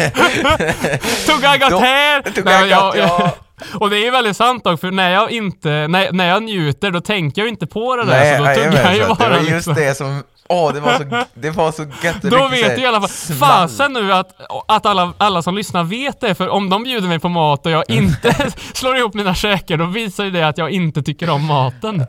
Tugga 1.26 1.58
gott 1.70 1.82
här! 1.82 2.22
Tugga 2.22 2.52
Nej, 2.52 2.70
men 2.70 2.80
gott, 2.80 2.96
ja. 2.98 3.32
Och 3.80 3.90
det 3.90 4.08
är 4.08 4.12
väldigt 4.12 4.38
sant 4.38 4.64
dock, 4.64 4.80
för 4.82 4.92
när 4.92 5.12
jag 5.12 5.32
inte, 5.32 5.70
när, 5.70 6.12
när 6.12 6.28
jag 6.30 6.44
njuter 6.44 6.92
då 6.92 7.02
tänker 7.02 7.42
jag 7.42 7.50
inte 7.50 7.68
på 7.68 7.96
det 7.96 8.06
där, 8.06 8.12
Nej, 8.20 8.38
så 8.38 8.44
då 8.44 8.54
tuggar 8.70 8.84
jag 8.84 8.96
ju 8.96 9.08
bara 9.16 9.30
det 9.30 9.36
var 9.36 9.44
just 9.44 9.52
liksom. 9.54 9.74
det 9.74 9.98
som... 9.98 10.24
Åh, 10.52 10.74
det 10.74 10.80
var 10.80 10.98
så, 10.98 11.26
det 11.34 11.50
var 11.50 11.72
så 11.72 11.86
gött! 12.04 12.22
Då 12.22 12.48
vet 12.48 12.76
du 12.76 12.82
i 12.82 12.86
alla 12.86 13.02
fall. 13.02 13.36
Fasen 13.38 13.94
nu 13.94 14.14
att, 14.14 14.28
att 14.68 14.86
alla, 14.86 15.14
alla 15.18 15.42
som 15.42 15.56
lyssnar 15.56 15.84
vet 15.84 16.22
det, 16.22 16.36
för 16.36 16.50
om 16.50 16.70
de 16.70 16.84
bjuder 16.84 17.08
mig 17.08 17.20
på 17.20 17.30
mat 17.30 17.66
och 17.66 17.72
jag 17.72 17.84
inte 17.88 18.52
slår 18.74 18.98
ihop 18.98 19.14
mina 19.14 19.36
käkar, 19.36 19.78
då 19.78 19.86
visar 19.86 20.24
ju 20.24 20.32
det 20.32 20.48
att 20.48 20.58
jag 20.58 20.72
inte 20.72 21.04
tycker 21.04 21.30
om 21.30 21.46
maten. 21.46 22.06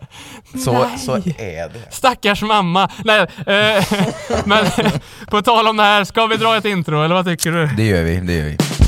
Så, 0.64 0.86
så 0.98 1.14
är 1.16 1.68
det. 1.68 1.90
Stackars 1.90 2.42
mamma. 2.42 2.90
Nej, 3.04 3.20
eh, 3.46 3.84
men 4.44 4.66
på 5.30 5.42
tal 5.42 5.68
om 5.68 5.76
det 5.76 5.82
här, 5.82 6.04
ska 6.04 6.26
vi 6.26 6.36
dra 6.36 6.56
ett 6.56 6.64
intro 6.64 7.02
eller 7.02 7.14
vad 7.14 7.24
tycker 7.24 7.52
du? 7.52 7.66
Det 7.66 7.84
gör 7.84 8.02
vi, 8.02 8.16
det 8.20 8.32
gör 8.32 8.44
vi. 8.44 8.79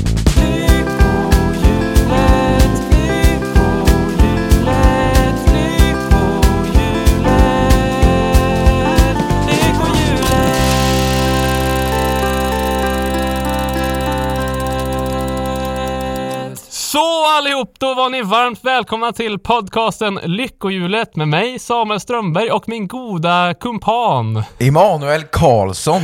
Så 17.23 17.37
allihop, 17.37 17.75
då 17.79 17.93
var 17.93 18.09
ni 18.09 18.21
varmt 18.21 18.59
välkomna 18.63 19.11
till 19.11 19.39
podcasten 19.39 20.19
Lyckohjulet 20.23 21.15
med 21.15 21.27
mig, 21.27 21.59
Samuel 21.59 21.99
Strömberg 21.99 22.51
och 22.51 22.69
min 22.69 22.87
goda 22.87 23.53
kumpan. 23.53 24.43
Emanuel 24.59 25.23
Karlsson. 25.23 26.01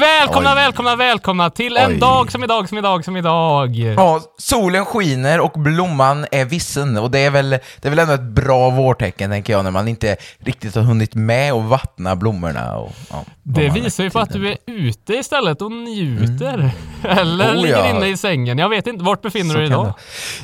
Välkomna, 0.00 0.50
Oj. 0.50 0.54
välkomna, 0.54 0.96
välkomna 0.96 1.50
till 1.50 1.76
en 1.76 1.90
Oj. 1.90 1.98
dag 1.98 2.32
som 2.32 2.44
idag, 2.44 2.68
som 2.68 2.78
idag, 2.78 3.04
som 3.04 3.16
idag. 3.16 3.76
Ja, 3.76 4.20
solen 4.38 4.84
skiner 4.84 5.40
och 5.40 5.52
blomman 5.52 6.26
är 6.30 6.44
vissen 6.44 6.98
och 6.98 7.10
det 7.10 7.18
är 7.18 7.30
väl, 7.30 7.50
det 7.50 7.84
är 7.84 7.90
väl 7.90 7.98
ändå 7.98 8.14
ett 8.14 8.22
bra 8.22 8.70
vårtecken 8.70 9.30
tänker 9.30 9.52
jag 9.52 9.64
när 9.64 9.70
man 9.70 9.88
inte 9.88 10.16
riktigt 10.38 10.74
har 10.74 10.82
hunnit 10.82 11.14
med 11.14 11.52
att 11.52 11.64
vattna 11.64 12.16
blommorna 12.16 12.76
och 12.76 12.92
ja, 13.10 13.24
Det 13.42 13.68
visar 13.68 14.04
ju 14.04 14.10
på 14.10 14.18
att 14.18 14.32
du 14.32 14.48
är 14.48 14.56
ute 14.66 15.14
istället 15.14 15.62
och 15.62 15.72
njuter. 15.72 16.70
Eller 17.08 17.50
Oh, 17.50 17.62
ligger 17.62 17.78
ja. 17.78 17.90
inne 17.90 18.06
i 18.06 18.16
sängen. 18.16 18.58
Jag 18.58 18.68
vet 18.68 18.86
inte, 18.86 19.04
vart 19.04 19.22
befinner 19.22 19.50
Så 19.50 19.52
du 19.54 19.58
dig 19.58 19.66
idag? 19.66 19.94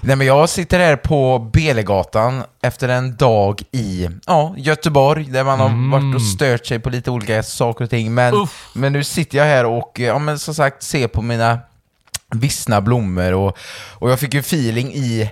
Nej 0.01 0.18
men 0.19 0.27
jag 0.27 0.49
sitter 0.49 0.79
här 0.79 0.97
på 0.97 1.39
Belegatan 1.53 2.43
efter 2.63 2.89
en 2.89 3.17
dag 3.17 3.63
i 3.73 4.09
ja, 4.27 4.55
Göteborg 4.57 5.25
där 5.25 5.45
man 5.45 5.61
har 5.61 5.91
varit 6.01 6.15
och 6.15 6.23
stört 6.23 6.67
sig 6.67 6.79
på 6.79 6.91
lite 6.91 7.11
olika 7.11 7.43
saker 7.43 7.85
och 7.85 7.91
ting. 7.91 8.15
Men, 8.15 8.29
Mm. 8.29 8.43
Uff. 8.43 8.71
men 8.75 8.93
nu 8.93 9.05
sitter 9.05 9.39
jag 9.39 9.45
här 9.45 9.65
och 9.65 9.93
ja, 10.01 10.19
men 10.19 10.39
som 10.39 10.55
sagt 10.55 10.83
ser 10.83 11.09
på 11.09 11.23
mina 11.23 11.59
vissna 12.35 12.81
blommor 12.81 13.33
och, 13.35 13.59
och 13.99 14.11
jag 14.11 14.21
fick 14.21 14.35
ju 14.35 14.41
feeling 14.41 14.93
i 14.95 15.31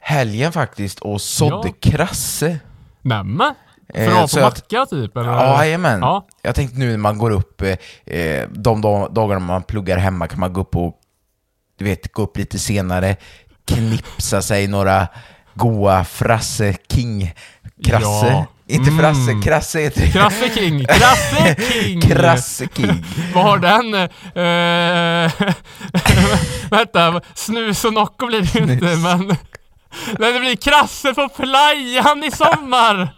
helgen 0.00 0.52
faktiskt 0.52 1.00
och 1.00 1.20
sådde 1.20 1.68
Ja. 1.68 1.74
krasse. 1.90 2.58
Nämen? 3.02 3.54
För 3.94 4.00
Eh, 4.00 4.08
att 4.08 4.14
ha 4.20 4.28
så 4.28 4.36
på 4.36 4.42
macka 4.44 4.86
typ? 4.90 5.16
Eller? 5.16 5.28
Ja, 5.30 5.64
jajamän. 5.64 6.00
Ja. 6.00 6.26
Jag 6.42 6.54
tänkte 6.54 6.78
nu 6.78 6.90
när 6.90 6.98
man 6.98 7.18
går 7.18 7.30
upp, 7.30 7.62
eh, 7.62 7.76
eh, 8.16 8.48
de 8.50 8.80
dag- 8.80 9.14
dagarna 9.14 9.40
man 9.40 9.62
pluggar 9.62 9.96
hemma 9.98 10.26
kan 10.26 10.40
man 10.40 10.52
gå 10.52 10.60
upp 10.60 10.76
och, 10.76 10.94
du 11.78 11.84
vet, 11.84 12.12
gå 12.12 12.22
upp 12.22 12.36
lite 12.36 12.58
senare, 12.58 13.16
knipsa 13.66 14.42
sig 14.42 14.66
några 14.68 15.08
goa 15.54 16.04
Frasse 16.04 16.74
King, 16.92 17.34
Krasse, 17.84 18.26
Ja. 18.26 18.46
inte 18.66 18.90
Mm. 18.90 18.98
Frasse, 18.98 19.40
Krasse 19.44 19.80
heter 19.80 20.00
det. 20.00 20.12
Krasse 20.12 20.50
King! 20.54 20.84
Krasse 20.84 21.56
King! 21.72 22.00
Krasse 22.00 22.68
King. 22.76 23.04
Vad 23.34 23.44
har 23.44 23.58
den? 23.58 23.94
Eh, 23.94 25.50
vänta, 26.70 27.20
snus 27.34 27.84
och 27.84 27.94
Nocco 27.94 28.26
blir 28.26 28.40
det 28.40 28.54
ju 28.54 28.72
inte, 28.72 28.96
men... 28.96 29.36
Men 30.18 30.32
det 30.34 30.40
blir 30.40 30.56
Krasse 30.56 31.14
på 31.14 31.28
playan 31.28 32.24
i 32.24 32.30
sommar! 32.30 33.14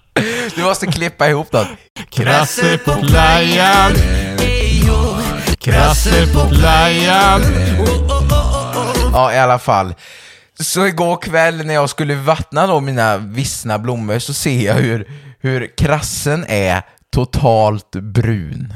Du 0.56 0.62
måste 0.62 0.86
klippa 0.86 1.28
ihop 1.28 1.50
dem. 1.50 1.66
Krasse 2.10 2.78
på 2.78 2.92
playan 2.94 3.92
Krasse 5.60 6.26
på 6.32 6.48
playan 6.48 7.42
Ja, 9.12 9.32
i 9.32 9.38
alla 9.38 9.58
fall. 9.58 9.94
Så 10.60 10.86
igår 10.86 11.16
kväll 11.16 11.66
när 11.66 11.74
jag 11.74 11.90
skulle 11.90 12.14
vattna 12.14 12.66
då 12.66 12.80
mina 12.80 13.16
vissna 13.16 13.78
blommor 13.78 14.18
så 14.18 14.34
ser 14.34 14.66
jag 14.66 14.74
hur, 14.74 15.08
hur 15.40 15.76
krassen 15.76 16.44
är 16.48 16.82
totalt 17.12 17.90
brun. 17.96 18.74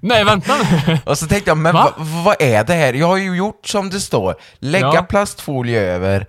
Nej, 0.00 0.24
vänta. 0.24 0.52
Och 1.04 1.18
så 1.18 1.26
tänkte 1.26 1.50
jag, 1.50 1.58
men 1.58 1.74
Va? 1.74 1.92
va? 1.96 2.04
vad 2.24 2.36
är 2.42 2.64
det 2.64 2.74
här? 2.74 2.92
Jag 2.94 3.06
har 3.06 3.16
ju 3.16 3.36
gjort 3.36 3.66
som 3.66 3.90
det 3.90 4.00
står, 4.00 4.34
lägga 4.58 4.86
Ja. 4.94 5.02
plastfolie 5.02 5.80
över, 5.80 6.26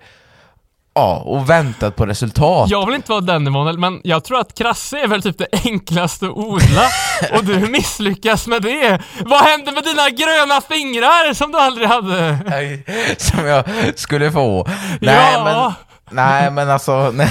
ja, 0.94 1.16
och 1.16 1.50
väntat 1.50 1.96
på 1.96 2.06
resultat. 2.06 2.70
Jag 2.70 2.86
vill 2.86 2.94
inte 2.94 3.10
vara 3.10 3.20
den 3.20 3.46
Emanuel, 3.46 3.78
men 3.78 4.00
jag 4.04 4.24
tror 4.24 4.40
att 4.40 4.54
krasse 4.54 4.98
är 4.98 5.06
väl 5.06 5.22
typ 5.22 5.38
det 5.38 5.46
enklaste 5.64 6.26
att 6.26 6.32
odla 6.32 6.82
och 7.32 7.44
du 7.44 7.58
misslyckas 7.60 8.46
med 8.46 8.62
det. 8.62 8.98
Vad 9.24 9.40
hände 9.40 9.72
med 9.72 9.84
dina 9.84 10.10
gröna 10.10 10.60
fingrar 10.60 11.34
som 11.34 11.52
du 11.52 11.58
aldrig 11.58 11.88
hade? 11.88 12.38
Nej, 12.46 12.84
Som 13.18 13.46
jag 13.46 13.64
skulle 13.96 14.32
få. 14.32 14.68
Nej, 15.00 15.32
Ja. 15.34 15.74
men, 16.10 16.16
nej, 16.16 16.50
men 16.50 16.70
alltså, 16.70 17.10
nej. 17.14 17.30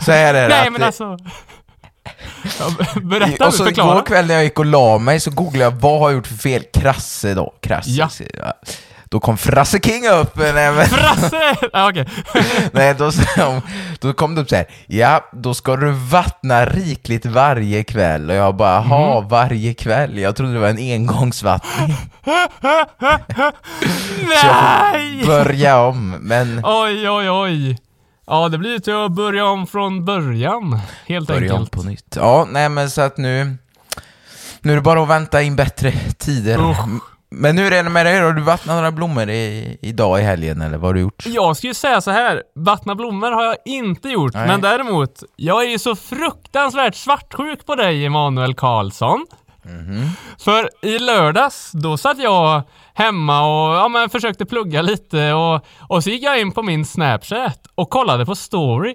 så 0.00 0.12
här 0.12 0.34
är 0.34 0.48
det. 0.48 0.56
Nej 0.56 0.70
men 0.70 0.80
det- 0.80 0.86
alltså. 0.86 1.16
Ja, 2.58 2.66
berätta, 3.02 3.46
och 3.46 3.54
så 3.54 3.64
förklara. 3.64 3.90
igår 3.92 4.06
kväll 4.06 4.26
när 4.26 4.34
jag 4.34 4.44
gick 4.44 4.58
och 4.58 4.64
la 4.66 4.98
mig 4.98 5.20
så 5.20 5.30
googlade 5.30 5.64
jag 5.64 5.70
vad 5.70 6.00
har 6.00 6.08
jag 6.10 6.16
gjort 6.16 6.26
för 6.26 6.34
fel? 6.34 6.62
Krasse 6.74 7.34
då, 7.34 7.54
krasse. 7.62 7.90
Ja. 7.90 8.52
Då 9.14 9.20
kom 9.20 9.36
Frasse 9.38 9.78
King 9.80 10.08
upp. 10.08 10.36
Nej, 10.36 10.52
men, 10.72 10.86
Frasse! 10.86 11.56
Ja, 11.72 11.88
okej. 11.90 12.08
nej, 12.72 12.94
då, 12.94 13.12
sa- 13.12 13.62
då 14.00 14.12
kom 14.12 14.34
det 14.34 14.40
upp 14.40 14.48
så 14.48 14.56
här. 14.56 14.66
Ja, 14.86 15.24
då 15.32 15.54
ska 15.54 15.76
du 15.76 15.90
vattna 15.90 16.64
rikligt 16.66 17.26
varje 17.26 17.84
kväll. 17.84 18.30
Och 18.30 18.36
jag 18.36 18.56
bara, 18.56 18.78
ha 18.80 19.16
Mm. 19.18 19.28
varje 19.28 19.74
kväll? 19.74 20.18
Jag 20.18 20.36
trodde 20.36 20.52
det 20.52 20.58
var 20.58 20.68
en 20.68 20.78
engångsvattning. 20.78 21.96
Så 24.40 24.46
Nej! 24.46 25.20
får 25.20 25.26
börja 25.26 25.78
om. 25.78 26.10
Men 26.20 26.60
Oj, 26.64 27.10
oj, 27.10 27.30
oj. 27.30 27.78
Ja, 28.26 28.48
det 28.48 28.58
blir 28.58 28.70
ju 28.70 28.78
till 28.78 28.94
att 29.04 29.12
börja 29.12 29.44
om 29.46 29.66
från 29.66 30.04
början. 30.04 30.80
Helt 31.06 31.28
börja 31.28 31.52
om 31.54 31.58
enkelt. 31.58 31.70
på 31.70 31.82
nytt. 31.82 32.16
Ja, 32.16 32.46
nej 32.50 32.68
men 32.68 32.90
så 32.90 33.00
att 33.00 33.16
nu... 33.16 33.56
Nu 34.60 34.72
är 34.72 34.76
det 34.76 34.82
bara 34.82 35.02
att 35.02 35.08
vänta 35.08 35.42
in 35.42 35.56
bättre 35.56 35.92
tider. 36.18 36.70
Usch. 36.70 36.78
Men 37.36 37.58
hur 37.58 37.72
är 37.72 37.84
det 37.84 37.90
med 37.90 38.06
dig 38.06 38.20
Har 38.20 38.32
du 38.32 38.42
vattnat 38.42 38.76
några 38.76 38.92
blommor 38.92 39.30
i, 39.30 39.78
idag 39.82 40.20
i 40.20 40.22
helgen 40.22 40.60
eller 40.60 40.78
vad 40.78 40.88
har 40.88 40.94
du 40.94 41.00
gjort? 41.00 41.26
Jag 41.26 41.56
skulle 41.56 41.74
säga 41.74 42.00
så 42.00 42.10
här, 42.10 42.42
vattna 42.54 42.94
blommor 42.94 43.30
har 43.30 43.44
jag 43.44 43.56
inte 43.64 44.08
gjort, 44.08 44.34
Nej. 44.34 44.46
men 44.46 44.60
däremot, 44.60 45.22
jag 45.36 45.64
är 45.64 45.68
ju 45.68 45.78
så 45.78 45.96
fruktansvärt 45.96 46.94
svartsjuk 46.94 47.66
på 47.66 47.74
dig 47.74 48.06
Emanuel 48.06 48.54
Karlsson. 48.54 49.26
Mhm. 49.62 50.08
För 50.38 50.70
i 50.82 50.98
lördags, 50.98 51.70
då 51.72 51.96
satt 51.96 52.18
jag 52.18 52.62
hemma 52.94 53.40
och 53.40 53.74
ja, 53.74 53.88
men 53.88 54.10
försökte 54.10 54.46
plugga 54.46 54.82
lite 54.82 55.32
och, 55.32 55.66
och 55.88 56.04
så 56.04 56.10
gick 56.10 56.22
jag 56.22 56.40
in 56.40 56.52
på 56.52 56.62
min 56.62 56.84
Snapchat 56.84 57.66
och 57.74 57.90
kollade 57.90 58.26
på 58.26 58.34
story. 58.34 58.94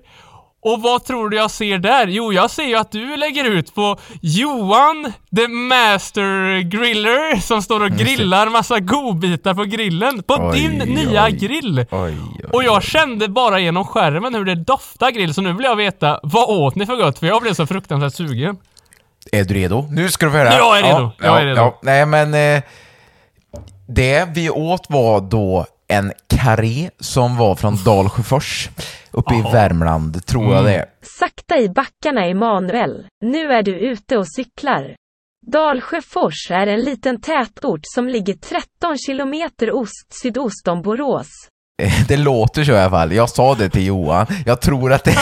Och 0.62 0.82
vad 0.82 1.06
tror 1.06 1.30
du 1.30 1.38
jag 1.38 1.52
ser 1.52 1.78
där? 1.78 2.08
Jo, 2.08 2.34
jag 2.34 2.52
ser 2.52 2.64
ju 2.64 2.76
att 2.76 2.92
du 2.92 3.18
lägger 3.18 3.46
ut 3.46 3.76
på 3.76 3.98
Johan, 4.22 5.14
the 5.36 5.48
master 5.48 6.62
griller, 6.62 7.40
som 7.42 7.62
står 7.62 7.84
och 7.84 7.92
grillar 7.92 8.50
massa 8.50 8.80
godbitar 8.80 9.54
på 9.54 9.64
grillen. 9.64 10.24
På 10.24 10.34
Oj, 10.40 10.60
din 10.60 10.78
nya 10.78 11.26
oj. 11.26 11.32
grill! 11.32 11.86
Oj, 11.92 12.16
Och 12.54 12.64
jag 12.64 12.84
kände 12.84 13.28
bara 13.28 13.60
genom 13.60 13.86
skärmen 13.86 14.36
hur 14.36 14.46
det 14.46 14.56
doftar 14.56 15.12
grill, 15.12 15.34
så 15.34 15.42
nu 15.42 15.54
vill 15.54 15.64
jag 15.66 15.76
veta 15.76 16.20
vad 16.24 16.50
åt 16.50 16.76
ni 16.76 16.86
för 16.86 16.96
gott? 16.96 17.20
För 17.20 17.28
jag 17.28 17.42
blev 17.42 17.54
så 17.54 17.68
fruktansvärt 17.68 18.14
sugen. 18.14 18.58
Är 19.32 19.44
du 19.44 19.54
redo? 19.54 19.88
Nu 19.92 20.10
ska 20.12 20.26
du 20.26 20.32
få 20.32 20.38
höra. 20.38 20.54
Jag 20.54 20.80
är 20.80 20.84
redo. 20.84 21.12
Ja, 21.20 21.26
Jag 21.26 21.42
är 21.42 21.46
redo. 21.46 21.62
Ja. 21.62 21.80
Nej, 21.82 22.06
men 22.06 22.34
eh, 22.34 22.64
det 23.88 24.28
vi 24.36 24.50
åt 24.50 24.86
var 24.90 25.22
då 25.22 25.66
en 25.88 26.14
karré 26.28 26.90
som 27.00 27.38
var 27.38 27.56
från 27.56 27.84
Dalsjöfors 27.84 28.70
uppe 29.12 29.36
i 29.36 29.42
Värmland, 29.42 30.26
tror 30.26 30.42
Mm. 30.44 30.56
jag 30.56 30.66
det 30.66 30.74
är. 30.76 30.86
Sakta 31.02 31.58
i 31.60 31.70
backarna 31.70 32.26
Emanuel, 32.26 33.08
nu 33.26 33.52
är 33.52 33.64
du 33.64 33.80
ute 33.80 34.18
och 34.18 34.28
cyklar. 34.36 34.96
Dalsjöfors 35.48 36.52
är 36.52 36.68
en 36.68 36.80
liten 36.80 37.22
tätort 37.22 37.80
som 37.84 38.08
ligger 38.08 38.34
13 38.34 38.98
kilometer 38.98 39.72
ost-sydost 39.72 40.68
om 40.68 40.82
Borås. 40.82 41.28
Det 42.08 42.18
låter 42.18 42.64
så 42.64 42.72
i 42.72 42.80
alla 42.80 42.90
fall. 42.90 43.14
Jag 43.14 43.30
sa 43.30 43.56
det 43.56 43.70
till 43.70 43.86
Johan. 43.86 44.26
Jag 44.46 44.62
tror 44.62 44.94
att 44.94 45.04
det... 45.04 45.16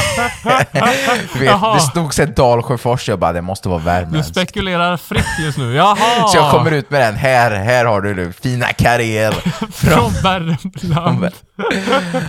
du 0.43 0.49
vet, 1.39 1.49
Jaha. 1.49 1.73
det 1.73 1.79
stod 1.79 2.13
sen 2.13 2.33
Dalsjöfors, 2.35 3.09
jag 3.09 3.19
bara 3.19 3.33
det 3.33 3.41
måste 3.41 3.69
vara 3.69 3.79
Du 3.79 3.85
värmländskt. 3.85 4.35
spekulerar 4.35 4.97
fritt 4.97 5.25
just 5.39 5.57
nu. 5.57 5.73
Jaha! 5.75 6.27
Så 6.27 6.37
jag 6.37 6.51
kommer 6.51 6.71
ut 6.71 6.89
med 6.91 7.01
den. 7.01 7.15
Här, 7.15 7.51
här 7.51 7.85
har 7.85 8.01
du 8.01 8.15
nu. 8.15 8.33
Fina 8.43 8.65
karriär. 8.67 9.31
Från 9.73 10.11
Värmland. 10.23 11.27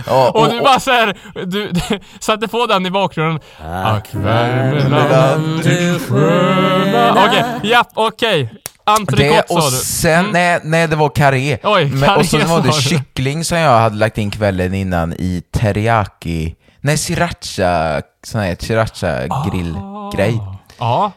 Ja, 0.07 0.29
Och 0.33 0.49
du 0.49 0.59
bara 0.61 0.79
såhär, 0.79 1.17
du, 1.45 1.71
du 1.71 1.99
satte 2.19 2.47
på 2.47 2.65
den 2.65 2.85
i 2.85 2.91
bakgrunden. 2.91 3.39
Ack 3.85 4.07
Värmland 4.11 5.63
du 5.63 5.99
sköna. 5.99 7.25
Okej, 7.27 7.43
japp, 7.63 7.87
okej. 7.93 8.49
Det, 8.95 9.01
Entrecote 9.01 9.53
och 9.53 9.63
sa 9.63 9.69
du. 9.69 9.75
sen, 9.75 10.25
nej, 10.31 10.59
nej 10.63 10.87
det 10.87 10.95
var 10.95 11.09
karré. 11.09 11.57
Oj, 11.63 11.85
Men, 11.85 12.09
och 12.09 12.25
så 12.25 12.37
karré 12.37 12.49
var 12.49 12.61
det 12.61 12.73
kyckling 12.73 13.43
som 13.43 13.57
jag 13.57 13.79
hade 13.79 13.95
lagt 13.95 14.17
in 14.17 14.31
kvällen 14.31 14.73
innan 14.73 15.13
i 15.13 15.43
teriyaki, 15.51 16.55
nej 16.81 16.97
sriracha, 16.97 18.01
sån 18.23 18.41
här 18.41 18.57
sriracha 18.59 19.27
grillgrej. 19.49 20.39
Ja. 20.79 21.11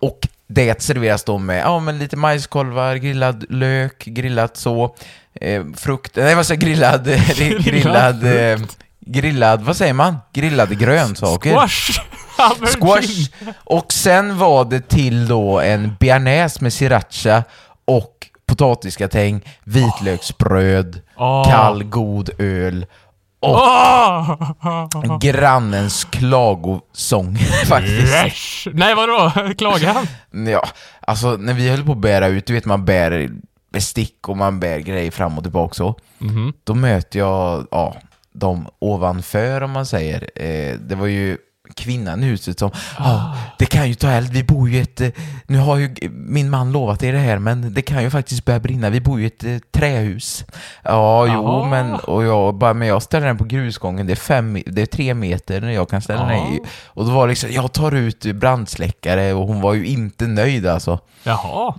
Och 0.00 0.28
det 0.46 0.82
serveras 0.82 1.24
då 1.24 1.38
med 1.38 1.62
ja, 1.62 1.80
men 1.80 1.98
lite 1.98 2.16
majskolvar, 2.16 2.96
grillad 2.96 3.44
lök, 3.48 4.04
grillat 4.04 4.56
så, 4.56 4.94
eh, 5.40 5.62
frukt, 5.76 6.16
nej 6.16 6.34
vad 6.34 6.46
säger 6.46 6.60
jag, 6.62 6.68
grillad, 6.68 7.04
grillad, 7.64 8.24
eh, 8.52 8.58
grillad, 9.00 9.62
vad 9.62 9.76
säger 9.76 9.92
man? 9.92 10.18
Grillade 10.32 10.74
grönsaker. 10.74 11.50
Squash! 11.50 12.00
Squash. 12.48 13.30
Och 13.64 13.92
sen 13.92 14.38
var 14.38 14.64
det 14.64 14.88
till 14.88 15.28
då 15.28 15.60
en 15.60 15.96
bearnaise 16.00 16.58
med 16.62 16.72
sriracha 16.72 17.42
och 17.84 18.26
potatisgratäng, 18.46 19.40
vitlöksbröd, 19.64 21.00
Åh. 21.16 21.50
kall 21.50 21.84
god 21.84 22.30
öl 22.38 22.86
och 23.40 23.50
Åh! 23.50 25.18
grannens 25.20 26.04
klagosång 26.04 27.36
faktiskt. 27.66 28.14
Yes. 28.14 28.64
Nej 28.72 28.94
vadå? 28.94 29.32
Klagar 29.58 29.94
han? 29.94 30.06
Ja, 30.50 30.66
alltså 31.00 31.30
när 31.36 31.54
vi 31.54 31.68
höll 31.68 31.84
på 31.84 31.92
att 31.92 31.98
bära 31.98 32.26
ut, 32.26 32.46
du 32.46 32.52
vet 32.52 32.64
man 32.64 32.84
bär 32.84 33.30
bestick 33.72 34.28
och 34.28 34.36
man 34.36 34.60
bär 34.60 34.78
grejer 34.78 35.10
fram 35.10 35.38
och 35.38 35.44
tillbaka 35.44 35.74
så. 35.74 35.94
Mhm. 36.18 36.52
Då 36.64 36.74
möter 36.74 37.18
jag, 37.18 37.66
ja, 37.70 37.96
de 38.32 38.66
ovanför 38.78 39.60
om 39.60 39.70
man 39.70 39.86
säger. 39.86 40.30
Eh, 40.34 40.74
det 40.74 40.94
var 40.94 41.06
ju 41.06 41.38
kvinnan 41.74 42.22
i 42.22 42.26
huset 42.26 42.58
som, 42.58 42.70
ja, 42.98 43.34
det 43.58 43.66
kan 43.66 43.88
ju 43.88 43.94
ta 43.94 44.10
eld, 44.10 44.28
vi 44.32 44.44
bor 44.44 44.68
ju 44.70 44.82
ett, 44.82 45.00
eh, 45.00 45.10
nu 45.46 45.58
har 45.58 45.76
ju 45.76 45.94
min 46.10 46.50
man 46.50 46.72
lovat 46.72 47.02
er 47.02 47.12
det 47.12 47.18
här, 47.18 47.38
men 47.38 47.74
det 47.74 47.82
kan 47.82 48.02
ju 48.02 48.10
faktiskt 48.10 48.44
börja 48.44 48.60
brinna, 48.60 48.90
vi 48.90 49.00
bor 49.00 49.20
ju 49.20 49.26
ett 49.26 49.44
eh, 49.44 49.58
trähus. 49.70 50.44
Ja, 50.82 51.26
jo, 51.26 51.32
Jaha. 51.32 51.68
men, 51.68 51.94
och 51.94 52.24
jag 52.24 52.54
bara, 52.54 52.74
men 52.74 52.88
jag 52.88 53.02
ställer 53.02 53.26
den 53.26 53.38
på 53.38 53.44
grusgången, 53.44 54.06
det 54.06 54.12
är 54.12 54.16
fem, 54.16 54.62
det 54.66 54.82
är 54.82 54.86
tre 54.86 55.14
meter 55.14 55.60
när 55.60 55.70
jag 55.72 55.88
kan 55.88 56.02
ställa 56.02 56.24
den 56.24 56.36
i. 56.36 56.60
Och 56.86 57.04
då 57.04 57.10
var 57.10 57.26
det 57.26 57.30
liksom, 57.30 57.50
jag 57.52 57.72
tar 57.72 57.94
ut 57.94 58.24
brandsläckare 58.34 59.32
och 59.34 59.46
hon 59.46 59.60
var 59.60 59.74
ju 59.74 59.86
inte 59.86 60.26
nöjd 60.26 60.66
alltså. 60.66 60.98
Jaha. 61.22 61.74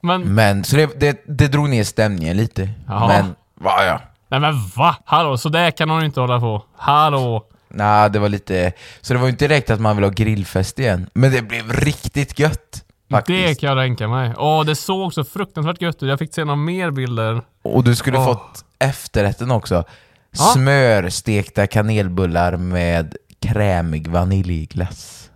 Men, 0.00 0.34
Men, 0.34 0.64
så 0.64 0.76
det, 0.76 1.00
det, 1.00 1.24
det 1.26 1.48
drog 1.48 1.68
ner 1.68 1.84
stämningen 1.84 2.36
lite. 2.36 2.68
Jaha. 2.86 3.08
Men, 3.08 3.34
va, 3.54 3.84
ja. 3.84 4.00
nej 4.28 4.40
men 4.40 4.68
va? 4.76 4.96
Hallå, 5.04 5.36
så 5.36 5.48
där 5.48 5.70
kan 5.70 5.90
hon 5.90 6.04
inte 6.04 6.20
hålla 6.20 6.40
på. 6.40 6.62
Hallå. 6.76 7.44
Nej, 7.76 8.10
det 8.10 8.18
var 8.18 8.28
lite... 8.28 8.72
Så 9.00 9.12
det 9.12 9.18
var 9.18 9.26
ju 9.26 9.30
inte 9.30 9.48
direkt 9.48 9.70
att 9.70 9.80
man 9.80 9.96
vill 9.96 10.04
ha 10.04 10.10
grillfest 10.10 10.78
igen. 10.78 11.10
Men 11.12 11.32
det 11.32 11.42
blev 11.42 11.72
riktigt 11.72 12.38
gött. 12.38 12.82
Faktiskt. 13.10 13.48
Det 13.48 13.54
kan 13.54 13.76
jag 13.76 13.86
tänka 13.86 14.08
mig. 14.08 14.34
Åh, 14.36 14.64
det 14.64 14.76
såg 14.76 15.14
så 15.14 15.24
fruktansvärt 15.24 15.82
gött 15.82 16.02
ut. 16.02 16.08
Jag 16.08 16.18
fick 16.18 16.34
se 16.34 16.44
några 16.44 16.56
mer 16.56 16.90
bilder. 16.90 17.42
Och 17.62 17.84
du 17.84 17.96
skulle 17.96 18.18
Åh. 18.18 18.24
fått 18.24 18.64
efterrätten 18.78 19.50
också. 19.50 19.84
Ja. 20.30 20.44
Smörstekta 20.44 21.66
kanelbullar 21.66 22.56
med 22.56 23.16
krämig 23.40 24.08
vaniljglass. 24.08 25.30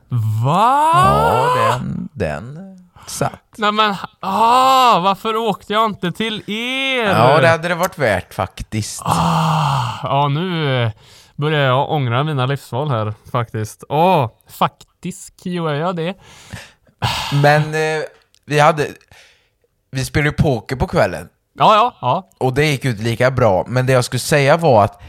Va? 0.45 0.91
Ja, 0.95 1.55
den, 1.57 2.09
den 2.13 2.59
satt. 3.07 3.55
Nej 3.57 3.73
men, 3.73 3.95
ah, 4.21 5.01
varför 5.01 5.37
åkte 5.37 5.73
jag 5.73 5.85
inte 5.85 6.13
till 6.13 6.51
er? 6.51 7.05
Ja, 7.05 7.41
det 7.41 7.49
hade 7.49 7.69
det 7.69 7.75
varit 7.75 7.99
värt 7.99 8.35
faktiskt. 8.35 9.03
Ja, 9.05 10.29
nu 10.31 10.91
börjar 11.41 11.61
jag 11.61 11.91
ångra 11.91 12.25
mina 12.25 12.47
livsval 12.47 12.91
här 12.91 13.15
faktiskt. 13.33 13.85
Åh, 13.89 14.31
faktiskt 14.49 15.47
gör 15.47 15.75
jag 15.75 15.97
det. 15.97 16.15
Men 17.43 17.63
eh, 17.75 18.03
vi 18.47 18.59
hade... 18.61 18.87
Vi 19.91 20.05
spelade 20.05 20.29
ju 20.29 20.33
poker 20.33 20.77
på 20.77 20.87
kvällen. 20.87 21.29
Ja, 21.59 21.75
ja, 21.75 21.97
ja. 22.01 22.31
Och 22.39 22.55
det 22.55 22.65
gick 22.67 22.85
ut 22.85 22.99
lika 22.99 23.31
bra, 23.31 23.65
men 23.69 23.87
det 23.87 23.93
jag 23.93 24.05
skulle 24.05 24.21
säga 24.21 24.57
var 24.57 24.85
att 24.85 25.03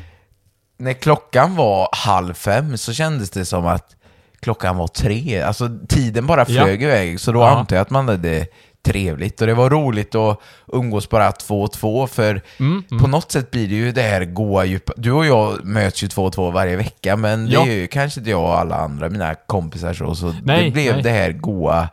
när 0.78 0.94
klockan 0.94 1.56
var 1.56 1.90
halv 1.92 2.34
fem 2.34 2.78
så 2.78 2.94
kändes 2.94 3.30
det 3.30 3.46
som 3.46 3.66
att 3.66 3.96
klockan 4.40 4.78
var 4.78 4.88
tre. 4.88 5.42
Alltså 5.42 5.70
tiden 5.90 6.28
bara 6.28 6.40
Ja. 6.40 6.46
flög 6.64 6.84
iväg, 6.84 7.20
så 7.20 7.32
då 7.32 7.40
Ja. 7.40 7.50
antar 7.50 7.76
jag 7.76 7.82
att 7.84 7.90
man 7.90 8.08
hade 8.08 8.48
trevligt. 8.84 9.42
Och 9.42 9.48
det 9.48 9.54
var 9.54 9.70
roligt 9.70 10.16
att 10.16 10.40
umgås 10.68 11.10
bara 11.10 11.32
två 11.32 11.62
och 11.62 11.72
två, 11.72 12.08
för 12.08 12.42
Mm, 12.60 12.84
på 13.02 13.08
något 13.08 13.32
sätt 13.32 13.52
blir 13.52 13.68
det 13.68 13.76
ju 13.76 13.92
det 13.92 14.02
här 14.02 14.26
goa 14.26 14.66
djupa... 14.66 14.94
Du 14.98 15.12
och 15.12 15.26
jag 15.26 15.66
möts 15.66 16.04
ju 16.04 16.08
två 16.08 16.24
och 16.24 16.34
två 16.34 16.52
varje 16.52 16.76
vecka, 16.76 17.16
men 17.18 17.48
Ja. 17.48 17.64
det 17.64 17.72
är 17.72 17.76
ju 17.76 17.88
kanske 17.88 18.20
inte 18.20 18.30
jag 18.30 18.42
och 18.44 18.60
alla 18.60 18.76
andra 18.76 19.10
mina 19.10 19.36
kompisar 19.36 19.94
så. 19.94 20.16
Så 20.16 20.34
Nej, 20.44 20.66
det 20.66 20.72
blev 20.72 20.94
nej. 20.94 21.04
det 21.04 21.10
här 21.10 21.32
goa, 21.32 21.90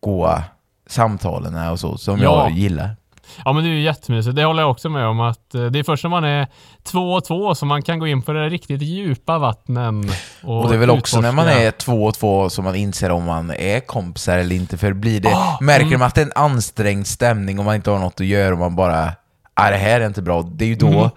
goa 0.00 0.42
samtalen 0.86 1.70
och 1.70 1.80
så, 1.80 1.98
som 1.98 2.18
Ja. 2.20 2.44
jag 2.48 2.58
gillar. 2.58 2.96
Ja 3.44 3.52
men 3.52 3.64
det 3.64 3.70
är 3.70 3.72
ju 3.72 3.80
jättemysigt. 3.80 4.36
Det 4.36 4.44
håller 4.44 4.62
jag 4.62 4.70
också 4.70 4.88
med 4.88 5.06
om 5.06 5.20
att 5.20 5.54
eh, 5.54 5.64
det 5.64 5.78
är 5.78 5.82
först 5.82 6.04
när 6.04 6.10
man 6.10 6.24
är 6.24 6.46
två 6.82 7.12
och 7.12 7.24
två 7.24 7.54
som 7.54 7.68
man 7.68 7.82
kan 7.82 7.98
gå 7.98 8.06
in 8.06 8.22
på 8.22 8.32
de 8.32 8.50
riktigt 8.50 8.82
djupa 8.82 9.38
vattnen. 9.38 10.10
Och, 10.42 10.62
Och 10.62 10.68
det 10.68 10.74
är 10.74 10.78
väl 10.78 10.90
också 10.90 11.20
när 11.20 11.32
man 11.32 11.48
är 11.48 11.70
två 11.70 12.04
och 12.04 12.14
två 12.14 12.50
som 12.50 12.64
man 12.64 12.74
inser 12.74 13.10
om 13.10 13.24
man 13.24 13.50
är 13.50 13.80
kompisar 13.80 14.38
eller 14.38 14.56
inte, 14.56 14.78
för 14.78 14.92
blir 14.92 15.20
det, 15.20 15.32
Ah, 15.34 15.58
märker 15.60 15.86
mm. 15.86 15.98
man 15.98 16.06
att 16.06 16.14
det 16.14 16.20
är 16.20 16.26
en 16.26 16.32
ansträngd 16.34 17.06
stämning 17.06 17.58
och 17.58 17.64
man 17.64 17.74
inte 17.74 17.90
har 17.90 17.98
något 17.98 18.20
att 18.20 18.26
göra 18.26 18.52
och 18.52 18.58
man 18.58 18.76
bara 18.76 19.12
ah, 19.54 19.70
det 19.70 19.76
här 19.76 20.00
är 20.00 20.06
inte 20.06 20.22
bra, 20.22 20.42
det 20.42 20.64
är 20.64 20.68
ju 20.68 20.74
då, 20.74 20.86
Mm. 20.88 21.10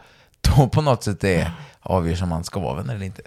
då 0.58 0.68
på 0.68 0.82
något 0.82 1.04
sätt 1.04 1.22
det 1.22 1.52
avgörs 1.82 2.22
om 2.22 2.30
man 2.30 2.44
ska 2.44 2.60
vara 2.60 2.74
vänner 2.76 2.96
eller 2.96 3.06
inte. 3.06 3.22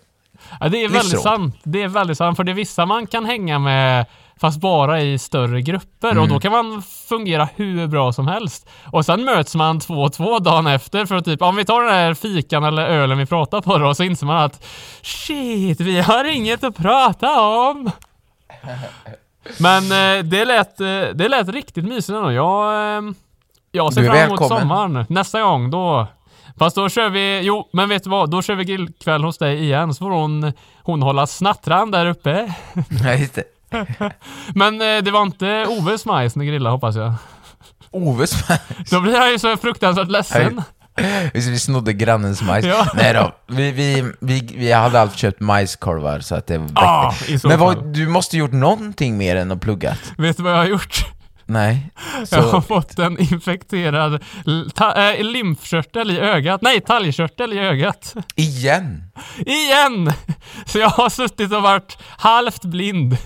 Ja, 0.60 0.68
det 0.68 0.84
är 0.84 0.88
väldigt 0.88 1.20
sant. 1.20 1.56
Det 1.62 1.82
är 1.82 1.88
väldigt 1.88 2.18
sant. 2.18 2.36
För 2.36 2.44
det 2.44 2.52
är 2.52 2.54
vissa 2.54 2.86
man 2.86 3.06
kan 3.06 3.24
hänga 3.24 3.58
med 3.58 4.06
fast 4.40 4.60
bara 4.60 5.00
i 5.00 5.18
större 5.18 5.60
grupper 5.62 6.10
Mm. 6.10 6.22
och 6.22 6.28
då 6.28 6.40
kan 6.40 6.52
man 6.52 6.82
fungera 7.08 7.48
hur 7.56 7.86
bra 7.86 8.12
som 8.12 8.26
helst. 8.28 8.68
Och 8.92 9.04
sen 9.06 9.24
möts 9.24 9.54
man 9.54 9.80
två 9.80 9.94
och 9.94 10.12
två 10.12 10.38
dagen 10.38 10.66
efter 10.66 11.06
för 11.06 11.14
att 11.16 11.24
typ, 11.24 11.42
om 11.42 11.56
vi 11.56 11.64
tar 11.64 11.82
den 11.82 11.94
här 11.94 12.14
fikan 12.14 12.64
eller 12.64 12.82
ölen 12.86 13.18
vi 13.18 13.26
pratar 13.26 13.60
på 13.60 13.78
då, 13.78 13.94
så 13.94 14.02
inser 14.02 14.26
man 14.26 14.36
att 14.44 14.64
shit, 15.02 15.80
vi 15.80 16.00
har 16.00 16.24
inget 16.24 16.64
att 16.64 16.76
prata 16.76 17.40
om. 17.40 17.90
Men 19.58 19.82
eh, 20.18 20.24
det 20.24 20.44
lät, 20.44 20.80
eh, 20.80 20.86
det 21.14 21.28
lät 21.28 21.48
riktigt 21.48 21.84
mysigt 21.84 22.16
ändå. 22.16 22.32
Jag, 22.32 22.72
eh, 22.96 23.02
jag 23.72 23.92
ser 23.94 24.04
fram 24.04 24.16
emot 24.16 24.40
välkommen. 24.40 24.60
sommaren. 24.60 25.06
Nästa 25.08 25.40
gång 25.42 25.70
då. 25.70 26.06
Fast 26.58 26.76
då 26.76 26.88
kör 26.88 27.08
vi, 27.08 27.40
jo 27.42 27.68
men 27.72 27.88
vet 27.88 28.04
du 28.04 28.10
vad? 28.10 28.30
Då 28.30 28.42
kör 28.42 28.54
vi 28.54 28.64
grillkväll 28.64 29.24
hos 29.24 29.38
dig 29.38 29.62
igen 29.62 29.94
så 29.94 30.04
får 30.04 30.10
hon, 30.10 30.52
hon 30.82 31.02
hålla 31.02 31.26
snattran 31.26 31.90
där 31.90 32.06
uppe. 32.06 32.54
Nej, 33.02 33.20
just 33.20 33.34
det. 33.34 33.44
Men 34.54 34.80
eh, 34.80 35.02
det 35.02 35.10
var 35.10 35.22
inte 35.22 35.66
Oves 35.68 36.04
majs 36.06 36.36
ni 36.36 36.46
grillade 36.46 36.74
hoppas 36.74 36.96
jag. 36.96 37.14
Oves 37.90 38.44
Då 38.90 39.00
blir 39.00 39.12
jag 39.14 39.32
ju 39.32 39.38
så 39.38 39.56
fruktansvärt 39.56 40.08
ledsen. 40.08 40.62
Vi 41.34 41.58
snodde 41.58 41.92
grannens 41.92 42.42
majs. 42.42 42.66
Ja. 42.68 42.86
Nej 42.94 43.14
då, 43.14 43.32
vi, 43.46 43.70
vi, 43.72 44.12
vi, 44.20 44.40
vi 44.56 44.72
hade 44.72 45.00
alltid 45.00 45.18
köpt 45.18 45.40
majskorvar 45.40 46.20
så 46.20 46.34
att 46.34 46.46
det 46.46 46.58
var 46.58 46.68
Ah, 46.74 47.14
så 47.40 47.48
Men 47.48 47.60
vad, 47.60 47.94
du 47.94 48.08
måste 48.08 48.36
gjort 48.36 48.52
någonting 48.52 49.16
mer 49.18 49.36
än 49.36 49.50
att 49.52 49.60
plugga. 49.60 49.96
Vet 50.18 50.36
du 50.36 50.42
vad 50.42 50.52
jag 50.52 50.58
har 50.58 50.64
gjort? 50.64 51.06
Nej. 51.46 51.90
Jag 52.30 52.42
har 52.42 52.50
Så, 52.50 52.60
fått 52.60 52.98
en 52.98 53.18
infekterad 53.18 54.14
äh, 54.96 55.24
lymfkörtel 55.24 56.10
i 56.10 56.18
ögat. 56.18 56.62
Nej, 56.62 56.80
talgkörtel 56.80 57.52
i 57.52 57.58
ögat. 57.58 58.14
igen. 58.34 59.02
Igen! 59.46 60.12
Så 60.66 60.78
jag 60.78 60.88
har 60.88 61.08
suttit 61.08 61.52
och 61.52 61.62
varit 61.62 61.98
halvt 62.16 62.64
blind. 62.64 63.16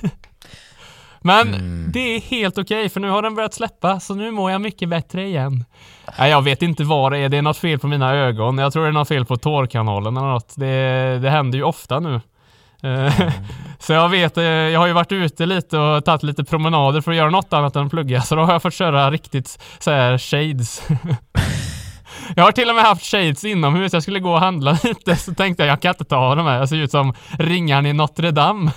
Men 1.21 1.49
Mm. 1.55 1.91
det 1.93 2.01
är 2.17 2.21
helt 2.21 2.59
okej 2.59 2.89
för 2.89 3.01
nu 3.01 3.11
har 3.11 3.23
den 3.23 3.35
börjat 3.35 3.55
släppa 3.55 4.01
så 4.01 4.15
nu 4.15 4.31
mår 4.31 4.51
jag 4.51 4.61
mycket 4.61 4.89
bättre 4.89 5.27
igen. 5.27 5.65
Nej, 6.19 6.31
jag 6.31 6.43
vet 6.43 6.63
inte 6.63 6.85
vad 6.85 7.13
det 7.13 7.19
är. 7.19 7.29
Det 7.29 7.37
är 7.37 7.43
något 7.43 7.57
fel 7.59 7.79
på 7.79 7.87
mina 7.87 8.15
ögon. 8.15 8.59
Jag 8.59 8.73
tror 8.73 8.83
det 8.83 8.89
är 8.89 8.93
något 8.93 9.09
fel 9.09 9.25
på 9.25 9.37
tårkanalen 9.37 10.17
eller 10.17 10.27
något. 10.29 10.53
Det, 10.57 11.19
det 11.23 11.31
händer 11.31 11.59
ju 11.59 11.65
ofta 11.65 12.01
nu. 12.01 12.21
Eh, 12.83 13.13
Så 13.79 13.93
jag 13.93 14.09
vet, 14.09 14.37
eh, 14.37 14.45
jag 14.45 14.81
har 14.81 14.87
ju 14.87 14.93
varit 14.93 15.13
ute 15.13 15.47
lite 15.47 15.79
och 15.79 16.05
tagit 16.05 16.23
lite 16.23 16.45
promenader 16.45 17.01
för 17.01 17.11
att 17.11 17.17
göra 17.17 17.31
något 17.31 17.53
annat 17.53 17.77
än 17.77 17.91
plugga. 17.91 18.23
Så 18.23 18.35
då 18.35 18.43
har 18.43 18.53
jag 18.53 18.63
fått 18.63 18.75
köra 18.75 19.11
riktigt 19.11 19.59
så 19.79 19.91
här 19.91 20.19
shades. 20.19 20.83
Jag 22.37 22.45
har 22.45 22.53
till 22.53 22.69
och 22.69 22.75
med 22.75 22.85
haft 22.85 23.05
shades 23.07 23.45
inomhus. 23.45 23.93
Jag 23.93 24.03
skulle 24.03 24.21
gå 24.21 24.33
och 24.33 24.41
handla 24.41 24.79
lite 24.85 25.17
så 25.17 25.35
tänkte 25.35 25.63
jag 25.63 25.73
jag 25.73 25.81
kan 25.83 25.89
inte 25.91 26.05
ta 26.05 26.17
av 26.17 26.37
de 26.37 26.47
här. 26.47 26.59
Jag 26.59 26.69
ser 26.69 26.77
ut 26.77 26.91
som 26.91 27.15
ringaren 27.39 27.87
i 27.87 27.93
Notre 27.93 28.31
Dame. 28.31 28.71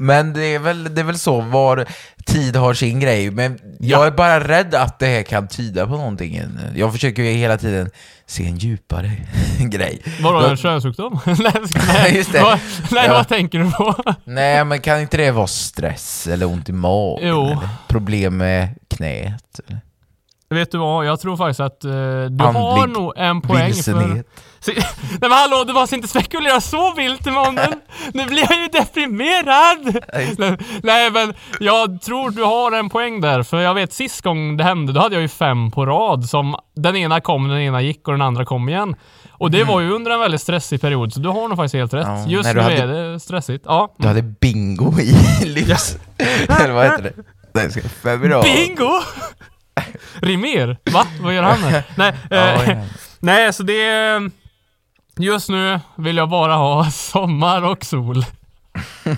Men 0.00 0.32
det 0.32 0.54
är, 0.54 0.58
väl, 0.58 0.94
det 0.94 1.00
är 1.00 1.04
väl 1.04 1.18
så, 1.18 1.40
var 1.40 1.84
tid 2.26 2.56
har 2.56 2.74
sin 2.74 3.00
grej. 3.00 3.30
Men 3.30 3.58
jag 3.80 4.00
Ja. 4.00 4.06
är 4.06 4.10
bara 4.10 4.48
rädd 4.48 4.74
att 4.74 4.98
det 4.98 5.06
här 5.06 5.22
kan 5.22 5.48
tyda 5.48 5.86
på 5.86 5.92
någonting. 5.96 6.42
Jag 6.74 6.92
försöker 6.92 7.22
ju 7.22 7.30
hela 7.32 7.58
tiden 7.58 7.90
se 8.26 8.46
en 8.46 8.56
djupare 8.56 9.10
grej. 9.58 10.02
Vadå, 10.20 10.38
en 10.38 10.56
könssjukdom? 10.56 11.20
nej, 11.26 12.16
Just 12.16 12.32
det. 12.32 12.40
Vad, 12.42 12.58
nej 12.90 13.06
Ja. 13.06 13.12
vad 13.12 13.28
tänker 13.28 13.58
du 13.58 13.70
på? 13.70 13.94
Nej, 14.24 14.64
men 14.64 14.80
kan 14.80 15.00
inte 15.00 15.16
det 15.16 15.30
vara 15.30 15.46
stress 15.46 16.26
eller 16.26 16.46
ont 16.46 16.68
i 16.68 16.72
magen? 16.72 17.28
Jo. 17.28 17.44
Eller 17.46 17.68
problem 17.88 18.36
med 18.36 18.68
knät? 18.90 19.60
Eller? 19.68 19.80
Vet 20.50 20.72
du 20.72 20.78
vad, 20.78 21.06
jag 21.06 21.20
tror 21.20 21.36
faktiskt 21.36 21.60
att 21.60 21.84
eh, 21.84 21.90
du 21.90 22.44
har 22.44 22.80
Andlig 22.80 22.96
nog 22.98 23.12
en 23.16 23.40
poäng 23.40 23.74
för... 23.74 24.24
Nej 24.66 24.82
men 25.20 25.32
hallå, 25.32 25.64
du 25.64 25.72
måste 25.72 25.94
inte 25.96 26.08
spekulera 26.08 26.60
så 26.60 26.94
vilt 26.94 27.26
i 27.26 27.30
månen. 27.30 27.72
Nu 28.14 28.26
blir 28.26 28.38
jag 28.50 28.60
ju 28.62 28.68
deprimerad! 28.68 30.04
Nej, 30.38 30.56
Nej 30.82 31.10
men 31.10 31.34
jag 31.60 32.02
tror 32.02 32.30
du 32.30 32.42
har 32.44 32.72
en 32.72 32.90
poäng 32.90 33.20
där, 33.20 33.42
för 33.42 33.60
jag 33.60 33.74
vet 33.74 33.92
sist 33.92 34.22
gång 34.22 34.56
det 34.56 34.64
hände, 34.64 34.92
då 34.92 35.00
hade 35.00 35.14
jag 35.14 35.22
ju 35.22 35.28
fem 35.28 35.70
på 35.70 35.86
rad 35.86 36.24
som 36.28 36.56
den 36.76 36.96
ena 36.96 37.20
kom, 37.20 37.48
den 37.48 37.58
ena 37.60 37.80
gick 37.82 38.08
och 38.08 38.14
den 38.14 38.22
andra 38.22 38.44
kom 38.44 38.68
igen. 38.68 38.96
Och 39.30 39.50
det 39.50 39.64
var 39.64 39.80
ju 39.80 39.90
under 39.92 40.10
en 40.10 40.20
väldigt 40.20 40.40
stressig 40.40 40.80
period, 40.80 41.12
så 41.12 41.20
du 41.20 41.28
har 41.28 41.48
nog 41.48 41.56
faktiskt 41.56 41.74
helt 41.74 41.94
rätt. 41.94 42.06
Ja, 42.06 42.24
Just 42.28 42.54
nu 42.54 42.60
hade- 42.60 42.74
är 42.76 42.86
det 43.12 43.20
stressigt. 43.20 43.64
Ja. 43.68 43.94
Du 43.98 44.08
hade 44.08 44.22
bingo 44.22 45.00
i 45.00 45.14
livs... 45.44 45.96
eller 46.60 46.72
vad 46.72 46.84
heter 46.84 47.02
det? 47.02 47.12
Nej, 47.52 47.70
ska 47.70 47.80
februari. 47.88 48.66
Bingo! 48.66 48.90
Rimér? 50.20 50.76
Va? 50.92 51.06
Vad 51.20 51.34
gör 51.34 51.42
han 51.42 51.58
här? 51.58 51.82
Nej, 51.96 52.14
eh, 52.30 52.38
ja. 52.70 52.76
nej, 53.20 53.52
så 53.52 53.62
det 53.62 53.80
är... 53.84 54.30
Just 55.18 55.48
nu 55.48 55.80
vill 55.96 56.16
jag 56.16 56.28
bara 56.28 56.54
ha 56.54 56.84
sommar 56.90 57.62
och 57.62 57.84
sol. 57.84 58.24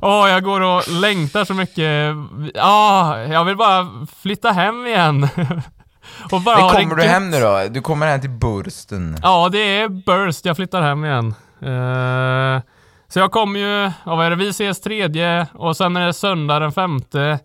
Åh, 0.00 0.28
jag 0.28 0.44
går 0.44 0.60
och 0.60 0.88
längtar 0.88 1.44
så 1.44 1.54
mycket. 1.54 2.14
Ja, 2.54 3.18
jag 3.18 3.44
vill 3.44 3.56
bara 3.56 4.06
flytta 4.22 4.50
hem 4.52 4.86
igen. 4.86 5.28
och 6.32 6.40
bara 6.40 6.56
Men 6.56 6.68
kommer 6.70 6.96
du 6.96 7.02
hem 7.02 7.30
nu 7.30 7.40
då? 7.40 7.66
Du 7.70 7.80
kommer 7.80 8.06
hem 8.06 8.20
till 8.20 8.30
Bursten. 8.30 9.16
Ja, 9.22 9.48
det 9.48 9.58
är 9.58 9.88
Burst. 9.88 10.44
Jag 10.44 10.56
flyttar 10.56 10.82
hem 10.82 11.04
igen. 11.04 11.34
Eh, 11.62 12.62
så 13.08 13.18
jag 13.18 13.30
kommer 13.30 13.60
ju, 13.60 13.92
ja, 14.04 14.16
vad 14.16 14.26
är 14.26 14.30
det, 14.30 14.36
vi 14.36 14.48
ses 14.48 14.80
tredje 14.80 15.46
och 15.54 15.76
sen 15.76 15.96
är 15.96 16.06
det 16.06 16.12
söndag 16.12 16.58
den 16.58 16.72
femte. 16.72 17.38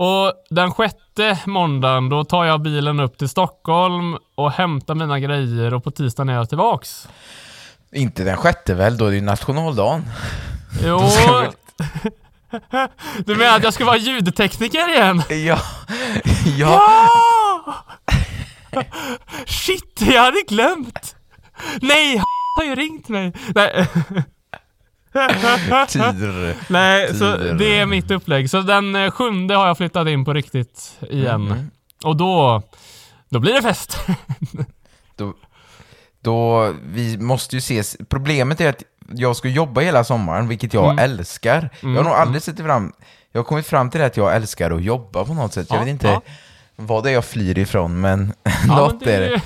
Och 0.00 0.32
den 0.50 0.72
sjätte 0.72 1.38
måndagen, 1.46 2.08
då 2.08 2.24
tar 2.24 2.44
jag 2.44 2.62
bilen 2.62 3.00
upp 3.00 3.18
till 3.18 3.28
Stockholm 3.28 4.16
och 4.34 4.52
hämtar 4.52 4.94
mina 4.94 5.20
grejer 5.20 5.74
och 5.74 5.84
på 5.84 5.90
tisdagen 5.90 6.28
är 6.28 6.34
jag 6.34 6.48
tillbaks. 6.48 7.08
Inte 7.92 8.24
den 8.24 8.36
sjätte 8.36 8.74
väl? 8.74 8.96
Då 8.96 9.06
är 9.06 9.10
det 9.10 9.16
ju 9.16 9.22
nationaldagen. 9.22 10.04
Jo... 10.84 11.00
Du 13.26 13.36
menar 13.36 13.56
att 13.56 13.62
jag 13.62 13.74
ska 13.74 13.84
vara 13.84 13.96
ljudtekniker 13.96 14.88
igen? 14.88 15.22
Ja. 15.28 15.36
ja. 15.36 15.60
Ja! 16.58 17.84
Shit, 19.46 20.00
jag 20.00 20.22
hade 20.22 20.42
glömt! 20.48 21.16
Nej, 21.80 22.22
har 22.56 22.64
ju 22.64 22.74
ringt 22.74 23.08
mig. 23.08 23.32
Nej. 23.54 23.86
Tider. 25.88 26.56
Nej, 26.68 27.08
så 27.08 27.14
Tider. 27.36 27.54
det 27.54 27.78
är 27.78 27.86
mitt 27.86 28.10
upplägg. 28.10 28.50
Så 28.50 28.60
den 28.60 28.94
eh, 28.96 29.10
sjunde 29.10 29.54
har 29.54 29.66
jag 29.66 29.76
flyttat 29.76 30.08
in 30.08 30.24
på 30.24 30.32
riktigt 30.32 30.98
igen. 31.10 31.46
Mm. 31.46 31.70
Och 32.04 32.16
då, 32.16 32.62
då 33.28 33.38
blir 33.38 33.52
det 33.54 33.62
fest. 33.62 33.98
Då, 35.16 35.34
då, 36.20 36.72
vi 36.92 37.18
måste 37.18 37.56
ju 37.56 37.58
ses. 37.58 37.96
Problemet 38.08 38.60
är 38.60 38.68
att 38.68 38.82
jag 39.14 39.36
ska 39.36 39.48
jobba 39.48 39.80
hela 39.80 40.04
sommaren, 40.04 40.48
vilket 40.48 40.74
jag 40.74 40.84
Mm. 40.84 40.98
älskar. 40.98 41.70
Jag 41.80 41.88
har 41.88 42.02
nog 42.04 42.12
aldrig 42.12 42.42
sett 42.42 42.56
fram... 42.60 42.92
Jag 43.32 43.38
har 43.38 43.44
kommit 43.44 43.66
fram 43.66 43.90
till 43.90 44.00
det 44.00 44.06
att 44.06 44.16
jag 44.16 44.36
älskar 44.36 44.70
att 44.70 44.82
jobba 44.82 45.24
på 45.24 45.34
något 45.34 45.52
sätt. 45.52 45.66
Jag 45.70 45.76
Ja, 45.76 45.80
vet 45.84 45.90
inte 45.90 46.06
ja. 46.08 46.22
vad 46.76 47.04
det 47.04 47.10
är 47.10 47.14
jag 47.14 47.24
flyr 47.24 47.58
ifrån, 47.58 48.00
men 48.00 48.32
Ja, 48.44 48.50
men 48.66 48.76
något 48.76 49.00
det 49.04 49.14
är 49.14 49.20
är 49.22 49.30
det. 49.30 49.42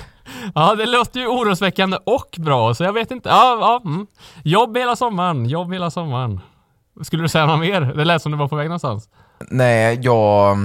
Ja, 0.55 0.75
det 0.75 0.85
låter 0.85 1.19
ju 1.19 1.27
oroväckande 1.27 1.97
och 2.05 2.35
bra, 2.39 2.73
så 2.73 2.83
jag 2.83 2.93
vet 2.93 3.11
inte. 3.11 3.29
Ja, 3.29 3.57
ja, 3.61 3.81
mm. 3.89 4.07
Jobb 4.43 4.77
hela 4.77 4.95
sommaren, 4.95 5.45
jobb 5.45 5.73
hela 5.73 5.91
sommaren. 5.91 6.39
Skulle 7.03 7.23
du 7.23 7.29
säga 7.29 7.45
något 7.45 7.59
mer? 7.59 7.81
Det 7.81 8.05
lät 8.05 8.21
som 8.21 8.31
du 8.31 8.37
var 8.37 8.47
på 8.47 8.55
väg 8.55 8.67
någonstans. 8.67 9.09
Nej, 9.49 9.99
jag... 10.01 10.57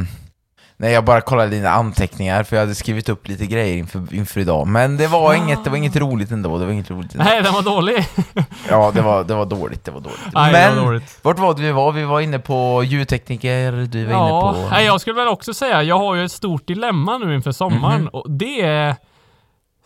Nej, 0.76 0.92
jag 0.92 1.04
bara 1.04 1.20
kollade 1.20 1.48
dina 1.50 1.70
anteckningar 1.70 2.42
för 2.42 2.56
jag 2.56 2.62
hade 2.62 2.74
skrivit 2.74 3.08
upp 3.08 3.28
lite 3.28 3.46
grejer 3.46 3.76
inför, 3.76 4.14
inför 4.14 4.40
idag. 4.40 4.66
Men 4.66 4.96
det 4.96 5.06
var, 5.06 5.34
inget, 5.34 5.64
det 5.64 5.70
var 5.70 5.76
inget 5.76 5.96
roligt 5.96 6.30
ändå. 6.30 6.58
Det 6.58 6.64
var 6.64 6.72
inget 6.72 6.90
roligt 6.90 7.12
ändå. 7.14 7.24
Nej, 7.24 7.42
den 7.42 7.52
var 7.54 7.62
dålig. 7.62 8.06
Ja, 8.70 8.90
det 8.94 9.00
var, 9.02 9.24
det 9.24 9.34
var 9.34 9.46
dåligt. 9.46 9.84
Det 9.84 9.90
var 9.90 10.00
dåligt. 10.00 10.20
Det 10.24 10.48
Men 10.52 10.76
var 10.76 10.84
dåligt. 10.84 11.18
vart 11.22 11.38
var 11.38 11.54
det 11.54 11.62
vi 11.62 11.72
var? 11.72 11.92
Vi 11.92 12.04
var 12.04 12.20
inne 12.20 12.38
på 12.38 12.82
ljudtekniker, 12.84 13.72
du 13.72 14.04
var 14.04 14.12
Ja, 14.12 14.50
inne 14.52 14.62
på... 14.62 14.68
nej, 14.70 14.86
jag 14.86 15.00
skulle 15.00 15.16
väl 15.16 15.28
också 15.28 15.54
säga, 15.54 15.82
jag 15.82 15.98
har 15.98 16.14
ju 16.14 16.24
ett 16.24 16.32
stort 16.32 16.66
dilemma 16.66 17.18
nu 17.18 17.34
inför 17.34 17.52
sommaren 17.52 18.00
Mhm. 18.00 18.08
och 18.08 18.30
det 18.30 18.60
är 18.62 18.96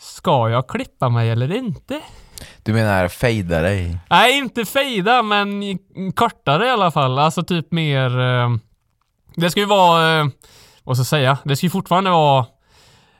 Ska 0.04 0.48
jag 0.48 0.68
klippa 0.68 1.08
mig 1.08 1.30
eller 1.30 1.52
inte? 1.52 2.00
Du 2.62 2.72
menar 2.72 3.08
fejda 3.08 3.62
dig? 3.62 3.98
Nej, 4.10 4.38
inte 4.38 4.64
fejda, 4.64 5.22
men 5.22 5.78
kortare 6.14 6.66
i 6.66 6.70
alla 6.70 6.90
fall. 6.90 7.18
Alltså 7.18 7.42
typ 7.42 7.72
mer... 7.72 8.20
Eh, 8.20 8.50
det 9.36 9.50
ska 9.50 9.60
ju 9.60 9.66
vara... 9.66 10.20
Eh, 10.20 10.26
vad 10.82 10.96
ska 10.96 11.00
jag 11.00 11.06
säga? 11.06 11.38
Det 11.44 11.56
ska 11.56 11.66
ju 11.66 11.70
fortfarande 11.70 12.10
vara 12.10 12.46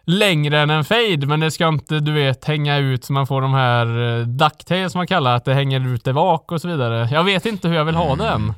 längre 0.05 0.61
än 0.61 0.71
en 0.71 0.85
fade, 0.85 1.27
men 1.27 1.41
det 1.41 1.51
ska 1.51 1.69
inte, 1.69 2.01
du 2.01 2.13
vet, 2.13 2.45
hänga 2.45 2.77
ut 2.77 3.05
så 3.05 3.13
man 3.13 3.27
får 3.27 3.41
de 3.43 3.55
här 3.55 4.19
eh, 4.21 4.27
ducktails 4.27 4.93
som 4.93 4.99
man 4.99 5.07
kallar 5.07 5.37
att 5.37 5.45
det 5.45 5.55
hänger 5.55 5.95
ut 5.95 6.05
där 6.05 6.13
bak 6.13 6.53
och 6.53 6.61
så 6.61 6.69
vidare. 6.69 7.09
Jag 7.13 7.25
vet 7.25 7.47
inte 7.47 7.69
hur 7.69 7.77
jag 7.77 7.85
vill 7.85 7.95
ha 7.95 8.17
den. 8.17 8.55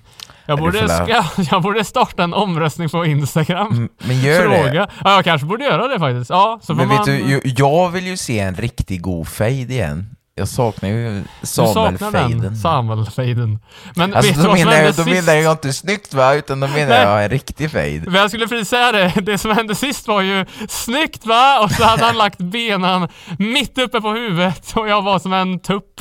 Jag 0.46 0.58
borde, 0.58 0.88
ska, 0.88 1.24
jag 1.50 1.62
borde 1.62 1.84
starta 1.84 2.24
en 2.24 2.34
omröstning 2.34 2.88
på 2.88 3.04
Instagram. 3.04 3.66
Mm, 3.72 3.88
Men 3.98 4.20
gör 4.20 4.48
det. 4.48 4.62
Fråga. 4.62 4.88
Ja, 5.04 5.14
jag 5.14 5.24
kanske 5.24 5.46
borde 5.46 5.64
göra 5.64 5.88
det 5.88 5.98
faktiskt. 5.98 6.30
Ja, 6.30 6.58
så 6.62 6.74
Men 6.74 6.88
vet 6.88 6.98
man... 6.98 7.06
du, 7.06 7.40
jag 7.44 7.90
vill 7.90 8.06
ju 8.06 8.16
se 8.16 8.38
en 8.38 8.54
riktigt 8.54 9.02
god 9.02 9.28
fade 9.28 9.50
igen. 9.50 10.06
Jag 10.38 10.48
saknar 10.48 10.88
ju 10.88 11.22
du 11.40 11.46
saknar 11.46 11.90
den, 11.90 11.98
Samuel-faden. 11.98 12.56
Samuel-faden. 12.56 13.58
Men 13.94 14.14
Alltså 14.14 14.32
vet 14.32 14.36
du 14.36 14.42
då 14.42 14.48
vad 14.48 14.58
som 14.58 14.68
hände 14.68 14.86
då 14.86 15.04
sist? 15.04 15.26
menar 15.26 15.34
jag 15.40 15.52
inte 15.52 15.72
snyggt 15.72 16.14
va, 16.14 16.34
utan 16.34 16.60
då 16.60 16.66
menar 16.68 16.88
Nej. 16.88 17.02
jag 17.02 17.24
en 17.24 17.30
riktig 17.30 17.70
fade. 17.70 18.02
Men 18.06 18.14
jag 18.14 18.30
skulle 18.30 18.48
precis 18.48 18.68
säga 18.68 18.92
det, 18.92 19.12
det 19.20 19.38
som 19.38 19.50
hände 19.50 19.74
sist 19.74 20.08
var 20.08 20.22
ju 20.22 20.46
snyggt 20.68 21.26
va? 21.26 21.60
Och 21.64 21.70
så 21.70 21.84
hade 21.84 22.04
han 22.04 22.16
lagt 22.16 22.38
benen 22.38 23.08
mitt 23.38 23.78
uppe 23.78 24.00
på 24.00 24.10
huvudet 24.10 24.72
och 24.76 24.88
jag 24.88 25.02
var 25.02 25.18
som 25.18 25.32
en 25.32 25.58
tupp. 25.58 26.00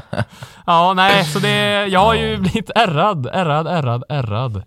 Ja, 0.66 0.92
nej, 0.96 1.24
så 1.24 1.38
det, 1.38 1.86
jag 1.86 2.00
har 2.00 2.14
ju 2.14 2.36
blivit 2.36 2.70
ärrad, 2.74 3.26
ärrad, 3.32 3.66
ärrad, 3.66 4.04
ärrad. 4.08 4.62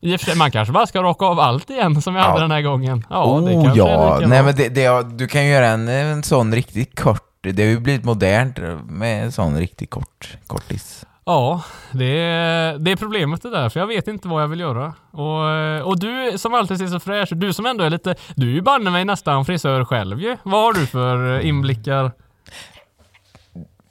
I 0.00 0.16
och 0.16 0.20
för 0.20 0.26
sig, 0.26 0.36
man 0.36 0.50
kanske 0.50 0.72
bara 0.72 0.86
ska 0.86 1.02
raka 1.02 1.24
av 1.24 1.40
allt 1.40 1.70
igen 1.70 2.02
som 2.02 2.14
jag 2.16 2.24
Ja. 2.24 2.28
hade 2.28 2.40
den 2.40 2.50
här 2.50 2.62
gången. 2.62 3.06
Ja, 3.10 3.24
det 3.24 3.54
oh 3.56 3.64
kanske 3.64 3.80
ja, 3.80 4.18
det 4.20 4.26
nej 4.26 4.42
men 4.42 4.56
det, 4.56 4.68
det, 4.68 5.02
du 5.18 5.26
kan 5.28 5.44
ju 5.44 5.50
göra 5.50 5.66
en, 5.66 5.88
en 5.88 6.22
sån 6.22 6.54
riktigt 6.54 7.00
kort, 7.00 7.22
det 7.42 7.62
har 7.62 7.70
ju 7.70 7.80
blivit 7.80 8.04
modernt 8.04 8.58
med 8.88 9.24
en 9.24 9.32
sån 9.32 9.58
riktigt 9.58 9.90
kort, 9.90 10.36
kortis. 10.46 11.04
Ja, 11.28 11.62
det 11.92 12.18
är, 12.20 12.78
det 12.78 12.90
är 12.92 12.96
problemet 12.96 13.42
det 13.42 13.50
där, 13.50 13.68
för 13.68 13.80
jag 13.80 13.86
vet 13.86 14.08
inte 14.08 14.28
vad 14.28 14.42
jag 14.42 14.48
vill 14.48 14.60
göra. 14.60 14.94
Och, 15.10 15.88
och 15.88 16.00
du 16.00 16.38
som 16.38 16.54
alltid 16.54 16.78
ser 16.78 16.86
så 16.86 17.00
fräsch 17.00 17.28
du 17.32 17.52
som 17.52 17.66
ändå 17.66 17.84
är 17.84 17.90
lite, 17.90 18.14
du 18.34 18.46
är 18.50 18.54
ju 18.54 18.62
banne 18.62 18.90
mig 18.90 19.04
nästan 19.04 19.44
frisör 19.44 19.84
själv 19.84 20.20
ju. 20.20 20.36
Vad 20.42 20.62
har 20.62 20.72
du 20.72 20.86
för 20.86 21.40
inblickar? 21.40 22.12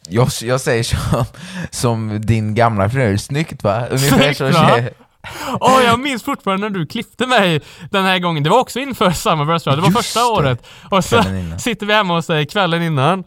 Jag, 0.09 0.27
jag 0.41 0.61
säger 0.61 0.83
som, 0.83 1.25
som 1.71 2.21
din 2.21 2.55
gamla 2.55 2.89
fru, 2.89 3.17
snyggt 3.17 3.63
va? 3.63 3.85
Ungefär 3.91 4.33
så 4.33 4.37
Snyggt, 4.51 4.55
va? 4.57 4.69
tjej- 4.75 4.93
Åh, 5.59 5.81
jag 5.85 5.99
minns 5.99 6.23
fortfarande 6.23 6.69
när 6.69 6.79
du 6.79 6.85
klippte 6.85 7.27
mig 7.27 7.61
den 7.91 8.05
här 8.05 8.19
gången. 8.19 8.43
Det 8.43 8.49
var 8.49 8.59
också 8.59 8.79
inför 8.79 9.11
Summerburst 9.11 9.63
tror 9.63 9.71
jag. 9.75 9.77
Det 9.77 9.81
var 9.81 9.89
Just 9.89 9.97
första 10.13 10.19
det. 10.19 10.25
året. 10.25 10.67
Och 10.91 11.05
så 11.05 11.23
sitter 11.59 11.85
vi 11.85 11.93
hemma 11.93 12.15
hos 12.15 12.27
dig 12.27 12.45
kvällen 12.45 12.81
innan. 12.83 13.23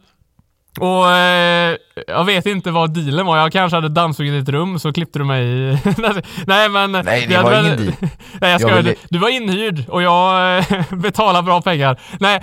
Och 0.81 1.11
eh, 1.13 1.77
jag 2.07 2.25
vet 2.25 2.47
inte 2.47 2.71
vad 2.71 2.91
dealen 2.95 3.27
var. 3.27 3.37
Jag 3.39 3.53
kanske 3.53 3.77
hade 3.77 3.89
dammsugit 3.89 4.33
ditt 4.47 4.55
rum 4.55 4.79
så 4.79 4.93
klippte 4.93 5.19
du 5.19 5.25
mig 5.25 5.45
i... 5.47 5.79
Nej 6.47 6.69
men... 6.69 6.93
Nej, 6.93 7.27
det 7.29 7.35
hade 7.35 7.51
var 7.51 7.61
ingen 7.61 7.77
deal. 7.77 7.93
Nej 8.01 8.11
jag 8.41 8.51
Jag 8.51 8.61
skojar. 8.61 8.77
ville- 8.77 8.91
Du, 8.91 8.97
du 9.09 9.19
var 9.19 9.29
inhyrd 9.29 9.85
och 9.89 10.03
jag 10.03 10.59
eh, 10.59 10.65
betalar 10.91 11.43
bra 11.43 11.63
pengar. 11.63 12.01
Nej, 12.21 12.41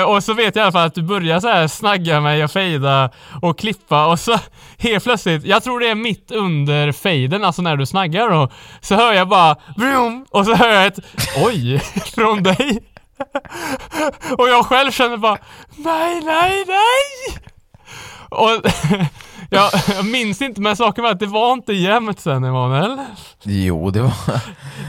eh, 0.00 0.02
och 0.10 0.24
så 0.24 0.34
vet 0.34 0.56
jag 0.56 0.62
i 0.62 0.64
alla 0.64 0.72
fall 0.72 0.86
att 0.86 0.94
du 0.94 1.02
börjar 1.02 1.40
så 1.40 1.48
här 1.48 1.68
snagga 1.68 2.20
mig 2.20 2.44
och 2.44 2.50
fejda 2.50 3.10
och 3.42 3.58
klippa 3.58 4.06
och 4.06 4.20
så 4.20 4.38
helt 4.78 5.04
plötsligt, 5.04 5.44
jag 5.44 5.62
tror 5.64 5.80
det 5.80 5.88
är 5.88 5.94
mitt 5.94 6.30
under 6.30 6.92
fejden, 6.92 7.44
alltså 7.44 7.62
när 7.62 7.76
du 7.76 7.86
snaggar 7.86 8.30
då, 8.30 8.48
så 8.80 8.94
hör 8.94 9.12
jag 9.12 9.28
bara 9.28 9.56
vroom, 9.76 10.26
och 10.30 10.44
så 10.46 10.54
hör 10.54 10.68
jag 10.72 10.86
ett 10.86 10.98
oj 11.46 11.78
från 12.14 12.42
dig. 12.42 12.78
och 14.38 14.48
jag 14.48 14.66
själv 14.66 14.90
känner 14.90 15.16
bara 15.16 15.38
nej, 15.76 16.20
nej, 16.24 16.64
nej! 16.66 17.38
Och 18.34 18.50
jag, 19.50 19.70
jag 19.96 20.04
minns 20.06 20.42
inte, 20.42 20.60
men 20.60 20.76
saken 20.76 21.04
var 21.04 21.10
att 21.10 21.20
det 21.20 21.26
var 21.26 21.52
inte 21.52 21.72
jämnt 21.72 22.20
sen 22.20 22.44
Emanuel. 22.44 22.96
Jo, 23.42 23.90
det 23.90 24.00
var... 24.02 24.12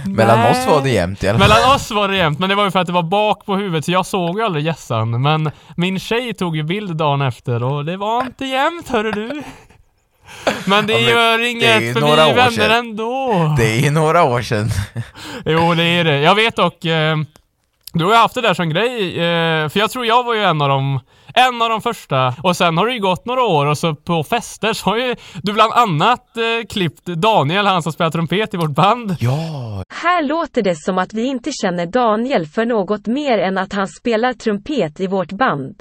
Mellan 0.09 0.39
Nej. 0.39 0.51
oss 0.51 0.67
var 0.67 0.81
det 0.83 0.89
jämnt 0.89 1.23
i 1.23 1.27
alla 1.29 1.39
fall. 1.39 1.49
Mellan 1.49 1.75
oss 1.75 1.91
var 1.91 2.07
det 2.07 2.17
jämnt, 2.17 2.39
men 2.39 2.49
det 2.49 2.55
var 2.55 2.63
ju 2.65 2.71
för 2.71 2.79
att 2.79 2.87
det 2.87 2.93
var 2.93 3.03
bak 3.03 3.45
på 3.45 3.55
huvudet 3.55 3.85
så 3.85 3.91
jag 3.91 4.05
såg 4.05 4.37
ju 4.39 4.45
aldrig 4.45 4.65
gässan. 4.65 5.21
Men 5.21 5.51
min 5.77 5.99
tjej 5.99 6.33
tog 6.33 6.55
ju 6.57 6.63
bild 6.63 6.95
dagen 6.95 7.21
efter 7.21 7.63
och 7.63 7.85
det 7.85 7.97
var 7.97 8.21
inte 8.21 8.45
jämnt 8.45 8.89
hörru 8.89 9.11
du. 9.11 9.43
Men 10.65 10.87
det 10.87 10.93
Ja, 10.93 10.99
men 10.99 11.09
gör 11.09 11.37
det 11.37 11.43
är 11.47 11.51
inget 11.51 11.81
ju 11.81 11.93
för 11.93 12.01
några 12.01 12.25
vi 12.25 12.31
är 12.31 12.35
vänner 12.35 12.51
sedan. 12.51 12.71
ändå. 12.71 13.55
Det 13.57 13.65
är 13.71 13.79
ju 13.79 13.91
några 13.91 14.23
år 14.23 14.41
sedan. 14.41 14.69
Jo, 15.45 15.73
det 15.73 15.83
är 15.83 16.03
det. 16.03 16.19
Jag 16.19 16.35
vet 16.35 16.55
dock, 16.55 16.85
eh, 16.85 17.17
du 17.95 18.05
har 18.05 18.11
ju 18.11 18.17
haft 18.17 18.35
det 18.35 18.41
där 18.41 18.53
som 18.53 18.69
grej, 18.69 19.09
eh, 19.09 19.69
för 19.69 19.79
jag 19.79 19.91
tror 19.91 20.05
jag 20.05 20.23
var 20.23 20.33
ju 20.33 20.43
en 20.43 20.61
av 20.61 20.69
de 20.69 20.99
en 21.37 21.61
av 21.61 21.69
de 21.69 21.81
första 21.81 22.33
och 22.43 22.57
sen 22.57 22.77
har 22.77 22.87
det 22.87 22.93
ju 22.93 22.99
gått 22.99 23.25
några 23.25 23.43
år 23.43 23.65
och 23.65 23.77
så 23.77 23.95
på 23.95 24.23
fester 24.23 24.73
så 24.73 24.89
har 24.89 24.97
ju 24.97 25.15
du 25.43 25.53
bland 25.53 25.73
annat 25.73 26.37
eh, 26.37 26.67
klippt 26.69 27.05
Daniel, 27.05 27.65
han 27.65 27.83
som 27.83 27.91
spelar 27.91 28.11
trumpet 28.11 28.53
i 28.53 28.57
vårt 28.57 28.75
band. 28.75 29.15
Ja, 29.19 29.83
Här 29.89 30.23
låter 30.23 30.61
det 30.61 30.75
som 30.75 30.97
att 30.97 31.13
vi 31.13 31.25
inte 31.25 31.51
känner 31.61 31.85
Daniel 31.85 32.47
för 32.47 32.65
något 32.65 33.07
mer 33.07 33.37
än 33.37 33.57
att 33.57 33.73
han 33.73 33.87
spelar 33.87 34.33
trumpet 34.33 34.99
i 34.99 35.07
vårt 35.07 35.31
band. 35.31 35.75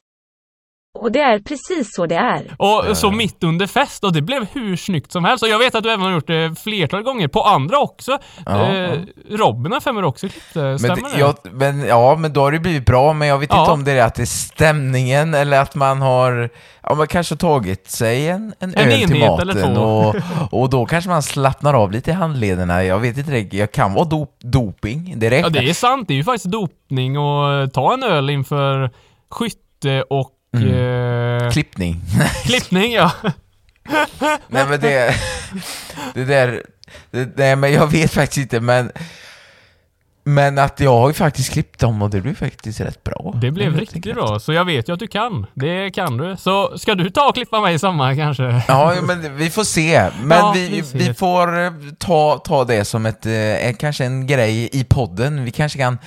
Och 0.95 1.13
det 1.13 1.21
är 1.21 1.39
precis 1.39 1.95
så 1.95 2.07
det 2.07 2.15
är. 2.15 2.55
Och 2.59 2.97
så 2.97 3.11
mitt 3.11 3.45
under 3.45 3.67
fest 3.67 4.05
och 4.05 4.13
det 4.13 4.23
blev 4.23 4.47
hur 4.53 4.77
snyggt 4.77 5.13
som 5.13 5.25
helst. 5.25 5.43
Och 5.43 5.49
jag 5.49 5.59
vet 5.59 5.75
att 5.75 5.83
du 5.83 5.91
även 5.91 6.05
har 6.05 6.13
gjort 6.13 6.27
det 6.27 6.55
flertal 6.63 7.03
gånger 7.03 7.29
på 7.29 7.43
andra 7.43 7.79
också. 7.79 8.19
Ja, 8.47 8.67
eh, 8.75 8.99
Robin 9.31 9.73
har 9.73 9.81
för 9.81 10.03
också 10.03 10.29
klippt 10.29 10.55
men, 10.55 10.77
det- 10.79 10.95
det? 10.95 11.19
jag, 11.19 11.35
men, 11.53 11.81
ja, 11.87 12.17
men 12.17 12.33
då 12.33 12.41
har 12.41 12.53
det 12.53 12.59
blivit 12.59 12.87
bra, 12.87 13.13
men 13.13 13.29
jag 13.29 13.39
vet 13.39 13.51
Ja. 13.53 13.61
inte 13.61 13.73
om 13.73 13.85
det 13.85 13.93
är 13.93 14.05
att 14.05 14.15
det 14.15 14.23
är 14.23 14.27
stämningen 14.27 15.35
eller 15.35 15.61
att 15.61 15.75
man 15.75 16.01
har 16.03 16.51
Ja, 16.83 16.95
man 16.95 17.07
kanske 17.07 17.33
har 17.35 17.39
tagit 17.39 17.91
sig 17.91 18.29
en, 18.29 18.55
en, 18.59 18.75
En 18.75 18.91
öl 18.93 19.09
till 19.09 19.19
maten 19.21 19.75
två. 19.75 19.81
och, 19.83 20.15
och 20.63 20.71
då 20.71 20.87
kanske 20.87 21.11
man 21.11 21.23
slappnar 21.23 21.75
av 21.75 21.93
lite 21.93 22.11
i 22.11 22.15
handlederna. 22.15 22.85
Jag 22.85 22.99
vet 22.99 23.19
inte, 23.19 23.31
det 23.31 23.53
jag 23.57 23.73
kan 23.73 23.93
vara 23.95 24.05
dop, 24.05 24.37
doping, 24.41 25.15
det 25.17 25.39
Ja, 25.39 25.49
det 25.49 25.59
är 25.71 25.75
sant. 25.75 26.09
Det 26.09 26.15
är 26.15 26.17
ju 26.17 26.25
faktiskt 26.25 26.45
dopning 26.53 27.19
och 27.19 27.73
ta 27.73 27.95
en 27.95 28.03
öl 28.03 28.31
inför 28.31 28.91
skytte 29.31 30.03
och 30.03 30.31
Mm. 30.63 31.45
eh, 31.45 31.51
Klippning. 31.51 32.01
klippning, 32.45 32.93
ja. 32.93 33.11
Nej 34.49 34.67
men 34.69 34.81
det... 34.81 35.15
Det 36.15 36.25
där... 36.25 36.63
Det, 37.11 37.29
nej 37.37 37.57
men 37.57 37.73
jag 37.73 37.87
vet 37.87 38.13
faktiskt 38.13 38.39
inte 38.39 38.61
men... 38.61 38.93
Men 40.27 40.59
att 40.59 40.81
jag 40.81 40.99
har 41.01 41.09
ju 41.09 41.15
faktiskt 41.15 41.53
klippt 41.53 41.81
dem 41.81 42.03
och 42.03 42.11
det 42.11 42.21
blev 42.21 42.35
faktiskt 42.35 42.81
rätt 42.81 43.05
bra. 43.05 43.35
Det 43.41 43.51
blev 43.51 43.73
Jag 43.73 43.81
riktigt 43.81 44.15
bra, 44.15 44.39
så 44.41 44.53
jag 44.53 44.65
vet 44.65 44.89
ju 44.89 44.93
att 44.93 44.99
du 44.99 45.07
kan. 45.07 45.47
Det 45.55 45.91
kan 45.91 46.17
du. 46.17 46.37
Så 46.37 46.79
ska 46.79 46.95
du 46.95 47.11
ta 47.11 47.29
och 47.29 47.35
klippa 47.35 47.61
mig 47.61 47.75
i 47.75 47.79
sommar 47.79 48.15
kanske? 48.15 48.63
Ja, 48.69 48.95
men 49.03 49.37
vi 49.37 49.51
får 49.51 49.65
se. 49.65 50.11
Men 50.23 50.39
Ja, 50.39 50.53
vi, 50.57 50.85
vi 50.95 51.15
får 51.15 51.65
eh, 51.65 51.73
ta, 51.99 52.39
ta 52.45 52.65
det 52.65 52.85
som 52.85 53.07
ett, 53.07 53.27
eh, 53.27 53.77
kanske 53.79 54.05
en 54.05 54.27
grej 54.27 54.69
i 54.73 54.85
podden. 54.85 55.45
Vi 55.45 55.51
kanske 55.51 55.79
kan 55.79 55.99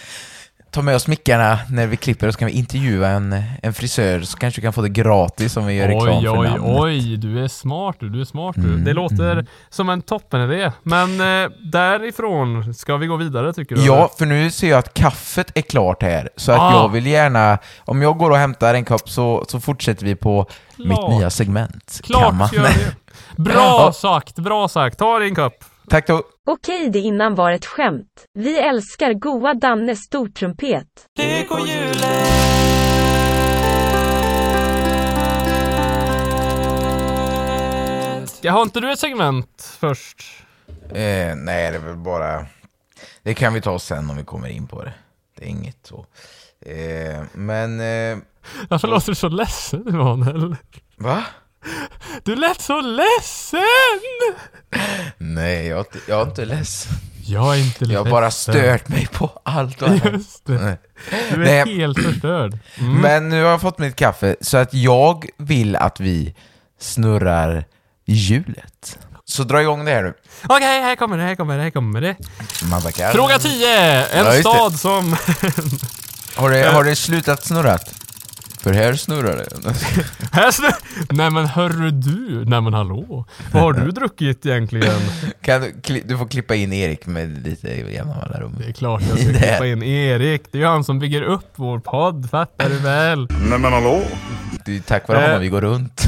ta 0.71 0.82
med 0.82 0.95
oss 0.95 1.08
mickarna 1.08 1.60
när 1.69 1.88
vi 1.88 1.97
klipper 1.97 2.27
och 2.27 2.34
så 2.34 2.39
kan 2.39 2.45
vi 2.47 2.53
intervjua 2.53 3.08
en, 3.08 3.43
en 3.63 3.73
frisör 3.73 4.21
så 4.21 4.38
kanske 4.38 4.62
vi 4.62 4.65
kan 4.65 4.73
få 4.73 4.82
det 4.82 4.89
gratis 4.89 5.58
om 5.58 5.65
vi 5.65 5.73
gör 5.73 5.88
reklam 5.88 6.08
Oj, 6.17 6.23
för 6.25 6.38
oj, 6.39 6.47
namnet. 6.47 6.62
oj, 6.82 7.17
du 7.17 7.43
är 7.43 7.47
smart 7.47 7.95
du, 7.99 8.10
du 8.10 8.21
är 8.21 8.25
smart 8.25 8.56
du. 8.56 8.67
Mm, 8.67 8.84
Det 8.84 8.93
låter 8.93 9.45
som 9.69 9.89
en 9.89 10.01
toppenidé. 10.01 10.71
Men 10.84 11.21
eh, 11.43 11.49
därifrån, 11.63 12.73
ska 12.73 12.97
vi 12.97 13.08
gå 13.08 13.15
vidare 13.15 13.53
tycker 13.53 13.75
du? 13.75 13.86
Ja, 13.86 14.12
för 14.17 14.25
nu 14.25 14.51
ser 14.51 14.69
jag 14.69 14.80
att 14.80 14.93
kaffet 14.93 15.51
är 15.58 15.62
klart 15.62 16.03
här. 16.03 16.30
Så 16.36 16.51
att 16.51 16.60
Ah. 16.60 16.71
jag 16.82 16.89
vill 16.89 17.08
gärna, 17.08 17.58
om 17.86 18.01
jag 18.01 18.17
går 18.17 18.30
och 18.32 18.38
hämtar 18.38 18.73
en 18.73 18.86
kopp 18.86 19.10
så, 19.10 19.45
så 19.47 19.60
fortsätter 19.60 20.06
vi 20.06 20.15
på 20.15 20.45
mitt 20.77 20.88
Klart. 20.97 21.10
nya 21.12 21.30
segment. 21.30 22.01
Klart 22.03 22.53
gör 22.53 22.63
det. 22.63 22.95
Bra 23.43 23.91
sagt, 23.93 24.36
bra 24.36 24.67
sagt. 24.67 24.97
Ta 24.99 25.19
din 25.19 25.36
kopp. 25.36 25.63
Tack 25.89 26.08
då. 26.08 26.23
Okej, 26.45 26.89
det 26.89 27.00
innan 27.00 27.36
var 27.36 27.52
ett 27.52 27.65
skämt. 27.65 28.26
Vi 28.34 28.58
älskar 28.60 29.13
goa 29.13 29.54
Danne 29.54 29.95
stortrumpet. 29.95 30.88
Jag 38.41 38.54
har 38.54 38.62
inte 38.62 38.80
du 38.80 38.91
ett 38.91 39.00
segment 39.00 39.78
först? 39.80 40.17
Eh, 40.89 41.36
nej, 41.36 41.71
det 41.71 41.78
är 41.78 41.80
väl 41.80 41.95
bara... 41.95 42.45
Det 43.23 43.34
kan 43.34 43.54
vi 43.54 43.62
ta 43.62 43.80
sen 43.80 44.10
om 44.10 44.17
vi 44.17 44.23
kommer 44.23 44.47
in 44.47 44.67
på 44.67 44.84
det. 44.84 44.93
Det 45.38 45.45
är 45.45 45.50
inget 45.50 45.78
så. 45.86 46.06
Eh, 46.62 47.23
men... 47.34 47.80
Eh, 47.80 48.17
Varför 48.69 48.88
låter 48.88 49.08
du 49.12 49.15
så 49.15 49.30
ledsen 49.30 49.88
Emanuel? 49.88 50.56
va? 50.97 51.23
Du 52.23 52.36
lät 52.36 52.62
så 52.62 52.82
ledsen! 52.82 53.60
Nej, 55.17 55.67
jag, 55.67 55.86
jag 56.08 56.21
är 56.21 56.25
inte 56.25 56.45
ledsen. 56.45 56.93
Jag 57.25 57.56
är 57.56 57.60
inte 57.60 57.80
ledsen. 57.80 57.93
Jag 57.93 58.03
har 58.03 58.12
bara 58.12 58.32
stört 58.32 58.88
mig 58.88 59.08
på 59.12 59.41
allt 59.45 59.82
och. 59.82 59.89
Just 60.13 60.45
det. 60.45 60.53
Nej. 60.53 60.77
Du 61.34 61.49
är 61.49 61.65
Nej. 61.65 61.77
helt 61.77 62.03
förstörd. 62.03 62.58
Mm. 62.80 62.93
Men 63.01 63.30
nu 63.30 63.43
har 63.43 63.49
jag 63.51 63.62
fått 63.62 63.77
mitt 63.80 63.95
kaffe, 63.95 64.36
så 64.41 64.58
att 64.58 64.73
jag 64.73 65.30
vill 65.38 65.75
att 65.75 65.99
vi 65.99 66.36
snurrar 66.80 67.65
hjulet. 68.06 68.99
Så 69.25 69.43
dra 69.43 69.62
igång 69.62 69.86
det 69.86 69.91
här 69.91 70.03
nu. 70.03 70.13
Okej, 70.43 70.82
här 70.82 70.95
kommer 70.95 71.17
det, 71.17 71.23
här 71.23 71.36
kommer 71.36 71.58
det, 71.58 71.63
här 71.63 71.69
kommer 71.69 72.01
det. 72.01 72.15
Fråga 73.13 73.39
10! 73.39 74.06
En 74.06 74.25
Ja, 74.25 74.32
stad 74.39 74.80
som... 74.80 75.15
Har 76.36 76.49
det, 76.51 76.63
har 76.69 76.84
det 76.84 76.95
slutat 77.06 77.45
snurrat? 77.45 77.93
För 78.67 78.73
här 78.73 78.93
snurrar 78.93 79.36
det. 79.38 79.73
Här 80.32 80.51
snö... 80.51 80.67
Nej 81.12 81.32
men 81.32 81.45
hörru 81.45 81.91
du, 81.91 82.45
nej 82.45 82.62
men 82.62 82.73
hallå. 82.73 83.25
Vad 83.53 83.63
har 83.63 83.73
du 83.73 83.91
druckit 83.91 84.45
egentligen? 84.45 84.99
Kan 85.41 85.62
du, 85.62 85.67
kli- 85.71 86.03
du 86.06 86.17
får 86.17 86.27
klippa 86.27 86.56
in 86.56 86.73
Erik 86.73 87.06
med 87.06 87.43
lite 87.47 87.67
jämna 87.69 88.15
mellanrum. 88.15 88.56
Det 88.60 88.65
är 88.69 88.71
klart 88.73 89.01
jag 89.10 89.19
ska 89.19 89.34
klippa 89.34 89.65
in 89.65 89.84
Erik. 89.84 90.41
Det 90.51 90.58
är 90.58 90.60
ju 90.62 90.67
han 90.67 90.84
som 90.84 90.99
bygger 90.99 91.21
upp 91.21 91.51
vår 91.56 91.80
podd, 91.80 92.30
fattar 92.32 92.69
du 92.69 92.77
väl? 92.77 93.27
Nej 93.49 93.60
men 93.60 93.73
hallå? 93.73 94.01
Det 94.65 94.75
är 94.77 94.80
tack 94.80 95.08
vare 95.08 95.17
Eh. 95.19 95.25
honom 95.25 95.41
vi 95.41 95.49
går 95.49 95.62
runt. 95.62 96.01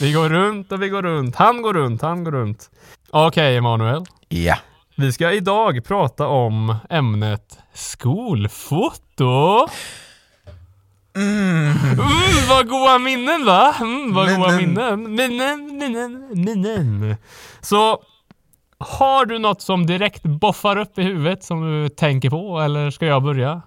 Vi 0.00 0.12
går 0.12 0.28
runt 0.28 0.72
och 0.72 0.82
vi 0.82 0.88
går 0.88 1.02
runt. 1.02 1.36
Han 1.36 1.62
går 1.62 1.74
runt, 1.74 2.02
han 2.02 2.24
går 2.24 2.32
runt. 2.32 2.70
Okej 3.10 3.56
Emanuel. 3.56 4.04
Ja. 4.28 4.56
Vi 4.96 5.12
ska 5.12 5.32
idag 5.32 5.84
prata 5.84 6.26
om 6.26 6.76
ämnet 6.90 7.58
skolfoto. 7.74 9.68
Mm, 11.16 11.72
vad 12.48 12.68
goa 12.68 12.98
minnen 12.98 13.44
va? 13.44 13.74
Mm, 13.80 14.14
vad 14.14 14.36
goa 14.36 14.50
Minnen. 14.56 15.02
minnen. 15.02 15.14
Minnen, 15.14 15.78
minnen, 15.78 16.28
minnen. 16.32 17.16
Så, 17.60 18.02
har 18.78 19.26
du 19.26 19.38
något 19.38 19.62
som 19.62 19.86
direkt 19.86 20.22
boffar 20.22 20.76
upp 20.76 20.98
i 20.98 21.02
huvudet 21.02 21.44
som 21.44 21.60
du 21.82 21.88
tänker 21.88 22.30
på 22.30 22.60
eller 22.60 22.90
ska 22.90 23.06
jag 23.06 23.22
börja? 23.22 23.62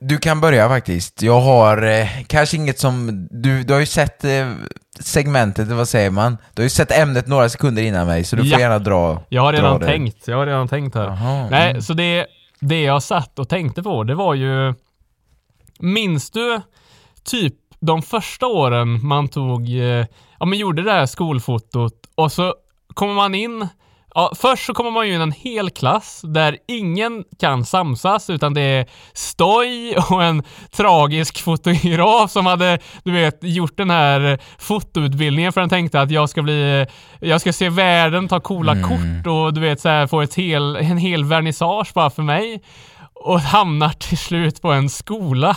Du 0.00 0.18
kan 0.18 0.40
börja 0.40 0.68
faktiskt. 0.68 1.22
Jag 1.22 1.40
har 1.40 1.82
eh, 1.82 2.06
kanske 2.26 2.56
inget 2.56 2.78
som... 2.78 3.26
Du, 3.30 3.62
du 3.64 3.72
har 3.72 3.80
ju 3.80 3.86
sett 3.86 4.24
eh, 4.24 4.52
segmentet, 5.00 5.68
vad 5.68 5.88
säger 5.88 6.10
man? 6.10 6.36
Du 6.54 6.62
har 6.62 6.64
ju 6.64 6.70
sett 6.70 6.98
ämnet 6.98 7.26
några 7.26 7.48
sekunder 7.48 7.82
innan 7.82 8.06
mig, 8.06 8.24
så 8.24 8.36
du 8.36 8.42
får 8.42 8.52
Ja. 8.52 8.58
gärna 8.60 8.78
dra 8.78 9.22
Jag 9.28 9.42
har 9.42 9.52
redan 9.52 9.70
dra 9.70 9.78
det. 9.78 9.86
tänkt, 9.86 10.28
jag 10.28 10.36
har 10.36 10.46
redan 10.46 10.68
tänkt 10.68 10.94
här. 10.94 11.04
Jaha, 11.04 11.48
Nej, 11.50 11.70
mm. 11.70 11.82
så 11.82 11.92
det, 11.92 12.26
det 12.60 12.82
jag 12.82 13.02
satt 13.02 13.38
och 13.38 13.48
tänkte 13.48 13.82
på, 13.82 14.04
det 14.04 14.14
var 14.14 14.34
ju... 14.34 14.74
Minns 15.78 16.30
du 16.30 16.60
typ 17.24 17.54
de 17.80 18.02
första 18.02 18.46
åren 18.46 19.06
man 19.06 19.28
tog, 19.28 19.68
eh, 19.68 20.06
ja 20.38 20.46
men 20.46 20.58
gjorde 20.58 20.82
det 20.82 20.92
här 20.92 21.06
skolfotot 21.06 22.10
och 22.14 22.32
så 22.32 22.54
kommer 22.94 23.14
man 23.14 23.34
in 23.34 23.68
Ja, 24.16 24.32
först 24.36 24.66
så 24.66 24.74
kommer 24.74 24.90
man 24.90 25.08
ju 25.08 25.14
in 25.14 25.20
en 25.20 25.32
hel 25.32 25.70
klass 25.70 26.20
där 26.24 26.58
ingen 26.68 27.24
kan 27.40 27.64
samsas 27.64 28.30
utan 28.30 28.54
det 28.54 28.60
är 28.60 28.86
stoj 29.12 29.96
och 30.10 30.24
en 30.24 30.42
tragisk 30.70 31.42
fotograf 31.42 32.30
som 32.30 32.46
hade, 32.46 32.78
du 33.04 33.12
vet, 33.12 33.38
gjort 33.40 33.76
den 33.76 33.90
här 33.90 34.38
fotoutbildningen 34.58 35.52
för 35.52 35.60
han 35.60 35.70
tänkte 35.70 36.00
att 36.00 36.10
jag 36.10 36.28
ska 36.28 36.42
bli, 36.42 36.86
jag 37.20 37.40
ska 37.40 37.52
se 37.52 37.68
världen, 37.68 38.28
ta 38.28 38.40
coola 38.40 38.82
kort 38.82 39.26
och 39.26 39.54
du 39.54 39.60
vet 39.60 39.80
så 39.80 39.88
här, 39.88 40.06
få 40.06 40.20
ett 40.20 40.34
hel, 40.34 40.76
en 40.76 40.98
hel 40.98 41.24
vernissage 41.24 41.92
bara 41.94 42.10
för 42.10 42.22
mig 42.22 42.62
och 43.24 43.40
hamnar 43.40 43.88
till 43.88 44.18
slut 44.18 44.62
på 44.62 44.72
en 44.72 44.88
skola. 44.88 45.56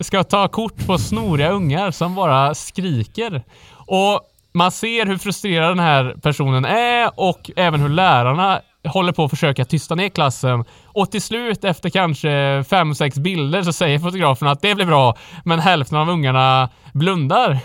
Ska 0.00 0.24
ta 0.24 0.48
kort 0.48 0.86
på 0.86 0.98
snoriga 0.98 1.50
ungar 1.50 1.90
som 1.90 2.14
bara 2.14 2.54
skriker. 2.54 3.42
Och 3.72 4.20
man 4.52 4.70
ser 4.70 5.06
hur 5.06 5.18
frustrerad 5.18 5.70
den 5.70 5.78
här 5.78 6.14
personen 6.22 6.64
är 6.64 7.20
och 7.20 7.50
även 7.56 7.80
hur 7.80 7.88
lärarna 7.88 8.60
håller 8.88 9.12
på 9.12 9.24
att 9.24 9.30
försöka 9.30 9.64
tysta 9.64 9.94
ner 9.94 10.08
klassen. 10.08 10.64
Och 10.84 11.10
till 11.10 11.22
slut 11.22 11.64
efter 11.64 11.90
kanske 11.90 12.64
fem, 12.70 12.94
sex 12.94 13.18
bilder 13.18 13.62
så 13.62 13.72
säger 13.72 13.98
fotografen 13.98 14.48
att 14.48 14.62
det 14.62 14.74
blir 14.74 14.86
bra, 14.86 15.16
men 15.44 15.58
hälften 15.58 15.98
av 15.98 16.08
ungarna 16.08 16.68
blundar. 16.92 17.58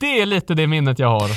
Det 0.00 0.20
är 0.20 0.26
lite 0.26 0.54
det 0.54 0.66
minnet 0.66 0.98
jag 0.98 1.20
har. 1.20 1.30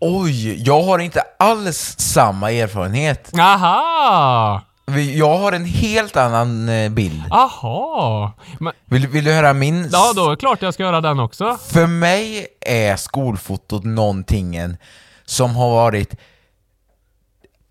Oj, 0.00 0.62
jag 0.62 0.82
har 0.82 0.98
inte 0.98 1.22
alls 1.38 1.94
samma 1.98 2.50
erfarenhet. 2.50 3.38
Aha! 3.38 4.62
Jag 4.98 5.38
har 5.38 5.52
en 5.52 5.64
helt 5.64 6.16
annan 6.16 6.68
eh, 6.68 6.88
bild. 6.90 7.22
Aha! 7.30 8.32
Men, 8.60 8.72
Vill, 8.84 9.06
vill 9.08 9.24
du 9.24 9.32
höra 9.32 9.52
min? 9.52 9.88
ja, 9.92 10.12
då 10.16 10.26
är 10.26 10.30
det 10.30 10.36
klart 10.36 10.62
jag 10.62 10.74
ska 10.74 10.82
göra 10.82 11.00
den 11.00 11.20
också. 11.20 11.58
För 11.68 11.86
mig 11.86 12.46
är 12.60 12.96
skolfotot 12.96 13.84
någonting 13.84 14.76
som 15.24 15.56
har 15.56 15.70
varit 15.70 16.14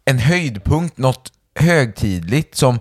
en 0.05 0.19
höjdpunkt, 0.19 0.97
något 0.97 1.31
högtidligt 1.55 2.55
som 2.55 2.79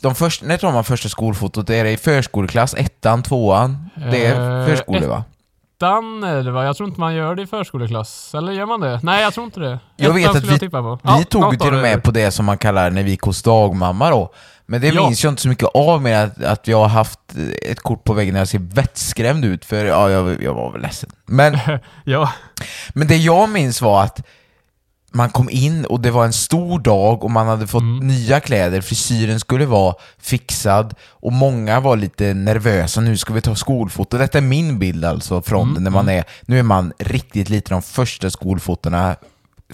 de 0.00 0.14
första, 0.14 0.46
när 0.46 0.56
tar 0.56 0.72
man 0.72 0.84
första 0.84 1.08
skolfotot? 1.08 1.70
Är 1.70 1.84
det 1.84 1.90
i 1.90 1.96
förskoleklass? 1.96 2.74
Ettan, 2.74 3.22
tvåan? 3.22 3.90
Det 4.10 4.26
är 4.26 4.60
Eh, 4.60 4.66
förskole 4.66 5.06
va? 5.06 5.24
Ettan 5.84 6.24
är 6.24 6.42
det 6.42 6.50
va? 6.50 6.64
Jag 6.64 6.76
tror 6.76 6.88
inte 6.88 7.00
man 7.00 7.14
gör 7.14 7.34
det 7.34 7.42
i 7.42 7.46
förskoleklass. 7.46 8.34
Eller 8.34 8.52
gör 8.52 8.66
man 8.66 8.80
det? 8.80 9.00
Nej, 9.02 9.22
jag 9.22 9.34
tror 9.34 9.44
inte 9.46 9.60
det. 9.60 9.78
Jag 9.96 10.12
vet 10.14 10.30
att 10.30 10.44
vi, 10.44 10.58
vi 10.58 10.68
Ja, 11.02 11.22
tog 11.30 11.52
ju 11.52 11.58
till 11.58 11.68
och 11.68 11.74
det. 11.76 11.82
med 11.82 12.02
på 12.02 12.10
det 12.10 12.30
som 12.30 12.44
man 12.44 12.58
kallar 12.58 12.90
när 12.90 13.02
vi 13.02 13.10
gick 13.10 13.22
hos 13.22 13.42
dagmamma 13.42 14.10
då. 14.10 14.32
Men 14.66 14.80
det 14.80 14.88
Ja. 14.88 15.02
minns 15.06 15.24
jag 15.24 15.32
inte 15.32 15.42
så 15.42 15.48
mycket 15.48 15.68
av 15.74 16.02
med 16.02 16.24
att, 16.24 16.44
att 16.44 16.68
jag 16.68 16.78
har 16.78 16.88
haft 16.88 17.18
ett 17.62 17.80
kort 17.80 18.04
på 18.04 18.12
väggen 18.12 18.32
när 18.32 18.40
jag 18.40 18.48
ser 18.48 18.58
vettskrämd 18.58 19.44
ut 19.44 19.64
för 19.64 19.84
ja, 19.84 20.10
jag, 20.10 20.42
jag 20.42 20.54
var 20.54 20.72
väl 20.72 20.80
ledsen. 20.82 21.10
Men 21.26 21.58
Ja. 22.04 22.32
Men 22.94 23.06
det 23.08 23.16
jag 23.16 23.48
minns 23.48 23.82
var 23.82 24.02
att 24.02 24.20
man 25.14 25.30
kom 25.30 25.50
in 25.50 25.84
och 25.84 26.00
det 26.00 26.10
var 26.10 26.24
en 26.24 26.32
stor 26.32 26.78
dag 26.78 27.24
och 27.24 27.30
man 27.30 27.46
hade 27.46 27.66
fått 27.66 27.82
nya 28.02 28.40
kläder, 28.40 28.80
frisyren 28.80 29.40
skulle 29.40 29.66
vara 29.66 29.94
fixad 30.18 30.94
och 31.08 31.32
många 31.32 31.80
var 31.80 31.96
lite 31.96 32.34
nervösa, 32.34 33.00
nu 33.00 33.16
ska 33.16 33.32
vi 33.32 33.40
ta 33.40 33.54
skolfoto. 33.54 34.18
Detta 34.18 34.38
är 34.38 34.42
min 34.42 34.78
bild 34.78 35.04
alltså 35.04 35.42
från 35.42 35.76
när 35.80 35.90
man 35.90 36.08
är, 36.08 36.24
nu 36.42 36.58
är 36.58 36.62
man 36.62 36.92
riktigt 36.98 37.48
lite 37.48 37.70
de 37.70 37.82
första 37.82 38.30
skolfotona, 38.30 39.16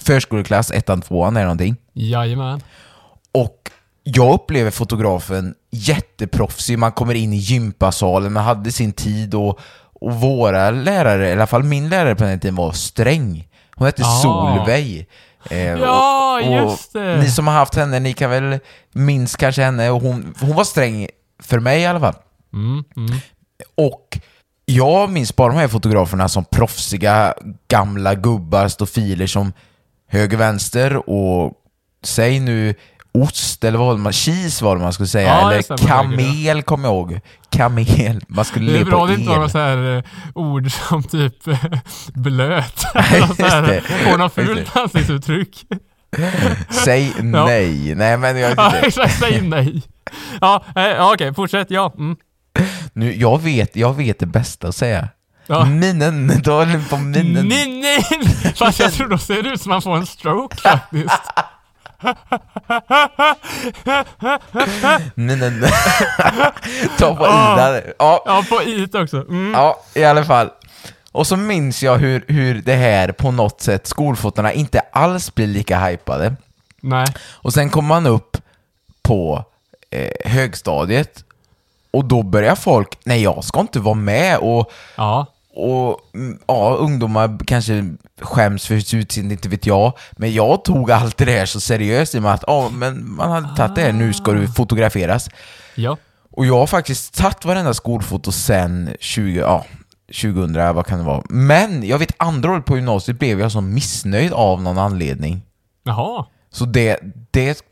förskoleklass, 0.01 0.71
ettan, 0.71 1.01
tvåan 1.01 1.37
är 1.37 1.41
någonting. 1.41 1.75
Jajamän. 1.93 2.61
Och 3.31 3.71
jag 4.03 4.33
upplever 4.33 4.71
fotografen 4.71 5.55
jätteproffsig, 5.71 6.79
man 6.79 6.91
kommer 6.91 7.13
in 7.13 7.33
i 7.33 7.37
gympasalen, 7.37 8.33
man 8.33 8.43
hade 8.43 8.71
sin 8.71 8.93
tid 8.93 9.35
och, 9.35 9.59
och 10.01 10.13
våra 10.13 10.71
lärare, 10.71 11.29
i 11.29 11.31
alla 11.31 11.47
fall 11.47 11.63
min 11.63 11.89
lärare 11.89 12.15
på 12.15 12.23
den 12.23 12.39
tiden 12.39 12.55
var 12.55 12.71
sträng. 12.71 13.47
Hon 13.75 13.85
hette 13.85 14.03
Ah. 14.05 14.21
Solveig. 14.21 15.07
Eh, 15.49 15.57
Ja, 15.59 16.41
och, 16.41 16.47
och 16.47 16.69
just 16.69 16.93
det. 16.93 17.17
Ni 17.17 17.29
som 17.31 17.47
har 17.47 17.53
haft 17.53 17.75
henne, 17.75 17.99
ni 17.99 18.13
kan 18.13 18.29
väl 18.29 18.59
minns 18.93 19.35
kanske 19.35 19.63
henne, 19.63 19.89
och 19.89 20.01
hon, 20.01 20.33
hon 20.41 20.55
var 20.55 20.63
sträng 20.63 21.07
för 21.43 21.59
mig 21.59 21.81
i 21.81 21.85
alla 21.85 21.99
fall. 21.99 22.15
Mm, 22.53 22.83
mm. 22.97 23.19
Och 23.75 24.19
jag 24.65 25.09
minns 25.09 25.35
bara 25.35 25.53
de 25.53 25.57
här 25.59 25.67
fotograferna 25.67 26.29
som 26.29 26.45
proffsiga 26.45 27.33
gamla 27.67 28.15
gubbar, 28.15 28.67
stofiler 28.67 29.27
som 29.27 29.53
höger-vänster 30.07 31.09
och 31.09 31.53
säg 32.03 32.39
nu 32.39 32.75
ost 33.13 33.63
eller 33.63 33.77
vad 33.77 33.99
man, 33.99 34.13
cheese 34.13 34.65
var 34.65 34.75
det 34.75 34.81
man 34.81 34.93
skulle 34.93 35.07
säga, 35.07 35.27
Ja, 35.27 35.53
eller 35.53 35.87
kamel 35.87 36.63
kommer 36.63 36.87
jag 36.87 36.95
ihåg. 36.95 37.19
Kamel, 37.49 38.21
man 38.27 38.45
skulle 38.45 38.71
Det 38.71 38.79
är 38.79 38.85
bra 38.85 39.03
att 39.03 39.09
det 39.09 39.15
inte 39.15 39.29
var 39.29 39.35
några 39.35 39.49
så 39.49 39.57
här 39.57 39.97
eh, 39.97 40.03
ord 40.33 40.71
som 40.71 41.03
typ 41.03 41.47
eh, 41.47 41.57
blöt. 42.13 42.79
Får 44.03 44.17
något 44.17 44.33
fult 44.33 44.75
ansiktsuttryck. 44.77 45.65
Säg 46.69 47.13
nej. 47.19 47.95
Nej 47.95 48.17
men 48.17 48.37
jag 48.37 48.53
Ja, 48.57 48.73
exakt. 48.75 49.19
Säg 49.19 49.41
nej. 49.41 49.81
Ja, 50.41 50.63
eh, 50.75 50.83
ja 50.83 51.13
okej. 51.13 51.33
Fortsätt. 51.33 51.71
Ja. 51.71 51.93
Mm. 51.97 52.15
Nu, 52.93 53.15
jag, 53.15 53.41
vet, 53.41 53.75
jag 53.75 53.93
vet 53.93 54.19
det 54.19 54.25
bästa 54.25 54.67
att 54.67 54.75
säga. 54.75 55.07
Ja. 55.47 55.65
Minnen, 55.65 56.31
då 56.43 56.51
håller 56.51 56.89
på 56.89 56.97
minnen. 56.97 57.47
Nej, 57.47 57.81
nej! 57.81 58.53
Fast 58.55 58.79
jag 58.79 58.93
tror 58.93 59.07
då 59.07 59.17
ser 59.17 59.43
det 59.43 59.49
ut 59.49 59.61
som 59.61 59.69
man 59.69 59.81
får 59.81 59.97
en 59.97 60.05
stroke 60.05 60.57
faktiskt. 60.57 61.21
minnen. 65.15 65.63
Ta 66.97 67.15
på 67.15 67.25
Ah. 67.25 67.53
Ida. 67.53 67.81
Ja, 67.99 68.23
Ja, 68.25 68.43
på 68.49 68.61
it 68.63 68.95
också. 68.95 69.17
Mm. 69.17 69.51
Ja, 69.53 69.79
i 69.93 70.03
alla 70.03 70.25
fall. 70.25 70.49
Och 71.11 71.27
så 71.27 71.37
minns 71.37 71.83
jag 71.83 71.97
hur, 71.97 72.25
hur 72.27 72.61
det 72.61 72.75
här 72.75 73.11
på 73.11 73.31
något 73.31 73.61
sätt, 73.61 73.87
skolfotona 73.87 74.53
inte 74.53 74.79
alls 74.91 75.35
blir 75.35 75.47
lika 75.47 75.79
hypade. 75.79 76.35
Nej. 76.81 77.07
Och 77.31 77.53
sen 77.53 77.69
kommer 77.69 77.87
man 77.87 78.05
upp 78.05 78.37
på 79.01 79.45
eh, 79.89 80.31
högstadiet 80.31 81.23
och 81.93 82.05
då 82.05 82.23
börjar 82.23 82.55
folk, 82.55 82.97
nej 83.03 83.23
jag 83.23 83.43
ska 83.43 83.59
inte 83.59 83.79
vara 83.79 83.95
med 83.95 84.37
och, 84.37 84.71
Ja. 84.95 85.25
Och 85.53 85.99
mm, 86.13 86.39
ja, 86.47 86.75
ungdomar 86.79 87.39
kanske 87.45 87.95
skäms 88.21 88.67
för 88.67 88.79
sitt 88.79 88.93
utseende, 88.93 89.33
inte 89.33 89.49
vet 89.49 89.65
jag. 89.65 89.93
Men 90.11 90.33
jag 90.33 90.63
tog 90.63 90.91
alltid 90.91 91.27
det 91.27 91.39
här 91.39 91.45
så 91.45 91.59
seriöst 91.59 92.15
i 92.15 92.17
och 92.17 92.23
med 92.23 92.33
att 92.33 92.43
ja, 92.47 92.69
men 92.69 93.15
man 93.15 93.31
hade 93.31 93.55
tagit 93.55 93.75
det 93.75 93.81
här, 93.81 93.91
nu 93.91 94.13
ska 94.13 94.31
du 94.31 94.47
fotograferas. 94.47 95.29
Ja. 95.75 95.97
Och 96.31 96.45
jag 96.45 96.57
har 96.57 96.67
faktiskt 96.67 97.13
tagit 97.13 97.45
varenda 97.45 97.73
skolfoto 97.73 98.31
sen 98.31 98.95
20, 98.99 99.39
ja, 99.39 99.65
2000, 100.07 100.53
vad 100.75 100.85
kan 100.85 100.99
det 100.99 101.05
vara? 101.05 101.23
Men 101.29 101.87
jag 101.87 101.97
vet 101.97 102.11
andra 102.17 102.51
året 102.51 102.65
på 102.65 102.75
gymnasiet 102.75 103.19
blev 103.19 103.39
jag 103.39 103.51
så 103.51 103.61
missnöjd 103.61 104.33
av 104.33 104.61
någon 104.61 104.77
anledning. 104.77 105.41
Jaha. 105.83 106.25
Så 106.51 106.65
det, 106.65 106.99
det 107.31 107.63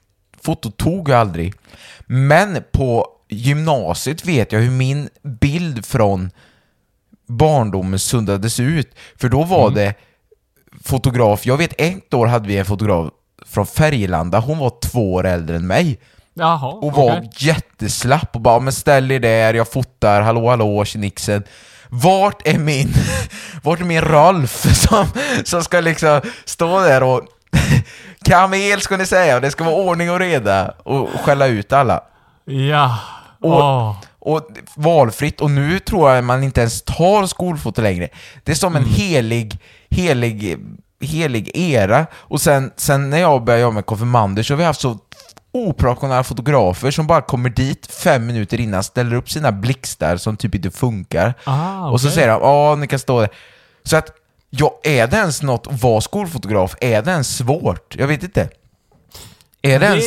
fotot 0.42 0.78
tog 0.78 1.10
jag 1.10 1.20
aldrig. 1.20 1.54
Men 2.06 2.64
på 2.72 3.08
gymnasiet 3.30 4.26
vet 4.26 4.52
jag 4.52 4.60
hur 4.60 4.72
min 4.72 5.10
bild 5.24 5.86
från 5.86 6.32
barndomen 7.30 8.00
suddades 8.00 8.60
ut. 8.60 8.96
För 9.16 9.30
då 9.30 9.44
var 9.44 9.70
det 9.70 9.94
fotograf, 10.84 11.46
jag 11.46 11.58
vet 11.58 11.74
ett 11.78 12.14
år 12.14 12.28
hade 12.28 12.48
vi 12.48 12.58
en 12.58 12.66
fotograf 12.66 13.12
från 13.46 13.66
Färgelanda, 13.66 14.40
hon 14.40 14.58
var 14.58 14.74
två 14.82 15.14
år 15.14 15.26
äldre 15.26 15.56
än 15.56 15.68
mig. 15.68 16.00
Jaha. 16.34 16.68
Och 16.68 16.94
var 16.94 17.18
okej. 17.18 17.30
jätteslapp 17.38 18.36
och 18.36 18.42
bara 18.42 18.60
men 18.60 18.74
ställ 18.74 19.12
er 19.12 19.20
där, 19.20 19.54
jag 19.54 19.72
fotar, 19.72 20.22
hallå 20.22 20.50
hallå 20.50 20.86
tjenixen. 20.86 21.44
Vart 21.90 22.48
är 22.48 22.58
min, 22.58 22.94
vart 23.64 23.80
är 23.80 23.86
min 23.86 24.02
Rolf 24.02 24.52
som, 24.88 25.08
som 25.44 25.64
ska 25.64 25.80
liksom 25.80 26.22
stå 26.46 26.80
där 26.80 27.04
och 27.04 27.22
kamel 28.26 28.82
ska 28.82 28.98
ni 28.98 29.06
säga, 29.06 29.36
och 29.36 29.42
det 29.42 29.52
ska 29.52 29.64
vara 29.64 29.76
ordning 29.76 30.12
och 30.12 30.20
reda 30.20 30.74
och 30.84 31.10
skälla 31.10 31.48
ut 31.48 31.74
alla. 31.74 32.04
Ja. 32.46 33.00
Och, 33.42 33.60
Åh. 33.60 33.96
Och 34.20 34.48
valfritt, 34.76 35.42
och 35.42 35.52
nu 35.52 35.80
tror 35.80 36.12
jag 36.12 36.24
man 36.24 36.44
inte 36.44 36.62
ens 36.62 36.82
tar 36.82 37.26
skolfoto 37.26 37.82
längre. 37.82 38.10
Det 38.44 38.52
är 38.52 38.56
som 38.56 38.76
en 38.76 38.86
helig, 38.86 39.58
helig, 39.90 40.58
helig 41.02 41.52
era. 41.54 42.06
Och 42.14 42.42
sen, 42.42 42.72
sen 42.78 43.10
när 43.10 43.18
jag 43.18 43.44
började 43.44 43.62
jobba 43.62 43.74
med 43.74 43.86
konfirmander 43.86 44.44
så 44.44 44.54
har 44.54 44.58
vi 44.58 44.64
haft 44.64 44.82
så 44.82 44.98
oprofessionella 45.52 46.24
fotografer 46.24 46.92
som 46.92 47.08
bara 47.08 47.22
kommer 47.22 47.50
dit 47.50 47.88
fem 47.92 48.26
minuter 48.28 48.60
innan, 48.60 48.84
ställer 48.84 49.16
upp 49.16 49.30
sina 49.30 49.52
blixtar 49.52 50.18
som 50.18 50.38
typ 50.38 50.56
inte 50.56 50.72
funkar. 50.72 51.34
Ah, 51.44 51.90
Och 51.90 52.02
så 52.02 52.10
säger 52.10 52.28
de 52.28 52.42
ja 52.42 52.76
ni 52.76 52.88
kan 52.88 53.00
stå 53.00 53.20
där. 53.22 53.30
Så 53.84 53.98
att, 53.98 54.12
ja, 54.50 54.80
är 54.84 55.08
det 55.08 55.18
ens 55.18 55.42
något 55.42 55.68
att 55.68 55.84
vara 55.84 56.02
skolfotograf? 56.02 56.76
Är 56.82 57.02
det 57.02 57.12
ens 57.12 57.38
svårt? 57.38 57.96
Jag 57.98 58.08
vet 58.08 58.24
inte. 58.24 58.50
Är 59.62 59.80
det 59.80 59.86
ens... 59.86 60.06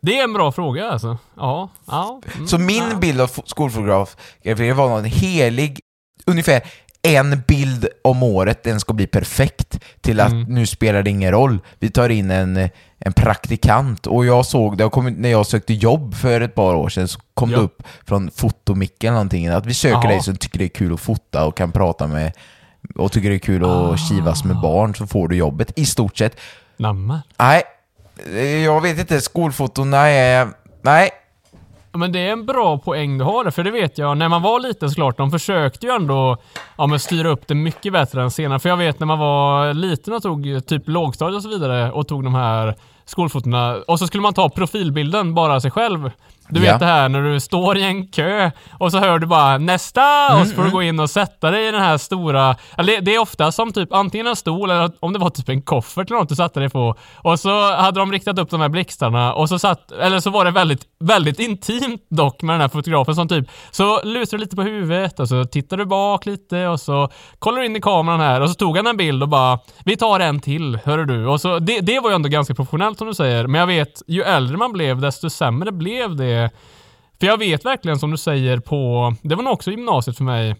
det, 0.00 0.18
är 0.18 0.24
en 0.24 0.32
bra 0.32 0.52
fråga 0.52 0.90
alltså. 0.90 1.18
Ja. 1.36 1.68
ja. 1.86 2.20
Mm. 2.34 2.46
Så 2.46 2.58
min 2.58 3.00
bild 3.00 3.20
av 3.20 3.30
fo- 3.30 3.42
skolfotograf 3.46 4.16
det 4.42 4.72
var 4.72 4.88
någon 4.88 5.04
helig, 5.04 5.80
ungefär 6.26 6.62
en 7.02 7.42
bild 7.48 7.88
om 8.04 8.22
året, 8.22 8.62
den 8.62 8.80
ska 8.80 8.92
bli 8.92 9.06
perfekt, 9.06 9.80
till 10.00 10.20
att 10.20 10.32
nu 10.32 10.66
spelar 10.66 11.02
det 11.02 11.10
ingen 11.10 11.30
roll. 11.30 11.58
Vi 11.78 11.90
tar 11.90 12.08
in 12.08 12.30
en, 12.30 12.68
en 12.98 13.12
praktikant 13.12 14.06
och 14.06 14.26
jag 14.26 14.46
såg 14.46 14.78
det, 14.78 14.88
kom, 14.90 15.06
när 15.06 15.28
jag 15.28 15.46
sökte 15.46 15.74
jobb 15.74 16.14
för 16.14 16.40
ett 16.40 16.54
par 16.54 16.74
år 16.74 16.88
sedan 16.88 17.08
så 17.08 17.20
kom 17.34 17.50
Ja. 17.50 17.56
det 17.56 17.62
upp 17.64 17.82
från 18.06 18.30
fotomicken 18.30 19.12
någonting 19.12 19.46
att 19.46 19.66
vi 19.66 19.74
söker 19.74 20.08
dig 20.08 20.20
som 20.22 20.36
tycker 20.36 20.58
det 20.58 20.64
är 20.64 20.68
kul 20.68 20.94
att 20.94 21.00
fota 21.00 21.46
och 21.46 21.56
kan 21.56 21.72
prata 21.72 22.06
med 22.06 22.32
och 22.94 23.12
tycker 23.12 23.28
det 23.30 23.36
är 23.36 23.38
kul 23.38 23.64
att 23.64 24.00
kivas 24.08 24.44
med 24.44 24.60
barn 24.60 24.94
så 24.94 25.06
får 25.06 25.28
du 25.28 25.36
jobbet, 25.36 25.72
i 25.78 25.86
stort 25.86 26.18
sett. 26.18 26.36
Nej, 27.38 27.62
jag 28.64 28.80
vet 28.80 28.98
inte, 28.98 29.20
skolfotona 29.20 30.08
är... 30.08 30.48
Nej, 30.82 31.10
Men 31.92 32.12
det 32.12 32.18
är 32.18 32.32
en 32.32 32.46
bra 32.46 32.78
poäng 32.78 33.18
du 33.18 33.24
har 33.24 33.44
där, 33.44 33.50
för 33.50 33.64
det 33.64 33.70
vet 33.70 33.98
jag. 33.98 34.16
När 34.16 34.28
man 34.28 34.42
var 34.42 34.60
liten 34.60 34.90
såklart, 34.90 35.16
de 35.16 35.30
försökte 35.30 35.86
ju 35.86 35.92
ändå 35.92 36.36
ja, 36.78 36.86
men 36.86 37.00
styra 37.00 37.28
upp 37.28 37.48
det 37.48 37.54
mycket 37.54 37.92
bättre 37.92 38.22
än 38.22 38.30
senare. 38.30 38.58
För 38.58 38.68
jag 38.68 38.76
vet 38.76 39.00
när 39.00 39.06
man 39.06 39.18
var 39.18 39.74
liten 39.74 40.14
och 40.14 40.22
tog 40.22 40.66
typ 40.66 40.82
lågstadiet 40.88 41.36
och 41.36 41.42
så 41.42 41.48
vidare 41.48 41.92
och 41.92 42.08
tog 42.08 42.24
de 42.24 42.34
här 42.34 42.74
skolfotona 43.04 43.76
och 43.86 43.98
så 43.98 44.06
skulle 44.06 44.22
man 44.22 44.34
ta 44.34 44.48
profilbilden, 44.48 45.34
bara 45.34 45.60
sig 45.60 45.70
själv. 45.70 46.10
Du 46.48 46.64
Ja. 46.64 46.72
vet 46.72 46.80
det 46.80 46.86
här 46.86 47.08
när 47.08 47.22
du 47.22 47.40
står 47.40 47.76
i 47.78 47.82
en 47.82 48.06
kö 48.06 48.50
och 48.78 48.92
så 48.92 48.98
hör 48.98 49.18
du 49.18 49.26
bara 49.26 49.58
nästa 49.58 50.36
och 50.40 50.46
så 50.46 50.54
får 50.54 50.64
du 50.64 50.70
gå 50.70 50.82
in 50.82 51.00
och 51.00 51.10
sätta 51.10 51.50
dig 51.50 51.68
i 51.68 51.70
den 51.70 51.80
här 51.82 51.98
stora, 51.98 52.56
eller 52.78 53.00
det- 53.00 53.14
är 53.14 53.18
ofta 53.20 53.52
som 53.52 53.72
typ 53.72 53.92
antingen 53.92 54.26
en 54.26 54.36
stol 54.36 54.70
eller 54.70 54.90
om 55.00 55.12
det 55.12 55.18
var 55.18 55.30
typ 55.30 55.48
en 55.48 55.62
koffert 55.62 56.10
eller 56.10 56.20
något 56.20 56.28
du 56.28 56.34
satte 56.36 56.60
dig 56.60 56.68
på. 56.70 56.94
Och 57.16 57.40
så 57.40 57.74
hade 57.76 58.00
de 58.00 58.12
riktat 58.12 58.38
upp 58.38 58.50
de 58.50 58.60
här 58.60 58.68
blixtarna 58.68 59.32
och 59.34 59.48
så 59.48 59.58
satt, 59.58 59.92
eller 59.92 60.20
så 60.20 60.30
var 60.30 60.44
det 60.44 60.50
väldigt, 60.50 60.82
väldigt 61.00 61.40
intimt 61.40 62.06
dock 62.10 62.42
med 62.42 62.54
den 62.54 62.60
här 62.60 62.68
fotografen 62.68 63.14
som 63.14 63.28
typ, 63.28 63.46
så 63.70 64.02
lutar 64.04 64.36
du 64.38 64.44
lite 64.44 64.56
på 64.56 64.62
huvudet 64.62 65.20
och 65.20 65.28
så 65.28 65.44
tittar 65.44 65.76
du 65.76 65.84
bak 65.84 66.26
lite 66.26 66.66
och 66.68 66.80
så 66.80 67.08
kollar 67.38 67.58
du 67.58 67.66
in 67.66 67.76
i 67.76 67.80
kameran 67.80 68.20
här 68.20 68.40
och 68.40 68.48
så 68.48 68.54
tog 68.54 68.76
han 68.76 68.86
en 68.86 68.96
bild 68.96 69.22
och 69.22 69.28
bara, 69.28 69.58
vi 69.84 69.96
tar 69.96 70.20
en 70.20 70.40
till, 70.40 70.78
hör 70.84 70.98
du. 70.98 71.26
Och 71.26 71.40
så, 71.40 71.58
det, 71.58 71.80
det 71.80 72.00
var 72.00 72.10
ju 72.10 72.14
ändå 72.16 72.28
ganska 72.28 72.54
professionellt 72.54 72.98
som 72.98 73.06
du 73.06 73.14
säger. 73.14 73.46
Men 73.46 73.58
jag 73.58 73.66
vet, 73.66 74.02
ju 74.06 74.22
äldre 74.22 74.56
man 74.56 74.72
blev 74.72 75.00
desto 75.00 75.30
sämre 75.30 75.72
blev 75.72 76.16
det. 76.16 76.35
För 77.20 77.26
jag 77.26 77.38
vet 77.38 77.64
verkligen 77.64 77.98
som 77.98 78.10
du 78.10 78.16
säger 78.16 78.58
på, 78.58 79.14
det 79.22 79.34
var 79.34 79.42
nog 79.42 79.52
också 79.52 79.70
gymnasiet 79.70 80.16
för 80.16 80.24
mig. 80.24 80.56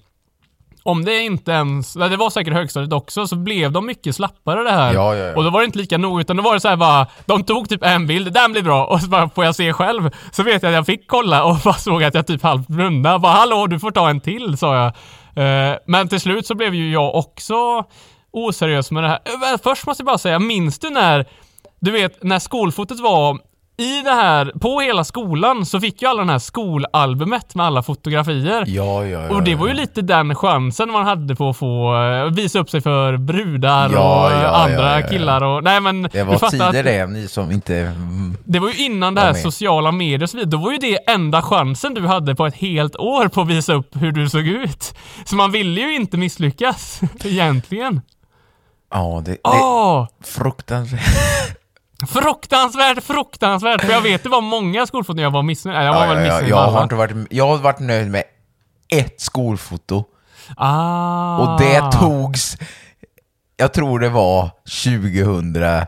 Om 0.82 1.04
det 1.04 1.20
inte 1.20 1.50
ens, 1.52 1.94
det 1.94 2.16
var 2.16 2.30
säkert 2.30 2.54
högstadiet 2.54 2.92
också, 2.92 3.26
så 3.26 3.36
blev 3.36 3.72
de 3.72 3.86
mycket 3.86 4.16
slappare 4.16 4.62
det 4.62 4.70
här. 4.70 4.94
Ja, 4.94 5.16
ja, 5.16 5.24
ja. 5.24 5.36
Och 5.36 5.44
då 5.44 5.50
var 5.50 5.60
det 5.60 5.64
inte 5.66 5.78
lika 5.78 5.98
nog, 5.98 6.20
utan 6.20 6.36
då 6.36 6.42
var 6.42 6.54
det 6.54 6.60
så 6.60 6.68
här 6.68 6.76
bara, 6.76 7.06
de 7.26 7.44
tog 7.44 7.68
typ 7.68 7.84
en 7.84 8.06
bild, 8.06 8.32
den 8.32 8.52
blir 8.52 8.62
bra, 8.62 8.84
och 8.86 9.00
så 9.00 9.08
bara 9.08 9.28
får 9.28 9.44
jag 9.44 9.54
se 9.54 9.72
själv. 9.72 10.10
Så 10.32 10.42
vet 10.42 10.62
jag 10.62 10.70
att 10.70 10.74
jag 10.76 10.86
fick 10.86 11.06
kolla 11.08 11.44
och 11.44 11.56
bara 11.64 11.74
såg 11.74 12.04
att 12.04 12.14
jag 12.14 12.26
typ 12.26 12.42
halvt 12.42 12.68
blundade. 12.68 13.18
Bara 13.18 13.32
hallå, 13.32 13.66
du 13.66 13.78
får 13.78 13.90
ta 13.90 14.10
en 14.10 14.20
till, 14.20 14.58
sa 14.58 14.76
jag. 14.76 14.86
Eh, 15.70 15.76
men 15.86 16.08
till 16.08 16.20
slut 16.20 16.46
så 16.46 16.54
blev 16.54 16.74
ju 16.74 16.92
jag 16.92 17.14
också 17.14 17.84
oseriös 18.30 18.90
med 18.90 19.02
det 19.02 19.08
här. 19.08 19.18
Eh, 19.24 19.58
Först 19.62 19.86
måste 19.86 20.00
jag 20.00 20.06
bara 20.06 20.18
säga, 20.18 20.38
minns 20.38 20.78
du 20.78 20.90
när, 20.90 21.26
du 21.80 21.90
vet, 21.90 22.22
när 22.22 22.38
skolfotot 22.38 23.00
var 23.00 23.38
i 23.78 24.02
det 24.02 24.10
här, 24.10 24.52
på 24.60 24.80
hela 24.80 25.04
skolan 25.04 25.66
så 25.66 25.80
fick 25.80 26.02
ju 26.02 26.08
alla 26.08 26.18
den 26.18 26.28
här 26.28 26.38
skolalbumet 26.38 27.54
med 27.54 27.66
alla 27.66 27.82
fotografier. 27.82 28.64
Ja, 28.66 29.04
ja, 29.04 29.22
ja. 29.22 29.30
Och 29.30 29.42
det 29.42 29.54
var 29.54 29.68
ju 29.68 29.74
lite 29.74 30.02
den 30.02 30.34
chansen 30.34 30.90
man 30.90 31.04
hade 31.04 31.36
på 31.36 31.48
att 31.48 31.56
få 31.56 32.02
eh, 32.02 32.24
visa 32.24 32.58
upp 32.58 32.70
sig 32.70 32.80
för 32.80 33.16
brudar 33.16 33.90
Ja, 33.92 34.26
och 34.26 34.32
ja, 34.32 34.48
andra 34.48 35.02
killar 35.02 35.42
och... 35.42 35.64
Nej 35.64 35.80
men... 35.80 36.02
Det 36.02 36.22
var 36.22 36.50
tider 36.50 36.82
det, 36.82 37.06
ni 37.06 37.28
som 37.28 37.50
inte... 37.50 37.92
Det 38.44 38.58
var 38.58 38.68
ju 38.68 38.84
innan 38.84 39.14
det 39.14 39.20
här 39.20 39.32
med. 39.32 39.42
sociala 39.42 39.92
medier 39.92 40.22
och 40.22 40.30
så 40.30 40.36
vidare. 40.36 40.50
Då 40.50 40.56
var 40.58 40.72
ju 40.72 40.78
det 40.78 41.10
enda 41.10 41.42
chansen 41.42 41.94
du 41.94 42.06
hade 42.06 42.34
på 42.34 42.46
ett 42.46 42.56
helt 42.56 42.96
år 42.96 43.28
på 43.28 43.40
att 43.40 43.48
visa 43.48 43.74
upp 43.74 43.96
hur 43.96 44.12
du 44.12 44.28
såg 44.28 44.46
ut. 44.46 44.94
Så 45.24 45.36
man 45.36 45.52
ville 45.52 45.80
ju 45.80 45.94
inte 45.94 46.16
misslyckas, 46.16 47.00
egentligen. 47.24 48.00
Ja, 48.90 49.22
det, 49.24 49.30
det 49.30 49.38
Åh! 49.44 50.06
fruktansvärt. 50.24 51.55
Fruktansvärt, 52.08 53.02
fruktansvärt! 53.04 53.80
För 53.80 53.92
jag 53.92 54.00
vet 54.00 54.22
det 54.22 54.28
var 54.28 54.40
många 54.40 54.86
skolfoton 54.86 55.22
jag 55.22 55.30
var 55.30 55.42
missnöjd 55.42 55.76
Jag 55.78 55.94
var 55.94 56.06
Ja, 56.06 56.14
väl 56.14 56.18
ja, 56.18 56.24
ja, 56.24 56.32
missnöjd 56.32 56.50
jag, 56.52 56.56
har 56.70 56.82
inte 56.82 56.94
varit, 56.94 57.16
jag 57.30 57.46
har 57.48 57.56
varit 57.58 57.78
nöjd 57.80 58.10
med 58.10 58.22
ett 58.88 59.20
skolfoto. 59.20 60.04
Ah. 60.56 61.38
Och 61.38 61.60
det 61.60 61.92
togs, 61.92 62.56
jag 63.56 63.72
tror 63.72 63.98
det 64.00 64.08
var 64.08 64.50
2004. 64.84 65.86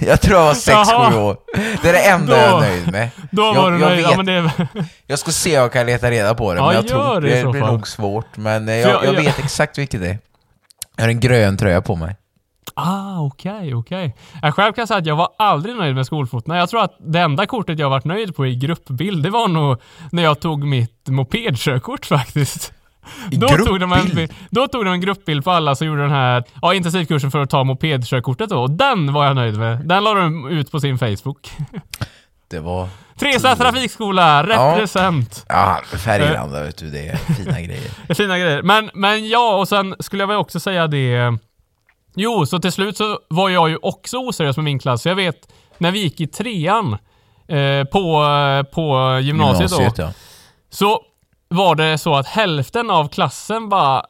Jag 0.00 0.20
tror 0.20 0.38
jag 0.38 0.44
var 0.46 0.54
6-7 0.54 0.70
Jaha. 0.70 1.16
år. 1.22 1.36
Det 1.82 1.88
är 1.88 1.92
det 1.92 2.08
enda 2.08 2.26
Då- 2.26 2.40
jag 2.42 2.56
är 2.64 2.68
nöjd 2.70 2.92
med. 2.92 3.08
Då 3.30 3.42
jag, 3.42 3.54
var 3.54 3.70
du 3.70 3.78
jag, 3.80 3.88
nöjd. 3.88 4.02
vet, 4.02 4.10
Ja, 4.10 4.16
men 4.16 4.26
det... 4.26 4.50
jag 5.06 5.18
ska 5.18 5.30
se 5.30 5.56
om 5.58 5.62
jag 5.62 5.72
kan 5.72 5.86
leta 5.86 6.10
reda 6.10 6.34
på 6.34 6.52
det, 6.54 6.58
Ja, 6.60 6.66
men 6.66 6.74
jag 6.74 6.88
tror 6.88 7.20
det 7.20 7.42
det 7.42 7.50
blir 7.50 7.60
fall. 7.60 7.72
nog 7.72 7.88
svårt. 7.88 8.36
Men 8.36 8.68
eh, 8.68 8.74
jag- 8.74 8.90
jag 8.90 9.04
jag- 9.04 9.12
vet 9.22 9.38
exakt 9.38 9.78
vilket 9.78 10.00
det 10.00 10.08
är. 10.08 10.18
Jag 10.96 11.04
har 11.04 11.08
en 11.08 11.20
grön 11.20 11.56
tröja 11.56 11.82
på 11.82 11.96
mig. 11.96 12.16
Ah, 12.74 13.20
okej, 13.20 13.74
okej. 13.74 14.16
Jag 14.42 14.54
själv 14.54 14.72
kan 14.72 14.86
säga 14.86 14.98
att 14.98 15.06
jag 15.06 15.16
var 15.16 15.28
aldrig 15.38 15.76
nöjd 15.76 15.94
med 15.94 16.06
skolfotona. 16.06 16.56
Jag 16.56 16.70
tror 16.70 16.82
att 16.82 16.96
det 16.98 17.20
enda 17.20 17.46
kortet 17.46 17.78
jag 17.78 17.90
varit 17.90 18.04
nöjd 18.04 18.36
på 18.36 18.46
i 18.46 18.54
gruppbild, 18.54 19.22
det 19.22 19.30
var 19.30 19.48
nog 19.48 19.80
när 20.12 20.22
jag 20.22 20.40
tog 20.40 20.64
mitt 20.66 21.08
mopedkörkort 21.08 22.06
faktiskt. 22.06 22.72
I 23.30 23.36
Då 23.36 23.48
tog, 23.48 23.80
de 23.80 23.92
en, 23.92 24.00
gruppbild? 24.00 24.32
då 24.50 24.68
tog 24.68 24.84
de 24.84 24.92
en 24.92 25.00
gruppbild 25.00 25.44
på 25.44 25.50
alla 25.50 25.74
som 25.74 25.86
gjorde 25.86 26.02
den 26.02 26.10
här 26.10 26.44
ja, 26.62 26.74
intensivkursen 26.74 27.30
för 27.30 27.42
att 27.42 27.50
ta 27.50 27.64
mopedkörkortet 27.64 28.50
då. 28.50 28.60
Och 28.60 28.70
den 28.70 29.12
var 29.12 29.26
jag 29.26 29.36
nöjd 29.36 29.58
med. 29.58 29.88
Den 29.88 30.04
la 30.04 30.14
de 30.14 30.48
ut 30.48 30.70
på 30.70 30.80
sin 30.80 30.98
Facebook. 30.98 31.50
Det 32.50 32.60
var... 32.60 32.88
Trestad 33.18 33.56
trafikskola, 33.56 34.42
represent. 34.46 35.44
Ja, 35.48 35.80
Färgelanda 35.84 36.62
vet 36.62 36.76
du, 36.76 36.90
det 36.90 37.08
är 37.08 37.16
fina 37.16 37.60
grejer. 37.60 37.90
Det 38.06 38.12
är 38.12 38.14
fina 38.14 38.38
grejer. 38.38 38.62
Men, 38.62 38.90
men 38.94 39.28
ja, 39.28 39.56
och 39.56 39.68
sen 39.68 39.94
skulle 39.98 40.22
jag 40.22 40.28
väl 40.28 40.36
också 40.36 40.60
säga 40.60 40.86
det... 40.86 41.38
Jo, 42.14 42.46
så 42.46 42.58
till 42.58 42.72
slut 42.72 42.96
så 42.96 43.18
var 43.28 43.48
jag 43.48 43.68
ju 43.68 43.78
också 43.82 44.18
oseriös 44.18 44.56
med 44.56 44.64
min 44.64 44.78
klass. 44.78 45.02
Så 45.02 45.08
jag 45.08 45.16
vet, 45.16 45.52
när 45.78 45.90
vi 45.90 45.98
gick 45.98 46.20
i 46.20 46.26
trean 46.26 46.92
eh, 47.48 47.84
på, 47.84 48.24
på 48.72 49.18
gymnasiet, 49.22 49.70
Gymnasiet, 49.70 49.96
då, 49.96 50.02
ja. 50.02 50.12
så 50.70 51.02
var 51.48 51.74
det 51.74 51.98
så 51.98 52.14
att 52.14 52.26
hälften 52.26 52.90
av 52.90 53.08
klassen 53.08 53.68
bara... 53.68 54.04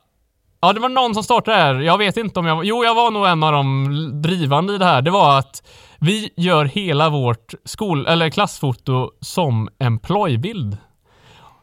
Ja, 0.61 0.73
det 0.73 0.81
var 0.81 0.89
någon 0.89 1.15
som 1.15 1.23
startade 1.23 1.57
det 1.57 1.63
här. 1.63 1.75
Jag 1.75 1.99
vet 1.99 2.17
inte 2.17 2.41
om 2.41 2.47
jag. 2.47 2.65
Jo, 2.65 2.85
jag 2.85 2.95
var 2.95 3.11
nog 3.11 3.27
en 3.27 3.43
av 3.43 3.53
de 3.53 4.23
drivande 4.23 4.75
i 4.75 4.79
det 4.79 4.85
här. 4.85 5.03
Det 5.03 5.11
var 5.11 5.39
att 5.39 5.63
vi 5.99 6.31
gör 6.37 6.65
hela 6.65 7.09
vårt 7.09 7.55
skol... 7.65 8.07
eller 8.07 8.31
klassfoto 8.31 9.11
som 9.21 9.69
en 9.79 9.99
plojbild. 9.99 10.77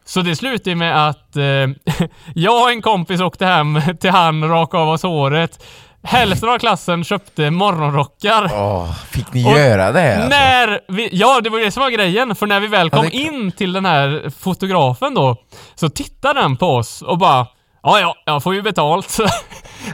Så 0.04 0.22
det 0.22 0.36
slutade 0.36 0.76
med 0.76 1.08
att 1.08 1.36
eh, 1.36 1.44
jag 2.34 2.62
och 2.62 2.70
en 2.70 2.82
kompis 2.82 3.20
åkte 3.20 3.46
hem 3.46 3.80
till 4.00 4.10
han, 4.10 4.48
raka 4.48 4.78
av 4.78 4.88
oss 4.88 5.02
håret. 5.02 5.64
Hälften 6.02 6.48
av 6.48 6.58
klassen 6.58 7.04
köpte 7.04 7.50
morgonrockar. 7.50 8.50
Åh, 8.54 8.92
fick 9.10 9.32
ni 9.32 9.44
Och 9.46 9.58
göra 9.58 9.92
det 9.92 10.14
alltså? 10.14 10.28
När 10.28 10.80
vi, 10.88 11.08
ja, 11.12 11.40
det 11.40 11.50
var 11.50 11.58
det 11.58 11.70
som 11.70 11.80
var 11.82 11.90
grejen. 11.90 12.34
För 12.34 12.46
när 12.46 12.60
vi 12.60 12.66
väl 12.66 12.88
Ja, 12.92 12.98
kom 12.98 13.04
det 13.04 13.10
klart. 13.10 13.32
in 13.32 13.52
till 13.52 13.72
den 13.72 13.84
här 13.84 14.30
fotografen 14.38 15.14
då, 15.14 15.36
så 15.74 15.88
tittade 15.88 16.40
den 16.40 16.56
på 16.56 16.66
oss 16.66 17.02
och 17.02 17.18
bara 17.18 17.46
Ja, 17.82 18.00
ja, 18.00 18.14
jag 18.24 18.42
får 18.42 18.54
ju 18.54 18.62
betalt. 18.62 19.10
Så, 19.10 19.28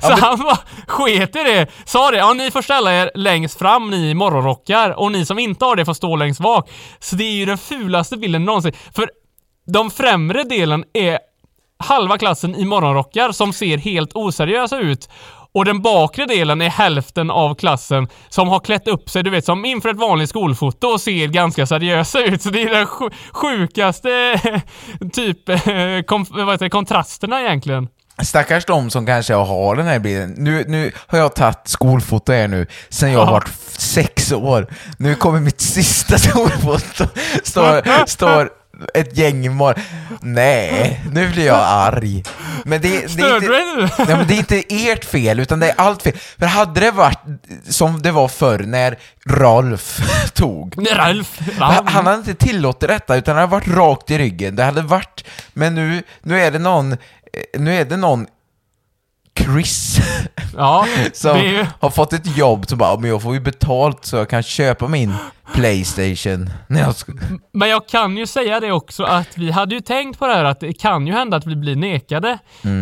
så 0.00 0.12
han 0.12 0.38
bara 0.38 0.58
sket 0.86 1.36
i 1.36 1.42
det. 1.44 1.66
Sa 1.84 2.10
det, 2.10 2.16
ja 2.16 2.32
ni 2.32 2.50
får 2.50 2.62
ställa 2.62 2.92
er 2.94 3.10
längst 3.14 3.58
fram 3.58 3.90
ni 3.90 4.10
i 4.10 4.14
morgonrockar 4.14 4.90
och 4.90 5.12
ni 5.12 5.26
som 5.26 5.38
inte 5.38 5.64
har 5.64 5.76
det 5.76 5.84
får 5.84 5.94
stå 5.94 6.16
längst 6.16 6.40
bak. 6.40 6.70
Så 7.00 7.16
det 7.16 7.24
är 7.24 7.32
ju 7.32 7.44
den 7.44 7.58
fulaste 7.58 8.16
bilden 8.16 8.44
någonsin. 8.44 8.72
För 8.94 9.10
de 9.66 9.90
främre 9.90 10.44
delen 10.44 10.84
är 10.94 11.18
halva 11.78 12.18
klassen 12.18 12.54
i 12.56 12.64
morgonrockar 12.64 13.32
som 13.32 13.52
ser 13.52 13.78
helt 13.78 14.10
oseriösa 14.14 14.78
ut. 14.78 15.08
Och 15.56 15.64
den 15.64 15.82
bakre 15.82 16.26
delen 16.26 16.62
är 16.62 16.70
hälften 16.70 17.30
av 17.30 17.54
klassen 17.54 18.08
som 18.28 18.48
har 18.48 18.60
klätt 18.60 18.88
upp 18.88 19.10
sig, 19.10 19.22
du 19.22 19.30
vet, 19.30 19.44
som 19.44 19.64
inför 19.64 19.88
ett 19.88 19.96
vanligt 19.96 20.28
skolfoto 20.30 20.86
och 20.86 21.00
ser 21.00 21.26
ganska 21.28 21.66
seriösa 21.66 22.20
ut. 22.24 22.42
Så 22.42 22.50
det 22.50 22.62
är 22.62 22.74
den 22.74 22.86
sj- 22.86 23.12
sjukaste 23.32 24.40
typ 25.12 25.48
eh, 25.48 25.56
kom, 26.06 26.26
vad 26.30 26.50
heter 26.52 26.64
det, 26.66 26.70
kontrasterna 26.70 27.40
egentligen. 27.40 27.88
Stackars 28.22 28.64
de 28.64 28.90
som 28.90 29.06
kanske 29.06 29.34
har 29.34 29.76
den 29.76 29.86
här 29.86 29.98
bilden. 29.98 30.34
Nu, 30.38 30.64
nu 30.68 30.92
har 31.06 31.18
jag 31.18 31.34
tagit 31.34 31.60
skolfoto 31.64 32.32
här 32.32 32.48
nu, 32.48 32.66
sen 32.88 33.12
jag 33.12 33.26
Ja. 33.26 33.30
varit 33.30 33.48
sex 33.68 34.32
år. 34.32 34.66
Nu 34.98 35.14
kommer 35.14 35.40
mitt 35.40 35.60
sista 35.60 36.18
skolfoto. 36.18 37.04
Står, 37.44 38.06
står 38.06 38.50
ett 38.94 39.18
gäng 39.18 39.54
morgon. 39.54 39.82
Nej, 40.20 41.00
nu 41.12 41.28
blir 41.28 41.46
jag 41.46 41.60
arg. 41.66 42.22
Men 42.64 42.80
det, 42.80 43.16
det 43.16 43.22
är 43.22 43.36
inte... 43.36 44.04
Nej, 44.04 44.16
men 44.16 44.26
det 44.26 44.34
är 44.34 44.38
inte 44.38 44.62
ert 44.68 45.04
fel, 45.04 45.40
utan 45.40 45.60
det 45.60 45.70
är 45.70 45.74
allt 45.76 46.02
fel. 46.02 46.12
För 46.38 46.46
hade 46.46 46.80
det 46.80 46.90
varit 46.90 47.18
som 47.68 48.02
det 48.02 48.10
var 48.12 48.28
förr 48.28 48.58
när 48.58 48.98
Rolf 49.26 50.00
tog, 50.34 50.74
Ralf. 50.92 51.40
han, 51.58 51.86
han 51.86 52.06
hade 52.06 52.18
inte 52.18 52.34
tillåtit 52.34 52.88
detta, 52.88 53.16
utan 53.16 53.34
det 53.34 53.40
hade 53.40 53.50
varit 53.52 53.68
rakt 53.68 54.10
i 54.10 54.18
ryggen. 54.18 54.56
Det 54.56 54.64
hade 54.64 54.82
varit, 54.82 55.24
men 55.52 55.74
nu, 55.74 56.02
nu 56.22 56.40
är 56.40 56.50
det 56.50 56.58
någon, 56.58 56.92
eh, 56.92 56.98
nu 57.58 57.74
är 57.74 57.84
det 57.84 57.96
någon 57.96 58.26
Chris 59.36 59.98
Ja, 60.56 60.86
som 61.12 61.38
ju... 61.40 61.66
har 61.80 61.90
fått 61.90 62.12
ett 62.12 62.36
jobb 62.36 62.68
som 62.68 62.78
bara, 62.78 63.00
men 63.00 63.10
jag 63.10 63.22
får 63.22 63.34
ju 63.34 63.40
betalt 63.40 64.04
så 64.04 64.16
jag 64.16 64.30
kan 64.30 64.42
köpa 64.42 64.88
min 64.88 65.14
Playstation. 65.54 66.50
När 66.68 66.80
jag 66.80 66.94
ska... 66.94 67.12
Men 67.52 67.68
jag 67.68 67.88
kan 67.88 68.16
ju 68.16 68.26
säga 68.26 68.60
det 68.60 68.72
också 68.72 69.04
att 69.04 69.38
vi 69.38 69.50
hade 69.50 69.74
ju 69.74 69.80
tänkt 69.80 70.18
på 70.18 70.26
det 70.26 70.34
här 70.34 70.44
att 70.44 70.60
det 70.60 70.72
kan 70.72 71.06
ju 71.06 71.12
hända 71.12 71.36
att 71.36 71.46
vi 71.46 71.56
blir 71.56 71.76
nekade. 71.76 72.38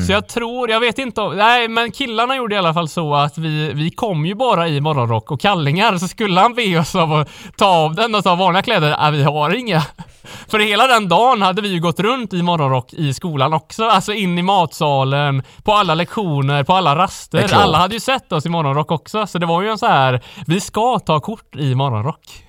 Så 0.07 0.13
jag 0.13 0.29
tror, 0.29 0.71
jag 0.71 0.81
vet 0.81 0.99
inte 0.99 1.21
om, 1.21 1.37
nej 1.37 1.69
men 1.69 1.93
killarna 1.93 2.37
gjorde 2.37 2.55
i 2.55 2.59
alla 2.59 2.75
fall 2.75 2.89
så 2.89 3.15
att 3.15 3.39
vi, 3.39 3.73
vi 3.73 3.91
kom 3.91 4.27
ju 4.27 4.35
bara 4.35 4.69
i 4.69 4.81
morgonrock 4.81 5.31
och 5.31 5.41
kallingar 5.41 5.99
så 5.99 6.09
skulle 6.09 6.41
han 6.41 6.55
be 6.55 6.79
oss 6.79 6.95
av 6.95 7.13
att 7.13 7.29
ta 7.57 7.67
av 7.67 7.95
den 7.95 8.15
och 8.15 8.25
ta 8.25 8.35
vanliga 8.35 8.63
kläder, 8.63 8.97
nej 9.01 9.13
vi 9.13 9.23
har 9.23 9.55
inga. 9.55 9.83
För 10.49 10.59
hela 10.59 10.87
den 10.87 11.09
dagen 11.09 11.43
hade 11.43 11.63
vi 11.63 11.69
ju 11.69 11.81
gått 11.81 12.01
runt 12.01 12.33
i 12.33 12.43
morgonrock 12.43 12.93
i 12.93 13.15
skolan 13.15 13.53
också, 13.53 13.85
alltså 13.85 14.13
in 14.13 14.39
i 14.39 14.43
matsalen, 14.43 15.43
på 15.65 15.73
alla 15.73 15.95
lektioner, 15.95 16.44
på 16.67 16.73
alla 16.73 16.97
raster. 16.97 17.55
Alla 17.55 17.79
hade 17.79 17.95
ju 17.95 18.01
sett 18.01 18.33
oss 18.33 18.47
i 18.47 18.49
morgonrock 18.49 18.91
också, 18.91 19.27
så 19.27 19.39
det 19.39 19.47
var 19.47 19.63
ju 19.63 19.69
en 19.69 19.79
så 19.79 19.87
här, 19.87 20.25
vi 20.47 20.61
ska 20.61 20.99
ta 20.99 21.21
kort 21.21 21.57
i 21.57 21.75
morgonrock. 21.75 22.45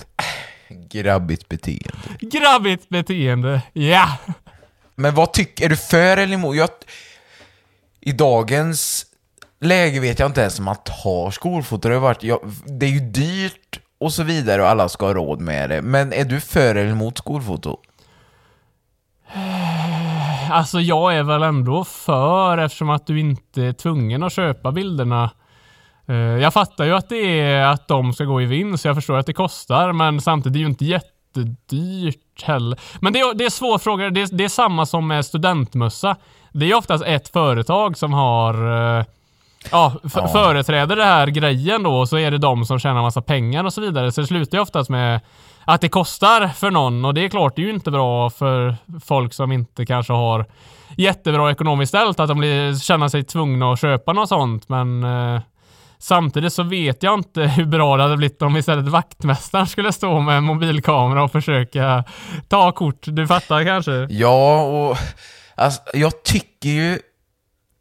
Grabbigt 0.70 1.50
beteende. 1.50 1.92
Grabbigt 2.20 2.90
beteende, 2.90 3.62
ja! 3.74 4.18
Men 4.96 5.16
vad 5.16 5.34
tycker, 5.34 5.66
är 5.66 5.70
du 5.70 5.78
för 5.78 6.18
eller 6.18 6.34
emot? 6.34 6.56
Jag, 6.56 6.70
I 8.00 8.12
dagens 8.12 9.06
läge 9.62 10.00
vet 10.00 10.20
jag 10.20 10.30
inte 10.30 10.42
ens 10.42 10.60
om 10.60 10.66
man 10.66 10.76
tar 10.76 11.32
skolfoto. 11.32 11.90
Det, 11.90 11.96
har 11.96 12.02
varit, 12.02 12.24
jag, 12.24 12.52
det 12.66 12.86
är 12.86 12.90
ju 12.90 13.00
dyrt 13.00 13.80
och 13.98 14.14
så 14.14 14.24
vidare 14.24 14.62
och 14.62 14.70
alla 14.70 14.90
ska 14.90 15.06
ha 15.06 15.14
råd 15.14 15.42
med 15.42 15.70
det. 15.70 15.82
Men 15.82 16.14
är 16.14 16.26
du 16.26 16.40
för 16.40 16.76
eller 16.76 16.92
emot 16.92 17.18
skolfoto? 17.18 17.78
Alltså 20.50 20.80
jag 20.80 21.16
är 21.16 21.24
väl 21.24 21.44
ändå 21.44 21.84
för 21.84 22.58
eftersom 22.58 22.90
att 22.90 23.08
du 23.08 23.20
inte 23.20 23.64
är 23.64 23.74
tvungen 23.74 24.24
att 24.24 24.34
köpa 24.34 24.72
bilderna. 24.72 25.30
Eh, 26.08 26.16
jag 26.16 26.54
fattar 26.54 26.86
ju 26.86 26.96
att 26.96 27.10
det 27.10 27.40
är 27.40 27.66
att 27.66 27.88
de 27.88 28.14
ska 28.14 28.24
gå 28.24 28.42
i 28.42 28.46
vinst, 28.46 28.86
jag 28.86 28.96
förstår 28.96 29.18
att 29.18 29.26
det 29.26 29.34
kostar, 29.34 29.92
men 29.92 30.22
samtidigt 30.22 30.56
är 30.56 30.60
det 30.60 30.60
ju 30.60 30.66
inte 30.66 30.86
jättedyrt 30.86 32.44
heller. 32.44 32.80
Men 33.02 33.14
det 33.14 33.20
är, 33.20 33.34
det 33.34 33.46
är 33.46 33.50
svår 33.50 33.78
fråga, 33.78 34.10
det 34.10 34.22
är, 34.22 34.28
det 34.32 34.44
är 34.44 34.50
samma 34.50 34.86
som 34.86 35.08
med 35.08 35.26
studentmössa. 35.26 36.16
Det 36.52 36.66
är 36.66 36.70
ju 36.70 36.76
oftast 36.76 37.04
ett 37.04 37.28
företag 37.28 37.98
som 37.98 38.14
har 38.14 38.54
eh, 39.00 39.06
ja, 39.72 39.94
Ja. 40.14 40.28
företräder 40.28 40.96
det 40.96 41.04
här 41.04 41.28
grejen 41.28 41.84
då 41.84 42.06
så 42.06 42.18
är 42.18 42.32
det 42.32 42.38
de 42.38 42.66
som 42.66 42.80
tjänar 42.80 43.02
massa 43.02 43.22
pengar 43.22 43.64
och 43.64 43.74
så 43.74 43.82
vidare. 43.82 44.12
Så 44.12 44.22
det 44.22 44.28
slutar 44.28 44.58
ju 44.58 44.62
oftast 44.62 44.90
med 44.90 45.20
att 45.66 45.82
det 45.82 45.90
kostar 45.90 46.48
för 46.48 46.72
någon 46.72 47.06
och 47.06 47.14
det 47.14 47.26
är 47.26 47.30
klart, 47.30 47.56
det 47.56 47.62
är 47.62 47.64
ju 47.64 47.74
inte 47.74 47.92
bra 47.92 48.30
för 48.30 48.76
folk 49.06 49.34
som 49.34 49.52
inte 49.52 49.86
kanske 49.86 50.14
har 50.14 50.46
jättebra 50.98 51.52
ekonomiskt 51.52 51.90
ställt 51.90 52.20
att 52.20 52.28
de 52.28 52.38
blir, 52.38 52.76
känner 52.80 53.08
sig 53.08 53.24
tvungna 53.24 53.72
att 53.72 53.82
köpa 53.82 54.14
något 54.14 54.30
sånt 54.30 54.70
men 54.70 55.04
eh, 55.04 55.42
Samtidigt 55.98 56.54
så 56.54 56.64
vet 56.64 57.04
jag 57.04 57.14
inte 57.14 57.42
hur 57.58 57.66
bra 57.66 57.98
det 57.98 58.04
hade 58.04 58.18
blivit 58.18 58.42
om 58.42 58.58
istället 58.58 58.88
vaktmästaren 58.88 59.68
skulle 59.68 59.92
stå 59.92 60.20
med 60.20 60.38
en 60.38 60.44
mobilkamera 60.44 61.24
och 61.24 61.32
försöka 61.32 62.04
ta 62.48 62.72
kort. 62.72 63.00
Du 63.02 63.28
fattar 63.28 63.64
kanske? 63.64 64.08
Ja, 64.10 64.62
och 64.62 64.98
alltså, 65.56 65.82
jag 65.94 66.24
tycker 66.24 66.70
ju 66.70 67.00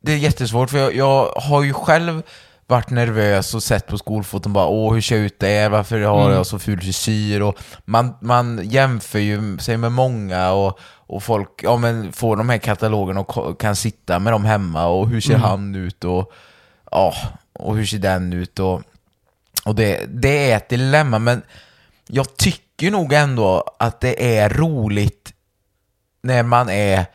det 0.05 0.12
är 0.12 0.16
jättesvårt 0.16 0.70
för 0.70 0.78
jag, 0.78 0.94
jag 0.94 1.32
har 1.36 1.62
ju 1.62 1.72
själv 1.72 2.22
varit 2.66 2.90
nervös 2.90 3.55
och 3.55 3.62
sett 3.62 3.86
på 3.86 3.98
skolfoton 3.98 4.52
bara 4.52 4.66
åh 4.66 4.94
hur 4.94 5.00
ser 5.00 5.16
jag 5.16 5.24
ut 5.24 5.38
där, 5.38 5.68
varför 5.68 6.00
har 6.00 6.30
jag 6.30 6.46
så 6.46 6.59
ful 6.59 6.80
frisyr? 6.80 7.40
Och 7.40 7.59
man, 7.84 8.14
man 8.20 8.61
jämför 8.64 9.18
ju 9.18 9.59
sig 9.59 9.76
med 9.76 9.92
många 9.92 10.52
och, 10.52 10.78
och 10.82 11.22
folk 11.22 11.48
ja, 11.62 11.76
men 11.76 12.12
får 12.12 12.36
de 12.36 12.48
här 12.48 12.59
katalogerna 12.59 13.20
och 13.20 13.61
kan 13.61 13.76
sitta 13.76 14.18
med 14.18 14.32
dem 14.32 14.44
hemma 14.44 14.86
och 14.86 15.09
hur 15.09 15.20
ser 15.20 15.36
han 15.36 15.74
ut 15.74 16.05
och 16.05 16.32
ja, 16.90 17.14
och 17.52 17.76
hur 17.76 17.86
ser 17.86 17.98
den 17.98 18.32
ut 18.32 18.59
och, 18.59 18.82
och 19.64 19.74
det, 19.74 20.05
det 20.09 20.50
är 20.50 20.57
ett 20.57 20.68
dilemma 20.68 21.18
men 21.18 21.42
jag 22.07 22.36
tycker 22.36 22.90
nog 22.90 23.12
ändå 23.12 23.64
att 23.78 24.00
det 24.00 24.38
är 24.38 24.48
roligt 24.48 25.32
när 26.22 26.42
man 26.42 26.68
är 26.68 27.07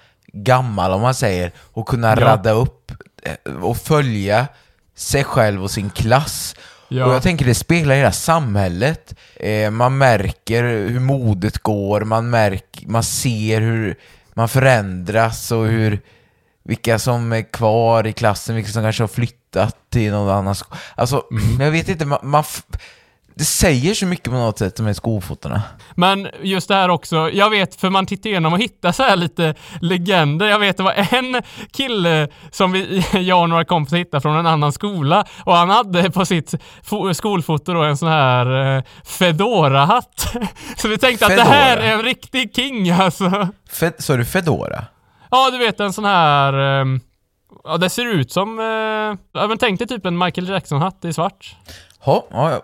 gammal, 0.44 0.92
om 0.92 1.02
man 1.02 1.14
säger, 1.14 1.52
och 1.58 1.88
kunna 1.88 2.08
Ja. 2.10 2.16
radda 2.16 2.52
upp 2.52 2.92
eh, 3.24 3.54
och 3.54 3.78
följa 3.78 4.48
sig 4.96 5.24
själv 5.24 5.64
och 5.64 5.72
sin 5.72 5.90
klass. 5.90 6.56
Ja. 6.88 7.06
Och 7.06 7.14
jag 7.14 7.24
tänker 7.24 7.46
det 7.46 7.56
speglar 7.56 7.96
hela 7.96 8.12
samhället. 8.12 9.16
Eh, 9.36 9.72
man 9.72 9.98
märker 9.98 10.64
hur 10.64 11.00
modet 11.00 11.58
går, 11.58 12.02
man, 12.02 12.30
märker, 12.30 12.88
man 12.88 13.04
ser 13.04 13.62
hur 13.62 13.96
man 14.34 14.50
förändras 14.50 15.52
och 15.52 15.66
hur 15.68 16.00
vilka 16.64 17.00
som 17.00 17.32
är 17.34 17.52
kvar 17.52 18.08
i 18.08 18.14
klassen, 18.14 18.56
vilka 18.56 18.72
som 18.72 18.84
kanske 18.84 19.04
har 19.04 19.08
flyttat 19.08 19.76
till 19.90 20.12
någon 20.12 20.30
annan 20.38 20.56
skola. 20.56 20.80
Alltså, 20.96 21.24
Mm. 21.32 21.62
jag 21.62 21.72
vet 21.72 21.90
inte, 21.90 22.06
man, 22.06 22.20
man 22.24 22.44
det 23.40 23.46
säger 23.46 23.94
så 23.94 24.06
mycket 24.06 24.26
på 24.26 24.32
något 24.32 24.58
sätt, 24.58 24.76
de 24.76 24.86
här 24.86 24.94
skofotona. 24.94 25.62
Men 25.96 26.28
just 26.42 26.68
det 26.68 26.76
här 26.76 26.90
också, 26.90 27.30
jag 27.34 27.50
vet 27.50 27.76
för 27.76 27.90
man 27.90 28.06
tittar 28.06 28.30
igenom 28.30 28.54
och 28.54 28.60
hittar 28.60 28.92
så 28.92 29.04
här 29.04 29.16
lite 29.16 29.56
legender. 29.82 30.48
Jag 30.48 30.60
vet 30.60 30.78
det 30.78 30.84
var 30.84 31.16
en 31.16 31.42
kille 31.72 32.28
som 32.52 32.72
vi, 32.72 33.06
jag 33.14 33.42
och 33.42 33.50
några 33.50 33.66
kompisar 33.66 33.98
hittade 33.98 34.22
från 34.22 34.36
en 34.38 34.46
annan 34.48 34.72
skola 34.72 35.26
och 35.46 35.56
han 35.56 35.70
hade 35.70 36.12
på 36.12 36.26
sitt 36.26 36.54
fo- 36.84 37.14
skolfoto 37.14 37.74
då 37.74 37.84
en 37.84 37.98
sån 37.98 38.10
här 38.10 38.76
eh, 38.78 38.84
Fedora-hatt. 39.06 40.34
Så 40.78 40.88
vi 40.88 40.98
tänkte 40.98 41.26
att 41.26 41.36
det 41.36 41.44
här 41.44 41.76
Fedora? 41.76 41.88
är 41.90 41.94
en 41.94 42.04
riktig 42.04 42.56
king 42.56 42.90
alltså. 42.90 43.48
Fe, 43.72 43.92
sa 44.00 44.18
du 44.18 44.26
Fedora? 44.26 44.86
Ja, 45.32 45.50
du 45.52 45.58
vet 45.58 45.80
en 45.80 45.94
sån 45.94 46.06
här... 46.06 46.54
ehm, 46.82 47.00
ja, 47.64 47.78
det 47.78 47.90
ser 47.90 48.06
ut 48.06 48.32
som... 48.32 48.60
eh, 48.60 49.40
ja, 49.42 49.48
men 49.48 49.58
tänk 49.58 49.80
dig 49.80 49.88
typ 49.88 50.06
en 50.06 50.18
Michael 50.18 50.50
Jackson-hatt 50.50 51.06
i 51.06 51.14
svart. 51.14 51.56
Ja, 52.06 52.26
ja, 52.32 52.52
ja. 52.52 52.62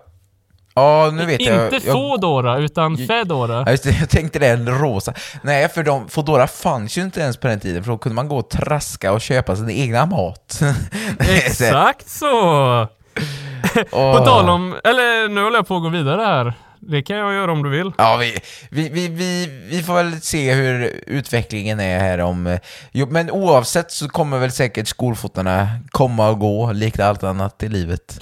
Ja, 0.76 1.11
nu 1.13 1.26
vet 1.26 1.41
jag. 1.41 1.65
Inte 1.65 1.88
jag, 1.88 1.93
Fodora, 1.93 2.57
utan 2.57 2.97
Fedora. 2.97 3.63
Ja, 3.65 3.71
just 3.71 3.84
det, 3.84 3.97
jag 3.99 4.09
tänkte 4.09 4.39
det, 4.39 4.55
rosa. 4.55 5.13
Nej, 5.41 5.69
för 5.69 5.84
de, 5.84 6.09
Foodora 6.09 6.47
fanns 6.47 6.97
ju 6.97 7.01
inte 7.01 7.21
ens 7.21 7.38
på 7.38 7.47
den 7.47 7.59
tiden, 7.59 7.84
för 7.84 7.91
då 7.91 7.97
kunde 7.97 8.15
man 8.15 8.28
gå 8.28 8.38
och 8.38 8.49
traska 8.49 9.11
och 9.11 9.21
köpa 9.21 9.55
sin 9.55 9.69
egna 9.69 10.05
mat. 10.05 10.61
Exakt 11.19 12.09
så! 12.09 12.88
På 13.91 14.26
tal 14.26 14.49
om... 14.49 14.76
Eller 14.84 15.30
nu 15.30 15.43
håller 15.43 15.57
jag 15.57 15.67
på 15.67 15.76
att 15.76 15.84
gå 15.84 15.89
vidare 15.89 16.21
här. 16.21 16.53
Det 16.80 17.03
kan 17.03 17.17
jag 17.17 17.34
göra 17.34 17.51
om 17.51 17.63
du 17.63 17.69
vill. 17.69 17.91
Ja, 17.97 18.17
vi, 18.17 18.38
vi, 18.69 18.89
vi, 18.89 19.07
vi, 19.07 19.47
vi 19.69 19.84
får 19.84 19.93
väl 19.93 20.21
se 20.21 20.53
hur 20.53 21.03
utvecklingen 21.07 21.80
är 21.80 21.99
här 21.99 22.19
om... 22.19 22.57
Jo, 22.91 23.07
men 23.09 23.32
oavsett 23.32 23.91
så 23.91 24.09
kommer 24.09 24.39
väl 24.39 24.51
säkert 24.51 24.88
skolfotona 24.88 25.67
komma 25.89 26.30
och 26.30 26.39
gå, 26.39 26.71
likt 26.71 26.99
allt 26.99 27.23
annat 27.23 27.63
i 27.63 27.67
livet. 27.69 28.17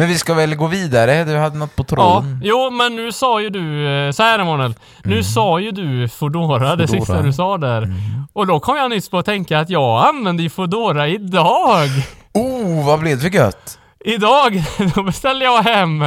Men 0.00 0.08
vi 0.08 0.18
ska 0.18 0.34
väl 0.34 0.54
gå 0.54 0.66
vidare, 0.66 1.24
du 1.24 1.36
hade 1.36 1.58
något 1.58 1.76
på 1.76 1.82
Ja, 1.82 1.84
tråden? 1.84 2.40
jo 2.44 2.70
men 2.70 2.96
nu 2.96 3.12
sa 3.12 3.40
ju 3.40 3.50
du, 3.50 3.88
eh, 3.88 4.10
så 4.12 4.22
här 4.22 4.38
Emanuel. 4.38 4.74
Nu 5.04 5.24
sa 5.24 5.60
ju 5.60 5.70
du 5.70 6.08
Fodora, 6.08 6.76
det 6.76 6.88
sista 6.88 7.22
du 7.22 7.32
sa 7.32 7.58
där. 7.58 7.88
Och 8.32 8.46
då 8.46 8.60
kom 8.60 8.76
jag 8.76 8.90
nyss 8.90 9.08
på 9.10 9.18
att 9.18 9.26
tänka 9.26 9.58
att 9.58 9.70
jag 9.70 10.08
använder 10.08 10.42
ju 10.44 10.50
Fodora 10.50 11.08
idag. 11.08 11.88
Oh, 12.34 12.86
vad 12.86 13.00
blev 13.00 13.16
det 13.16 13.22
för 13.30 13.36
gött? 13.36 13.78
Idag 14.04 14.62
då 14.94 15.02
beställde 15.02 15.44
jag 15.44 15.62
hem 15.62 16.04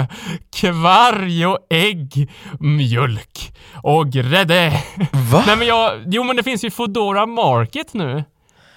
kvarg 0.56 1.46
och 1.46 1.58
ägg, 1.70 2.32
mjölk 2.60 3.54
och 3.84 4.10
grädde. 4.10 4.84
Va? 5.32 5.44
Nej 5.48 5.58
men 5.58 5.68
jag, 5.68 5.92
jo 6.06 6.24
men 6.24 6.36
det 6.36 6.44
finns 6.44 6.64
ju 6.64 6.72
Fodora 6.72 7.26
Market 7.26 7.94
nu. 7.94 8.24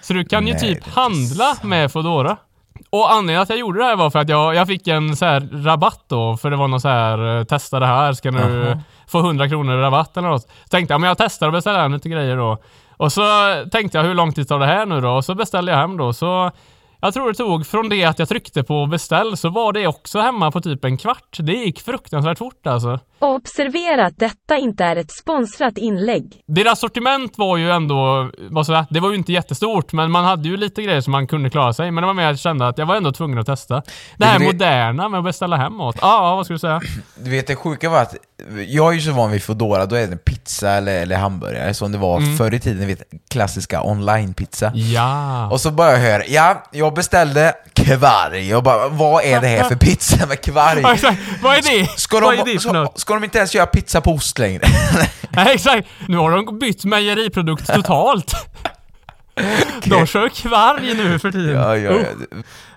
Så 0.03 0.13
du 0.13 0.25
kan 0.25 0.47
ju 0.47 0.53
Nej, 0.55 0.71
är 0.71 0.75
typ 0.75 0.89
handla 0.95 1.57
med 1.63 1.93
Fodora. 1.93 2.37
Och 2.91 3.13
anledningen 3.13 3.43
att 3.43 3.49
jag 3.49 3.59
gjorde 3.59 3.79
det 3.79 3.85
här 3.85 3.97
var 3.97 4.11
för 4.11 4.19
att 4.19 4.29
jag, 4.29 4.55
jag 4.55 4.67
fick 4.67 4.89
en 4.89 5.17
så 5.17 5.25
här 5.25 5.49
rabatt 5.53 6.05
då, 6.09 6.37
för 6.37 6.51
det 6.51 6.57
var 6.57 6.69
någon 6.69 6.81
så 6.81 6.89
här 6.89 7.39
eh, 7.39 7.45
testa 7.45 7.81
det 7.81 7.87
här, 7.87 8.13
ska 8.13 8.31
du 8.31 8.79
få 9.07 9.19
100 9.19 9.49
kronor 9.49 9.79
i 9.79 9.81
rabatt 9.81 10.17
eller 10.17 10.29
något. 10.29 10.43
Så 10.43 10.69
tänkte 10.71 10.95
jag, 10.95 11.01
men 11.01 11.09
jag 11.09 11.19
testar 11.19 11.47
och 11.47 11.53
beställer 11.53 11.79
hem 11.79 11.93
lite 11.93 12.09
grejer 12.09 12.37
då. 12.37 12.59
Och 12.97 13.13
så 13.13 13.23
tänkte 13.73 13.99
jag, 13.99 14.05
hur 14.05 14.15
lång 14.15 14.33
tid 14.33 14.49
tar 14.49 14.59
det 14.59 14.67
här 14.67 14.87
nu 14.87 15.01
då? 15.01 15.11
Och 15.11 15.25
så 15.25 15.35
beställde 15.35 15.73
jag 15.73 15.79
hem 15.79 15.97
då, 15.97 16.13
så 16.13 16.51
jag 17.07 17.15
tror 17.15 17.29
det 17.29 17.35
tog 17.35 17.67
från 17.67 17.89
det 17.89 18.05
att 18.05 18.19
jag 18.19 18.29
tryckte 18.29 18.63
på 18.63 18.87
beställ 18.87 19.37
så 19.37 19.49
var 19.49 19.73
det 19.73 19.87
också 19.87 20.21
hemma 20.21 20.51
på 20.51 20.61
typ 20.61 20.85
en 20.85 20.97
kvart. 20.97 21.37
Det 21.39 21.53
gick 21.53 21.81
fruktansvärt 21.81 22.39
fort 22.39 22.67
alltså. 22.67 22.99
Observera 23.19 24.07
att 24.07 24.19
detta 24.19 24.57
inte 24.57 24.85
är 24.85 24.97
ett 24.97 25.11
sponsrat 25.11 25.79
inlägg. 25.79 26.41
Deras 26.47 26.81
sortiment 26.81 27.39
var 27.39 27.57
ju 27.57 27.71
ändå, 27.71 28.31
vad 28.51 28.67
säga, 28.67 28.87
det 28.91 29.01
var 29.01 29.11
ju 29.11 29.17
inte 29.17 29.33
jättestort 29.33 29.93
men 29.93 30.11
man 30.11 30.25
hade 30.25 30.49
ju 30.49 30.57
lite 30.57 30.83
grejer 30.83 31.01
som 31.01 31.13
man 31.13 31.27
kunde 31.27 31.51
klara 31.51 31.73
sig. 31.73 31.91
Men 31.91 32.03
det 32.03 32.07
var 32.07 32.15
mer 32.15 32.25
att 32.25 32.31
jag 32.31 32.39
kände 32.39 32.69
att 32.69 32.79
jag 32.79 32.87
var 32.87 32.97
ändå 32.97 33.13
tvungen 33.13 33.39
att 33.39 33.47
testa. 33.47 33.83
Det 34.17 34.25
här 34.25 34.39
det- 34.39 34.45
moderna 34.45 35.09
med 35.09 35.19
att 35.19 35.25
beställa 35.25 35.57
hem 35.57 35.77
mat. 35.77 35.97
Ja, 36.01 36.29
ja, 36.29 36.37
vad 36.37 36.47
skulle 36.47 36.55
du 36.55 36.59
säga? 36.59 36.81
Du 37.25 37.31
vet 37.31 37.47
det 37.47 37.57
sjuka 37.57 37.91
var 37.91 38.03
att 38.03 38.15
jag 38.67 38.89
är 38.89 38.93
ju 38.93 39.01
så 39.01 39.13
van 39.13 39.31
vid 39.31 39.43
Foodora, 39.43 39.87
då 39.87 39.97
är 39.97 40.07
det 40.07 40.17
pizza 40.17 40.71
eller, 40.71 41.03
eller 41.03 41.17
hamburgare 41.17 41.75
som 41.75 41.93
det 41.93 41.99
var 41.99 42.17
Mm. 42.19 42.37
förr 42.37 42.55
i 42.55 42.61
tiden, 42.61 42.87
vet 42.87 43.03
klassiska 43.31 43.83
online-pizza. 43.83 44.73
Ja. 44.75 45.51
Och 45.51 45.61
så 45.61 45.71
bara 45.71 45.93
jag 45.93 45.99
hör, 45.99 46.25
ja, 46.29 46.63
jag 46.73 46.95
beställde 46.95 47.55
kvarg. 47.73 48.49
Jag 48.49 48.63
bara, 48.63 48.89
vad 48.89 49.25
är 49.25 49.41
det 49.41 49.47
här 49.49 49.65
för 49.65 49.77
pizza 49.77 50.27
med 50.27 50.41
kvarg? 50.41 50.81
Ja, 50.83 50.95
exakt. 50.95 51.19
Vad 51.43 51.57
är 51.57 51.63
det? 51.63 51.87
Ska 52.01 52.21
vad 52.21 52.35
är 52.39 52.45
de, 52.45 52.53
det 52.53 52.61
ska, 52.61 52.89
ska 52.95 53.15
de 53.15 53.25
inte 53.25 53.39
ens 53.39 53.55
göra 53.55 53.67
pizza 53.67 54.01
på 54.01 54.13
ost 54.13 54.39
längre? 54.39 54.63
Nej, 55.31 55.55
exakt. 55.55 55.89
Nu 56.09 56.17
har 56.17 56.31
de 56.31 56.59
bytt 56.59 56.85
mejeriprodukt 56.85 57.75
totalt. 57.75 58.33
De 59.85 60.07
kör 60.07 60.29
kvarg 60.29 60.95
nu 60.95 61.19
för 61.19 61.31
tiden. 61.33 61.55
ja, 61.55 61.77
ja, 61.77 61.93
ja. 61.93 62.27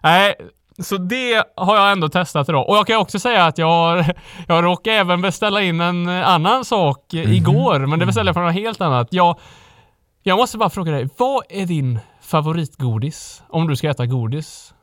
Nej, 0.03 0.35
så 0.79 0.97
det 0.97 1.43
har 1.55 1.75
jag 1.75 1.91
ändå 1.91 2.09
testat 2.09 2.49
idag. 2.49 2.69
Och 2.69 2.75
jag 2.75 2.87
kan 2.87 2.97
också 2.97 3.19
säga 3.19 3.45
att 3.45 3.57
jag 3.57 4.05
jag 4.47 4.63
råkade 4.63 4.95
även 4.95 5.21
beställa 5.21 5.61
in 5.61 5.81
en 5.81 6.09
annan 6.09 6.65
sak 6.65 7.13
eh, 7.13 7.33
igår, 7.33 7.79
men 7.79 7.99
det 7.99 8.05
beställde 8.05 8.29
jag 8.29 8.35
från 8.35 8.45
något 8.45 8.53
helt 8.53 8.81
annat. 8.81 9.07
Jag, 9.11 9.39
jag 10.23 10.37
måste 10.37 10.57
bara 10.57 10.69
fråga 10.69 10.91
dig, 10.91 11.09
vad 11.17 11.43
är 11.49 11.65
din 11.65 11.99
favoritgodis? 12.21 13.43
Om 13.49 13.67
du 13.67 13.75
ska 13.75 13.89
äta 13.89 14.05
godis? 14.05 14.73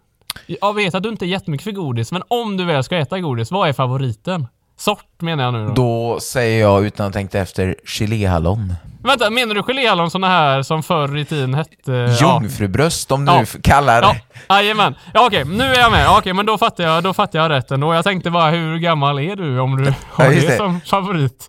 Jag 0.47 0.75
vet 0.75 0.95
att 0.95 1.03
du 1.03 1.09
inte 1.09 1.25
är 1.25 1.29
jättemycket 1.29 1.65
för 1.65 1.73
godis, 1.73 2.13
men 2.13 2.23
om 2.29 2.57
du 2.57 2.65
väl 2.65 2.85
ska 2.85 2.97
äta 2.97 3.21
godis, 3.21 3.51
vad 3.51 3.69
är 3.69 3.73
favoriten? 3.73 4.47
Sort 4.79 5.21
menar 5.21 5.45
jag 5.45 5.53
nu 5.55 5.67
då. 5.67 5.73
Då 5.75 6.21
säger 6.21 6.61
jag 6.61 6.85
utan 6.87 7.07
att 7.07 7.13
tänka 7.13 7.39
efter, 7.39 7.75
geléhallon. 7.85 8.75
Vänta, 9.03 9.31
menar 9.31 9.55
du 9.55 9.63
geléhallon 9.63 10.11
såna 10.11 10.29
här 10.29 10.63
som 10.63 10.83
förr 10.83 11.17
i 11.17 11.25
tiden 11.25 11.55
hette... 11.55 11.93
ja. 12.21 12.41
Jungfrubröst 12.41 13.13
om 13.13 13.25
du 13.25 13.33
Ja. 13.33 13.45
kallar 13.63 14.03
Ja, 14.03 14.17
jajamän. 14.63 14.95
Ja 15.15 15.27
okej, 15.27 15.45
nu 15.45 15.65
är 15.65 15.79
jag 15.79 15.93
med. 15.93 16.09
Okej, 16.19 16.33
men 16.33 16.47
då 16.47 16.59
fattar 16.59 16.85
jag, 16.85 17.03
då 17.03 17.15
fattar 17.15 17.39
jag 17.39 17.51
rätt 17.51 17.71
ändå. 17.71 17.95
Jag 17.95 18.05
tänkte 18.05 18.31
bara, 18.31 18.51
hur 18.51 18.79
gammal 18.79 19.19
är 19.19 19.37
du 19.37 19.59
om 19.61 19.77
du 19.77 19.93
har 20.11 20.25
Ja, 20.25 20.31
det 20.31 20.47
det. 20.47 20.57
som 20.57 20.81
favorit? 20.81 21.49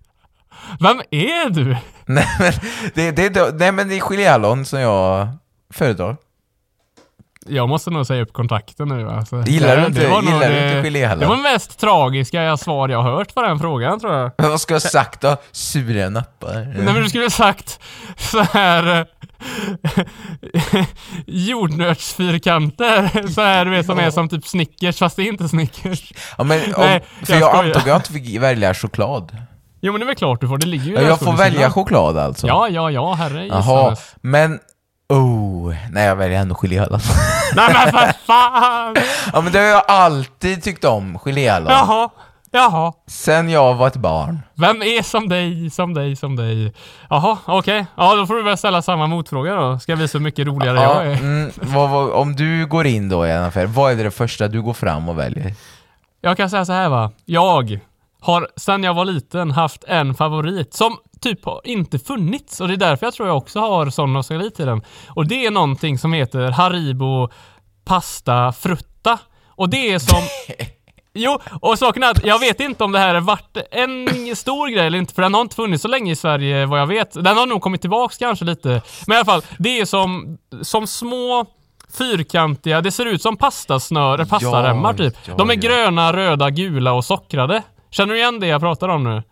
Vem 0.79 1.01
är 1.11 1.49
du? 1.49 1.77
Nej 2.05 2.27
men 2.39 2.53
det, 2.95 3.11
det, 3.11 3.29
det, 3.29 3.51
nej, 3.55 3.71
men 3.71 3.89
det 3.89 3.95
är 3.95 3.99
geléhallon 3.99 4.65
som 4.65 4.79
jag 4.79 5.27
föredrar. 5.73 6.17
Jag 7.49 7.69
måste 7.69 7.89
nog 7.89 8.07
säga 8.07 8.21
upp 8.21 8.33
kontakten 8.33 8.87
nu 8.87 9.09
alltså. 9.09 9.43
Gillar 9.45 9.75
du 9.75 9.81
Det- 9.81 9.87
inte- 9.87 9.99
det 10.01 10.07
var 10.07 10.21
nog 10.21 10.33
gillar 10.33 10.49
du 10.49 10.55
det- 10.55 10.69
inte 10.77 10.83
geléhallon? 10.87 11.19
Det 11.19 11.25
var 11.25 11.37
mest 11.53 11.79
tragiska 11.79 12.43
jag 12.43 12.59
svar 12.59 12.89
jag 12.89 13.01
har 13.01 13.11
hört 13.11 13.33
på 13.33 13.41
den 13.41 13.59
frågan 13.59 13.99
tror 13.99 14.13
jag. 14.15 14.31
Vad 14.37 14.61
ska 14.61 14.73
jag 14.73 14.81
sagt 14.81 15.21
då? 15.21 15.37
Sura 15.51 16.09
nappar? 16.09 16.53
Nej 16.53 16.93
men 16.93 16.95
du 16.95 17.09
skulle 17.09 17.23
ha 17.25 17.29
sagt 17.29 17.79
så 18.17 18.41
här 18.41 18.99
eh, 18.99 19.05
jordnötsfyrkanter, 21.25 23.27
så 23.27 23.41
här 23.41 23.65
du 23.65 23.71
vet 23.71 23.85
som 23.85 23.99
är 23.99 24.11
som 24.11 24.29
typ 24.29 24.47
Snickers 24.47 24.97
fast 24.99 25.15
det 25.15 25.23
är 25.23 25.27
inte 25.27 25.49
Snickers. 25.49 26.13
Ja, 26.37 26.43
men, 26.43 26.59
om, 26.75 26.81
Nej, 26.81 27.03
för 27.25 27.33
jag 27.33 27.41
jag, 27.41 27.55
antog 27.55 27.77
att 27.77 27.87
jag 27.87 27.97
inte 27.97 28.11
fick 28.13 28.41
välja 28.41 28.73
choklad. 28.73 29.37
Jo 29.81 29.91
men 29.93 29.99
det 29.99 30.03
är 30.03 30.07
väl 30.07 30.15
klart 30.15 30.41
du 30.41 30.47
får, 30.47 30.57
det 30.57 30.67
ligger 30.67 30.85
ju 30.85 30.93
Ja, 30.93 31.01
jag 31.01 31.19
får 31.19 31.33
välja 31.33 31.71
choklad 31.71 32.17
alltså? 32.17 32.47
Ja, 32.47 32.69
ja, 32.69 32.91
ja, 32.91 33.13
herre 33.13 33.47
Jaha, 33.47 33.95
men... 34.21 34.59
Oh, 35.09 35.75
nej 35.91 36.05
jag 36.05 36.15
väljer 36.15 36.39
ändå 36.41 36.55
geléhallon. 36.55 36.99
Nej 37.55 37.69
men 37.73 37.91
för 37.91 38.13
fan! 38.25 38.95
ja 39.33 39.41
men 39.41 39.51
det 39.53 39.59
har 39.59 39.65
jag 39.65 39.83
alltid 39.87 40.63
tyckt 40.63 40.85
om, 40.85 41.19
geléhallon. 41.19 41.71
Jaha, 41.71 42.09
jaha. 42.51 42.93
Sen 43.07 43.49
jag 43.49 43.73
var 43.75 43.87
ett 43.87 43.95
barn. 43.95 44.39
Vem 44.53 44.81
är 44.81 45.01
som 45.03 45.29
dig, 45.29 45.69
som 45.69 45.93
dig, 45.93 46.15
som 46.15 46.35
dig? 46.35 46.73
Jaha, 47.09 47.37
okej. 47.45 47.85
Ja, 47.97 48.15
då 48.15 48.27
får 48.27 48.33
du 48.35 48.43
väl 48.43 48.57
ställa 48.57 48.81
samma 48.81 49.07
motfråga 49.07 49.55
då. 49.55 49.79
Ska 49.79 49.91
jag 49.91 49.97
visa 49.97 50.17
hur 50.17 50.23
mycket 50.23 50.47
roligare 50.47 50.81
Ja, 50.81 51.03
jag 51.03 51.13
är. 51.13 51.17
mm, 51.19 51.51
vad, 51.55 51.89
vad, 51.89 52.09
om 52.11 52.35
du 52.35 52.65
går 52.65 52.87
in 52.87 53.09
då 53.09 53.27
i 53.27 53.31
en 53.31 53.43
affär, 53.43 53.65
vad 53.65 53.91
är 53.99 54.03
det 54.03 54.11
första 54.11 54.47
du 54.47 54.61
går 54.61 54.73
fram 54.73 55.09
och 55.09 55.19
väljer? 55.19 55.53
Jag 56.21 56.37
kan 56.37 56.49
säga 56.49 56.65
så 56.65 56.73
här 56.73 56.89
va. 56.89 57.11
Jag 57.25 57.79
har 58.19 58.47
sedan 58.55 58.83
jag 58.83 58.93
var 58.93 59.05
liten 59.05 59.51
haft 59.51 59.83
en 59.83 60.13
favorit 60.15 60.73
som 60.73 60.97
typ 61.21 61.45
har 61.45 61.61
inte 61.63 61.99
funnits 61.99 62.61
och 62.61 62.67
det 62.67 62.73
är 62.73 62.77
därför 62.77 63.05
jag 63.05 63.13
tror 63.13 63.27
jag 63.27 63.37
också 63.37 63.59
har 63.59 63.89
sån 63.89 64.13
nostalgi 64.13 64.51
i 64.57 64.63
den. 64.63 64.81
Och 65.09 65.27
det 65.27 65.45
är 65.45 65.51
någonting 65.51 65.97
som 65.97 66.13
heter 66.13 66.51
Haribo 66.51 67.29
Pasta 67.85 68.51
Frutta. 68.51 69.19
Och 69.47 69.69
det 69.69 69.93
är 69.93 69.99
som... 69.99 70.21
Jo, 71.19 71.39
och 71.61 71.79
saken 71.79 72.03
är 72.03 72.11
att 72.11 72.25
jag 72.25 72.39
vet 72.39 72.59
inte 72.59 72.83
om 72.83 72.91
det 72.91 72.99
här 72.99 73.19
varit 73.19 73.57
en 73.71 74.35
stor 74.35 74.67
grej 74.67 74.87
eller 74.87 74.97
inte, 74.97 75.13
för 75.13 75.21
den 75.21 75.33
har 75.33 75.41
inte 75.41 75.55
funnits 75.55 75.81
så 75.81 75.87
länge 75.87 76.11
i 76.11 76.15
Sverige 76.15 76.65
vad 76.65 76.79
jag 76.79 76.87
vet. 76.87 77.13
Den 77.13 77.37
har 77.37 77.45
nog 77.45 77.61
kommit 77.61 77.81
tillbaks 77.81 78.17
kanske 78.17 78.45
lite. 78.45 78.81
Men 79.07 79.15
i 79.15 79.17
alla 79.17 79.25
fall, 79.25 79.41
det 79.57 79.79
är 79.79 79.85
som, 79.85 80.37
som 80.61 80.87
små 80.87 81.45
fyrkantiga, 81.97 82.81
det 82.81 82.91
ser 82.91 83.05
ut 83.05 83.21
som 83.21 83.37
pastasnör, 83.37 84.25
pastaremmar 84.25 84.93
typ. 84.93 85.15
ja, 85.25 85.33
De 85.37 85.49
är 85.49 85.53
ja. 85.53 85.59
gröna, 85.59 86.13
röda, 86.13 86.49
gula 86.49 86.93
och 86.93 87.05
sockrade. 87.05 87.63
Känner 87.89 88.13
du 88.13 88.19
igen 88.19 88.39
det 88.39 88.47
jag 88.47 88.61
pratar 88.61 88.89
om 88.89 89.03
nu? 89.03 89.23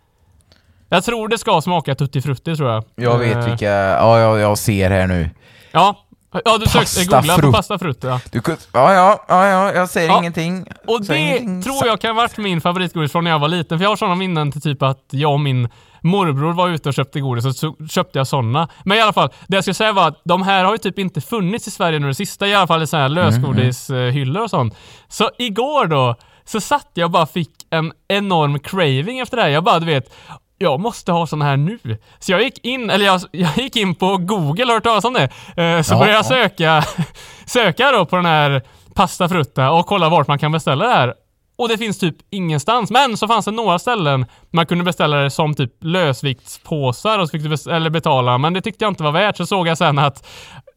Jag 0.90 1.04
tror 1.04 1.28
det 1.28 1.38
ska 1.38 1.62
smaka 1.62 1.96
tutti 1.96 2.22
frutti 2.22 2.56
tror 2.56 2.70
jag. 2.72 2.84
Jag 2.96 3.18
vet 3.18 3.38
Eh, 3.38 3.46
vilka, 3.46 3.70
ja 3.72 4.20
jag, 4.20 4.40
jag 4.40 4.58
ser 4.58 4.90
här 4.90 5.08
nu. 5.08 5.30
Ja. 5.72 6.02
Ja, 6.46 6.58
du 6.58 6.66
sökte, 6.66 6.80
Pasta 6.80 7.06
googla 7.18 7.38
på 7.38 7.52
pasta 7.52 7.80
frutti 7.80 8.08
ja. 8.08 8.20
Du 8.32 8.42
kunde, 8.42 8.62
ja, 8.74 8.94
ja, 8.94 9.26
ja, 9.28 9.46
ja, 9.48 9.74
jag 9.74 9.90
säger 9.90 10.10
Ja. 10.10 10.18
ingenting. 10.20 10.66
Och 10.88 11.06
Säger 11.06 11.32
det 11.34 11.38
ingenting. 11.40 11.62
tror 11.62 11.88
jag 11.88 12.02
kan 12.02 12.16
ha 12.16 12.22
varit 12.22 12.38
min 12.38 12.62
favoritgodis 12.62 13.12
från 13.12 13.24
när 13.24 13.32
jag 13.32 13.40
var 13.40 13.48
liten. 13.48 13.78
För 13.80 13.84
jag 13.84 13.90
har 13.90 13.96
sådana 13.96 14.16
minnen 14.16 14.52
till 14.52 14.62
typ 14.62 14.82
att 14.84 15.04
jag 15.10 15.32
och 15.34 15.40
min 15.40 15.70
morbror 16.02 16.54
var 16.54 16.70
ute 16.70 16.90
och 16.90 16.96
köpte 16.96 17.20
godis 17.20 17.46
och 17.46 17.56
så 17.56 17.76
köpte 17.90 18.18
jag 18.20 18.28
sådana. 18.28 18.68
Men 18.84 18.98
i 18.98 19.02
alla 19.02 19.14
fall, 19.14 19.30
det 19.48 19.58
jag 19.58 19.64
skulle 19.64 19.74
säga 19.74 19.94
var 19.94 20.08
att 20.08 20.22
de 20.24 20.42
här 20.44 20.64
har 20.64 20.72
ju 20.72 20.78
typ 20.78 21.00
inte 21.00 21.22
funnits 21.22 21.68
i 21.68 21.72
Sverige 21.72 22.00
nu 22.00 22.08
det 22.08 22.16
sista, 22.16 22.48
i 22.48 22.56
alla 22.56 22.68
fall 22.68 22.84
i 22.84 22.88
sådana 22.88 23.04
här 23.04 23.10
lösgodishyllor 23.10 24.44
och 24.44 24.50
sånt. 24.50 24.76
Så 25.08 25.30
igår 25.38 25.86
då, 25.86 26.16
så 26.46 26.62
satt 26.62 26.90
jag 26.94 27.06
och 27.06 27.12
bara 27.12 27.26
fick 27.26 27.50
en 27.76 27.92
enorm 28.08 28.60
craving 28.60 29.20
efter 29.20 29.38
det 29.38 29.44
här. 29.44 29.50
Jag 29.50 29.64
bara, 29.64 29.80
du 29.80 29.86
vet, 29.86 30.14
jag 30.58 30.80
måste 30.80 31.12
ha 31.12 31.28
sån 31.28 31.42
här 31.42 31.58
nu. 31.58 31.80
Så 32.20 32.32
jag 32.32 32.44
gick 32.44 32.66
in, 32.66 32.90
eller 32.90 33.06
jag, 33.06 33.22
jag 33.32 33.58
gick 33.58 33.76
in 33.76 33.96
på 33.96 34.18
Google, 34.18 34.66
har 34.66 34.74
hört 34.74 34.84
talas 34.84 35.06
om 35.06 35.14
det? 35.14 35.24
Eh, 35.64 35.82
Så 35.82 35.94
Ja, 35.94 36.00
började 36.00 36.14
jag 36.14 36.20
ja. 36.20 36.24
söka, 36.24 36.84
söka 37.46 37.92
då 37.92 38.06
på 38.06 38.16
den 38.16 38.26
här 38.26 38.62
pasta 38.96 39.30
frutta 39.30 39.72
och 39.72 39.86
kolla 39.86 40.10
vart 40.10 40.28
man 40.28 40.40
kan 40.40 40.52
beställa 40.52 40.86
det 40.88 40.94
här. 40.94 41.14
Och 41.58 41.70
det 41.70 41.78
finns 41.78 42.00
typ 42.00 42.16
ingenstans. 42.32 42.92
Men 42.92 43.18
så 43.18 43.28
fanns 43.28 43.46
det 43.46 43.52
några 43.52 43.80
ställen 43.80 44.26
man 44.52 44.66
kunde 44.66 44.84
beställa 44.84 45.18
det 45.18 45.30
som 45.30 45.54
typ 45.56 45.72
lösviktspåsar 45.82 47.20
och 47.20 47.30
så 47.30 47.32
fick 47.38 47.44
du 47.66 47.72
eller 47.72 47.90
betala. 47.90 48.38
Men 48.38 48.54
det 48.54 48.62
tyckte 48.62 48.86
jag 48.86 48.92
inte 48.92 49.04
var 49.04 49.12
värt. 49.12 49.38
Så 49.38 49.46
såg 49.46 49.68
jag 49.68 49.78
sen 49.78 50.00
att 50.00 50.28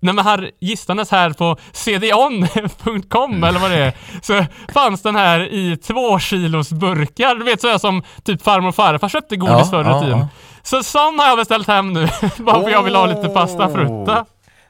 när 0.00 0.12
man 0.12 0.24
här 0.24 0.50
gistandes 0.60 1.10
här 1.10 1.30
på 1.30 1.56
cdon.com 1.72 3.44
eller 3.44 3.58
vad 3.60 3.70
det 3.70 3.76
är, 3.84 3.92
så 4.22 4.44
fanns 4.72 5.02
den 5.02 5.16
här 5.16 5.40
i 5.52 5.76
två 5.76 6.18
kilos 6.18 6.72
burkar. 6.72 7.34
Du 7.34 7.44
vet 7.44 7.60
sådär 7.60 7.78
som 7.78 8.02
typ 8.24 8.42
farmor 8.42 8.68
och 8.68 8.74
farfar 8.74 9.08
köpte 9.08 9.36
godis 9.36 9.54
Ja, 9.58 9.64
förr 9.64 9.84
i 9.84 9.86
ja, 9.86 10.00
tiden. 10.02 10.18
ja. 10.18 10.28
Så 10.62 10.82
sån 10.82 11.18
har 11.18 11.26
jag 11.26 11.36
beställt 11.38 11.66
hem 11.68 11.92
nu, 11.92 12.08
bara 12.38 12.62
för 12.62 12.70
jag 12.70 12.82
vill 12.82 12.94
ha 12.94 13.06
lite 13.06 13.28
pasta 13.28 13.68
frutta. 13.68 14.24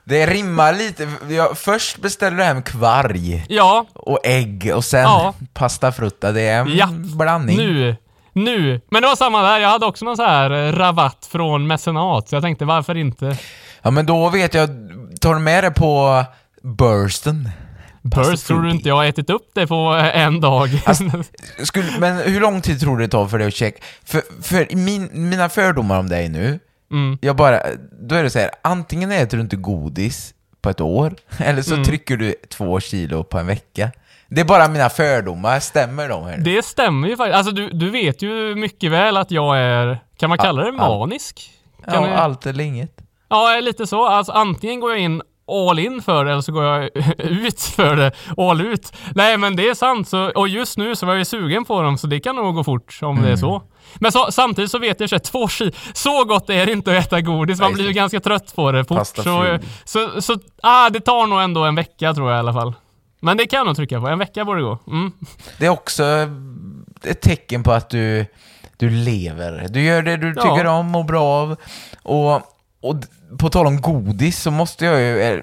Det 0.04 0.26
rimmar 0.26 0.72
lite, 0.72 1.08
jag, 1.28 1.58
först 1.58 1.98
beställer 1.98 2.36
du 2.36 2.42
hem 2.44 2.62
kvarg 2.62 3.44
Ja, 3.48 3.84
och 3.94 4.18
ägg 4.24 4.72
och 4.74 4.84
sen 4.84 5.02
Ja. 5.02 5.34
pasta 5.54 5.92
frutta, 5.92 6.32
det 6.32 6.40
är 6.40 6.60
en 6.60 6.76
Ja, 6.76 6.88
blandning. 7.16 7.56
Nu, 7.56 7.96
nu. 8.32 8.80
Men 8.90 9.02
det 9.02 9.08
var 9.08 9.16
samma 9.16 9.42
där, 9.42 9.58
jag 9.60 9.68
hade 9.68 9.86
också 9.86 10.04
någon 10.04 10.16
så 10.16 10.24
här 10.24 10.50
eh, 10.50 10.72
rabatt 10.72 11.28
från 11.32 11.66
mecenat, 11.66 12.28
så 12.28 12.34
jag 12.36 12.42
tänkte 12.42 12.64
varför 12.64 12.96
inte? 12.96 13.36
Ja 13.82 13.90
men 13.90 14.06
då 14.06 14.28
vet 14.28 14.54
jag, 14.54 14.68
tar 15.20 15.34
du 15.34 15.40
med 15.40 15.64
det 15.64 15.70
på 15.70 16.24
bursten? 16.62 17.50
Burst 18.02 18.46
tror 18.46 18.62
du 18.62 18.70
inte 18.70 18.88
jag 18.88 18.96
har 18.96 19.04
ätit 19.04 19.30
upp 19.30 19.50
det 19.54 19.66
på 19.66 19.74
en 20.14 20.40
dag? 20.40 20.68
Alltså, 20.86 21.04
Skulle, 21.64 21.86
men 21.98 22.16
hur 22.16 22.40
lång 22.40 22.60
tid 22.60 22.80
tror 22.80 22.96
du 22.96 23.04
det 23.04 23.10
tar 23.10 23.26
för 23.26 23.38
dig 23.38 23.46
att 23.48 23.54
checka? 23.54 23.78
För, 24.04 24.22
för 24.42 24.76
min, 24.76 25.08
mina 25.12 25.48
fördomar 25.48 25.98
om 25.98 26.08
dig 26.08 26.28
nu, 26.28 26.58
Mm. 26.90 27.18
jag 27.20 27.36
bara, 27.36 27.60
då 28.00 28.14
är 28.14 28.22
det 28.22 28.30
så 28.30 28.38
här, 28.38 28.50
antingen 28.62 29.12
äter 29.12 29.36
du 29.36 29.42
inte 29.42 29.56
godis 29.56 30.34
på 30.62 30.70
ett 30.70 30.80
år, 30.80 31.14
eller 31.38 31.50
Mm. 31.50 31.62
så 31.62 31.84
trycker 31.84 32.16
du 32.16 32.34
två 32.50 32.80
kilo 32.80 33.24
på 33.24 33.38
en 33.38 33.46
vecka. 33.46 33.90
Det 34.28 34.40
är 34.40 34.44
bara 34.44 34.68
mina 34.68 34.88
fördomar, 34.90 35.60
stämmer 35.60 36.08
de 36.08 36.24
här 36.24 36.36
nu? 36.36 36.42
Det 36.54 36.64
stämmer 36.64 37.08
ju 37.08 37.16
faktiskt. 37.16 37.36
Alltså 37.36 37.52
du, 37.52 37.70
du 37.70 37.90
vet 37.90 38.22
ju 38.22 38.54
mycket 38.54 38.90
väl 38.92 39.16
att 39.16 39.30
jag 39.30 39.58
är, 39.58 39.98
kan 40.16 40.28
man 40.28 40.38
kalla 40.38 40.62
det 40.64 40.72
manisk? 40.72 41.50
Kan 41.84 42.04
ja, 42.04 42.14
allt 42.16 42.46
eller 42.46 42.64
inget. 42.64 42.92
Ja, 43.28 43.60
lite 43.60 43.86
så. 43.86 44.06
Alltså 44.06 44.32
antingen 44.32 44.80
går 44.80 44.90
jag 44.90 45.00
in 45.00 45.22
all 45.50 45.78
in 45.78 46.02
för 46.02 46.24
det 46.24 46.30
eller 46.32 46.40
så 46.40 46.52
går 46.52 46.64
jag 46.64 46.84
ut 47.18 47.60
för 47.60 47.96
det, 47.96 48.12
all 48.36 48.60
ut. 48.60 48.92
Nej 49.14 49.36
men 49.38 49.56
det 49.56 49.68
är 49.68 49.74
sant, 49.74 50.08
så, 50.08 50.30
och 50.30 50.48
just 50.48 50.78
nu 50.78 50.96
så 50.96 51.06
var 51.06 51.12
jag 51.12 51.18
ju 51.18 51.24
sugen 51.24 51.64
på 51.64 51.82
dem 51.82 51.98
så 51.98 52.06
det 52.06 52.20
kan 52.20 52.36
nog 52.36 52.54
gå 52.54 52.64
fort 52.64 52.98
om 53.02 53.22
det 53.22 53.30
är 53.30 53.36
så. 53.36 53.62
Men 53.94 54.12
så, 54.12 54.26
samtidigt 54.32 54.70
så 54.70 54.78
vet 54.78 55.00
jag 55.00 55.14
att 55.14 55.24
två 55.24 55.48
kilo, 55.48 55.70
så 55.94 56.24
gott 56.24 56.50
är 56.50 56.66
det 56.66 56.72
inte 56.72 56.98
att 56.98 57.04
äta 57.06 57.20
godis, 57.20 57.60
man 57.60 57.72
blir 57.72 57.84
ju 57.86 57.92
ganska 57.92 58.20
trött 58.20 58.54
på 58.56 58.72
det 58.72 58.84
fort. 58.84 58.98
Pasta 58.98 59.22
Så, 59.22 59.58
så, 59.84 60.20
så, 60.22 60.36
ah, 60.62 60.90
det 60.90 61.00
tar 61.00 61.26
nog 61.26 61.40
ändå 61.40 61.64
en 61.64 61.74
vecka 61.74 62.14
tror 62.14 62.30
jag 62.30 62.36
i 62.36 62.40
alla 62.40 62.52
fall. 62.52 62.74
Men 63.20 63.36
det 63.36 63.46
kan 63.46 63.56
jag 63.56 63.66
nog 63.66 63.76
trycka 63.76 64.00
på, 64.00 64.08
en 64.08 64.18
vecka 64.18 64.44
borde 64.44 64.62
gå. 64.62 64.78
Mm. 64.86 65.12
Det 65.58 65.66
är 65.66 65.70
också 65.70 66.04
ett 67.02 67.20
tecken 67.20 67.62
på 67.62 67.72
att 67.72 67.90
du, 67.90 68.26
du 68.76 68.90
lever. 68.90 69.66
Du 69.70 69.82
gör 69.82 70.02
det 70.02 70.16
du 70.16 70.32
Ja. 70.36 70.42
tycker 70.42 70.66
om 70.66 70.94
och 70.96 71.04
bra 71.04 71.24
av. 71.24 71.56
Och, 72.02 72.34
och 72.80 72.94
på 73.38 73.48
tal 73.50 73.66
om 73.66 73.80
godis 73.80 74.38
så 74.42 74.50
måste 74.50 74.84
jag 74.84 75.00
ju... 75.00 75.22
eh, 75.22 75.40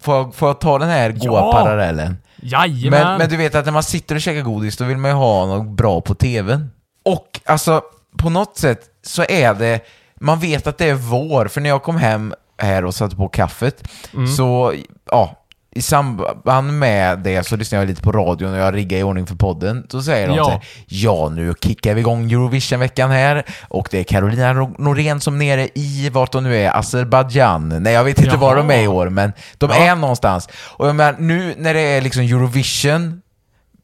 Får 0.00 0.14
jag, 0.16 0.34
får 0.34 0.48
jag 0.48 0.60
ta 0.60 0.78
den 0.78 0.88
här 0.88 1.10
goa 1.10 1.40
Ja. 1.40 1.52
parallellen? 1.52 2.16
Jajamän! 2.42 3.02
Men, 3.08 3.18
men 3.18 3.28
du 3.28 3.36
vet 3.36 3.54
att 3.54 3.64
när 3.64 3.72
man 3.72 3.82
sitter 3.82 4.14
och 4.14 4.20
käkar 4.20 4.42
godis 4.42 4.76
då 4.76 4.84
vill 4.84 4.96
man 4.96 5.10
ju 5.10 5.16
ha 5.16 5.46
något 5.46 5.76
bra 5.76 6.00
på 6.00 6.14
tvn. 6.14 6.70
Och 7.04 7.40
alltså, 7.44 7.82
på 8.18 8.30
något 8.30 8.56
sätt 8.58 8.80
så 9.02 9.22
är 9.28 9.54
det... 9.54 9.80
Man 10.20 10.38
vet 10.40 10.66
att 10.66 10.78
det 10.78 10.88
är 10.88 10.94
vår, 10.94 11.48
för 11.48 11.60
när 11.60 11.68
jag 11.70 11.82
kom 11.82 11.96
hem 11.96 12.34
här 12.58 12.84
och 12.84 12.94
satte 12.94 13.16
på 13.16 13.28
kaffet 13.28 13.88
så, 14.36 14.74
ja, 15.10 15.43
i 15.74 15.82
samband 15.82 16.78
med 16.78 17.18
det 17.18 17.46
så 17.46 17.56
lyssnade 17.56 17.82
jag 17.84 17.88
lite 17.88 18.02
på 18.02 18.12
radion 18.12 18.52
och 18.52 18.58
jag 18.58 18.74
riggade 18.74 19.00
i 19.00 19.02
ordning 19.02 19.26
för 19.26 19.34
podden. 19.34 19.86
Så 19.90 20.02
säger 20.02 20.28
de 20.28 20.36
Ja. 20.36 20.44
så 20.44 20.50
här, 20.50 20.60
ja 20.86 21.28
nu 21.28 21.54
kickar 21.62 21.94
vi 21.94 22.00
igång 22.00 22.32
Eurovision-veckan 22.32 23.10
här 23.10 23.44
och 23.68 23.88
det 23.90 23.98
är 23.98 24.04
Carolina 24.04 24.52
Nor- 24.52 24.74
Norén 24.78 25.20
som 25.20 25.38
nere 25.38 25.68
i, 25.74 26.10
vart 26.12 26.32
de 26.32 26.44
nu 26.44 26.56
är, 26.56 26.76
Azerbajdzjan. 26.78 27.68
Nej 27.68 27.92
jag 27.92 28.04
vet 28.04 28.18
inte 28.18 28.36
var 28.36 28.56
de 28.56 28.70
är 28.70 28.82
i 28.82 28.88
år 28.88 29.08
men 29.08 29.32
de 29.58 29.70
Ja. 29.70 29.76
är 29.76 29.96
någonstans. 29.96 30.48
Och 30.76 30.88
jag 30.88 30.96
menar, 30.96 31.16
nu 31.18 31.54
när 31.58 31.74
det 31.74 31.80
är 31.80 32.00
liksom 32.00 32.22
Eurovision, 32.22 33.20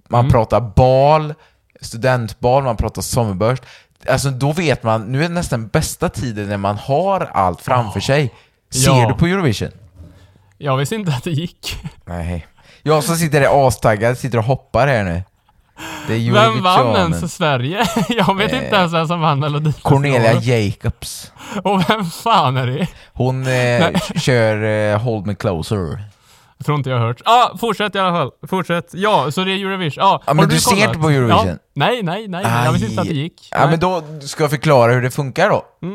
man 0.08 0.20
Mm. 0.20 0.32
pratar 0.32 0.60
bal, 0.60 1.34
studentbal, 1.80 2.62
man 2.62 2.76
pratar 2.76 3.02
sommarburst. 3.02 3.62
Alltså 4.08 4.30
då 4.30 4.52
vet 4.52 4.82
man, 4.82 5.02
nu 5.12 5.18
är 5.24 5.28
det 5.28 5.34
nästan 5.34 5.66
bästa 5.68 6.08
tiden 6.08 6.48
när 6.48 6.56
man 6.56 6.76
har 6.76 7.30
allt 7.34 7.60
framför 7.60 8.00
sig. 8.00 8.34
Ser 8.70 8.86
Ja. 8.90 9.08
du 9.08 9.14
på 9.14 9.26
Eurovision? 9.26 9.68
Jag 10.62 10.76
visste 10.76 10.94
inte 10.94 11.12
att 11.12 11.24
det 11.24 11.30
gick. 11.30 11.76
Nej. 12.04 12.46
Jag 12.82 13.04
som 13.04 13.16
sitter 13.16 13.40
där 13.40 13.66
astaggad, 13.66 14.18
sitter 14.18 14.38
och 14.38 14.44
hoppar 14.44 14.86
här 14.86 15.04
nu. 15.04 15.22
Det 16.08 16.14
är 16.14 16.32
Vem 16.32 16.62
vann 16.62 16.96
ens 16.96 17.34
Sverige? 17.34 17.84
Jag 18.08 18.36
vet 18.36 18.52
inte 18.52 18.76
ens 18.76 18.92
vem 18.92 19.06
som 19.08 19.20
vann 19.20 19.40
Melodifestivalen. 19.40 20.12
Cornelia 20.12 20.40
Jacobs. 20.58 21.32
Och 21.64 21.90
vem 21.90 22.04
fan 22.04 22.56
är 22.56 22.66
det? 22.66 22.86
Hon 23.12 23.46
eh, 23.46 24.00
kör 24.16 24.64
eh, 24.92 24.98
Hold 24.98 25.26
Me 25.26 25.34
Closer. 25.34 26.04
Jag 26.60 26.66
tror 26.66 26.78
inte 26.78 26.90
jag 26.90 26.98
har 26.98 27.06
hört. 27.06 27.22
Ja, 27.24 27.50
ah, 27.54 27.56
fortsätt 27.58 27.94
i 27.94 27.98
alla 27.98 28.12
fall. 28.12 28.30
Fortsätt. 28.48 28.88
Ja, 28.92 29.30
så 29.30 29.44
det 29.44 29.52
är 29.52 29.56
Eurovision. 29.56 30.04
Ah, 30.04 30.22
Ja, 30.26 30.34
men 30.34 30.44
har 30.44 30.46
du 30.50 30.60
ser 30.60 30.76
inte 30.88 30.98
på 30.98 31.08
Eurovision? 31.10 31.46
Ja. 31.48 31.54
Nej, 31.74 32.02
nej, 32.02 32.28
nej. 32.28 32.44
Jag 32.64 32.72
visste 32.72 32.86
inte 32.88 33.00
att 33.00 33.08
det 33.08 33.14
gick. 33.14 33.48
Ja, 33.50 33.58
Nej. 33.60 33.70
men 33.70 33.80
då 33.80 34.02
ska 34.20 34.42
jag 34.44 34.50
förklara 34.50 34.92
hur 34.92 35.02
det 35.02 35.10
funkar 35.10 35.50
då. 35.50 35.64
Ja, 35.80 35.88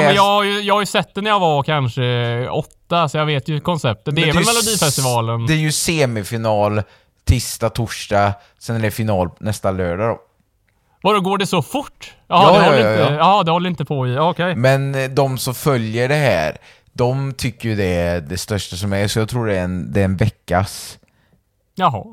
det- 0.00 0.06
men 0.06 0.14
jag, 0.14 0.22
har 0.22 0.42
ju- 0.44 0.60
jag 0.60 0.74
har 0.74 0.80
ju 0.80 0.86
sett 0.86 1.14
det 1.14 1.20
när 1.20 1.30
jag 1.30 1.40
var 1.40 1.62
kanske 1.62 2.48
åtta, 2.48 3.08
så 3.08 3.16
jag 3.18 3.26
vet 3.26 3.48
ju 3.48 3.60
konceptet. 3.60 4.04
Det 4.04 4.12
Men 4.20 4.22
är 4.22 4.26
väl 4.34 4.44
Melodifestivalen? 4.44 5.46
Det 5.46 5.52
är 5.52 5.56
ju 5.56 5.72
semifinal 5.72 6.82
tisdag, 7.26 7.68
torsdag, 7.70 8.32
sen 8.58 8.76
är 8.76 8.80
det 8.80 8.90
final 8.90 9.30
nästa 9.40 9.70
lördag 9.70 10.08
då. 10.08 10.18
Vadå, 11.02 11.20
går 11.20 11.38
det 11.38 11.46
så 11.46 11.62
fort? 11.62 12.14
Ja, 12.28 12.54
Jaha, 12.56 12.70
det, 12.70 12.80
ja, 12.80 12.86
ja, 12.88 13.02
inte, 13.02 13.14
ja. 13.14 13.42
Det 13.42 13.50
håller 13.50 13.70
inte 13.70 13.84
på 13.84 14.08
i. 14.08 14.18
Okej. 14.18 14.54
Men 14.56 14.94
eh, 14.94 15.10
de 15.10 15.38
som 15.38 15.54
följer 15.54 16.08
det 16.08 16.14
här, 16.14 16.56
de 16.98 17.32
tycker 17.32 17.68
ju 17.68 17.76
det 17.76 17.84
är 17.94 18.20
det 18.20 18.38
största 18.38 18.76
som 18.76 18.92
är, 18.92 19.08
så 19.08 19.18
jag 19.18 19.28
tror 19.28 19.46
det 19.46 19.56
är 19.56 19.64
en, 19.64 19.92
det 19.92 20.00
är 20.00 20.04
en 20.04 20.16
veckas 20.16 20.98
Jaha. 21.74 22.04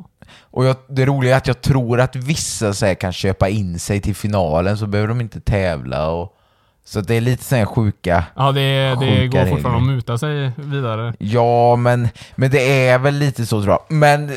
Och 0.41 0.65
jag, 0.65 0.75
det 0.89 1.05
roliga 1.05 1.33
är 1.33 1.37
att 1.37 1.47
jag 1.47 1.61
tror 1.61 1.99
att 1.99 2.15
vissa 2.15 2.73
så 2.73 2.85
här, 2.85 2.93
kan 2.93 3.13
köpa 3.13 3.49
in 3.49 3.79
sig 3.79 4.01
till 4.01 4.15
finalen 4.15 4.77
så 4.77 4.87
behöver 4.87 5.07
de 5.07 5.21
inte 5.21 5.39
tävla. 5.41 6.07
Och, 6.09 6.37
så 6.85 7.01
det 7.01 7.15
är 7.15 7.21
lite 7.21 7.43
så 7.43 7.55
här 7.55 7.65
sjuka... 7.65 8.23
Ja, 8.35 8.51
det, 8.51 8.61
det 8.61 8.95
Sjuka 8.95 9.43
går 9.43 9.49
fortfarande 9.49 9.79
regler. 9.79 9.91
att 9.91 9.95
muta 9.95 10.17
sig 10.17 10.51
vidare. 10.55 11.13
Ja, 11.19 11.75
men, 11.75 12.07
men 12.35 12.51
det 12.51 12.87
är 12.87 12.99
väl 12.99 13.15
lite 13.15 13.45
så 13.45 13.63
tror 13.63 13.73
jag. 13.73 13.97
Men 13.97 14.31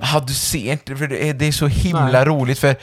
ja, 0.00 0.24
du 0.26 0.34
ser 0.34 0.72
inte, 0.72 0.96
för 0.96 1.06
det 1.06 1.28
är, 1.28 1.34
det 1.34 1.46
är 1.46 1.52
så 1.52 1.66
himla 1.66 2.10
Nej. 2.12 2.24
roligt 2.24 2.58
för 2.58 2.76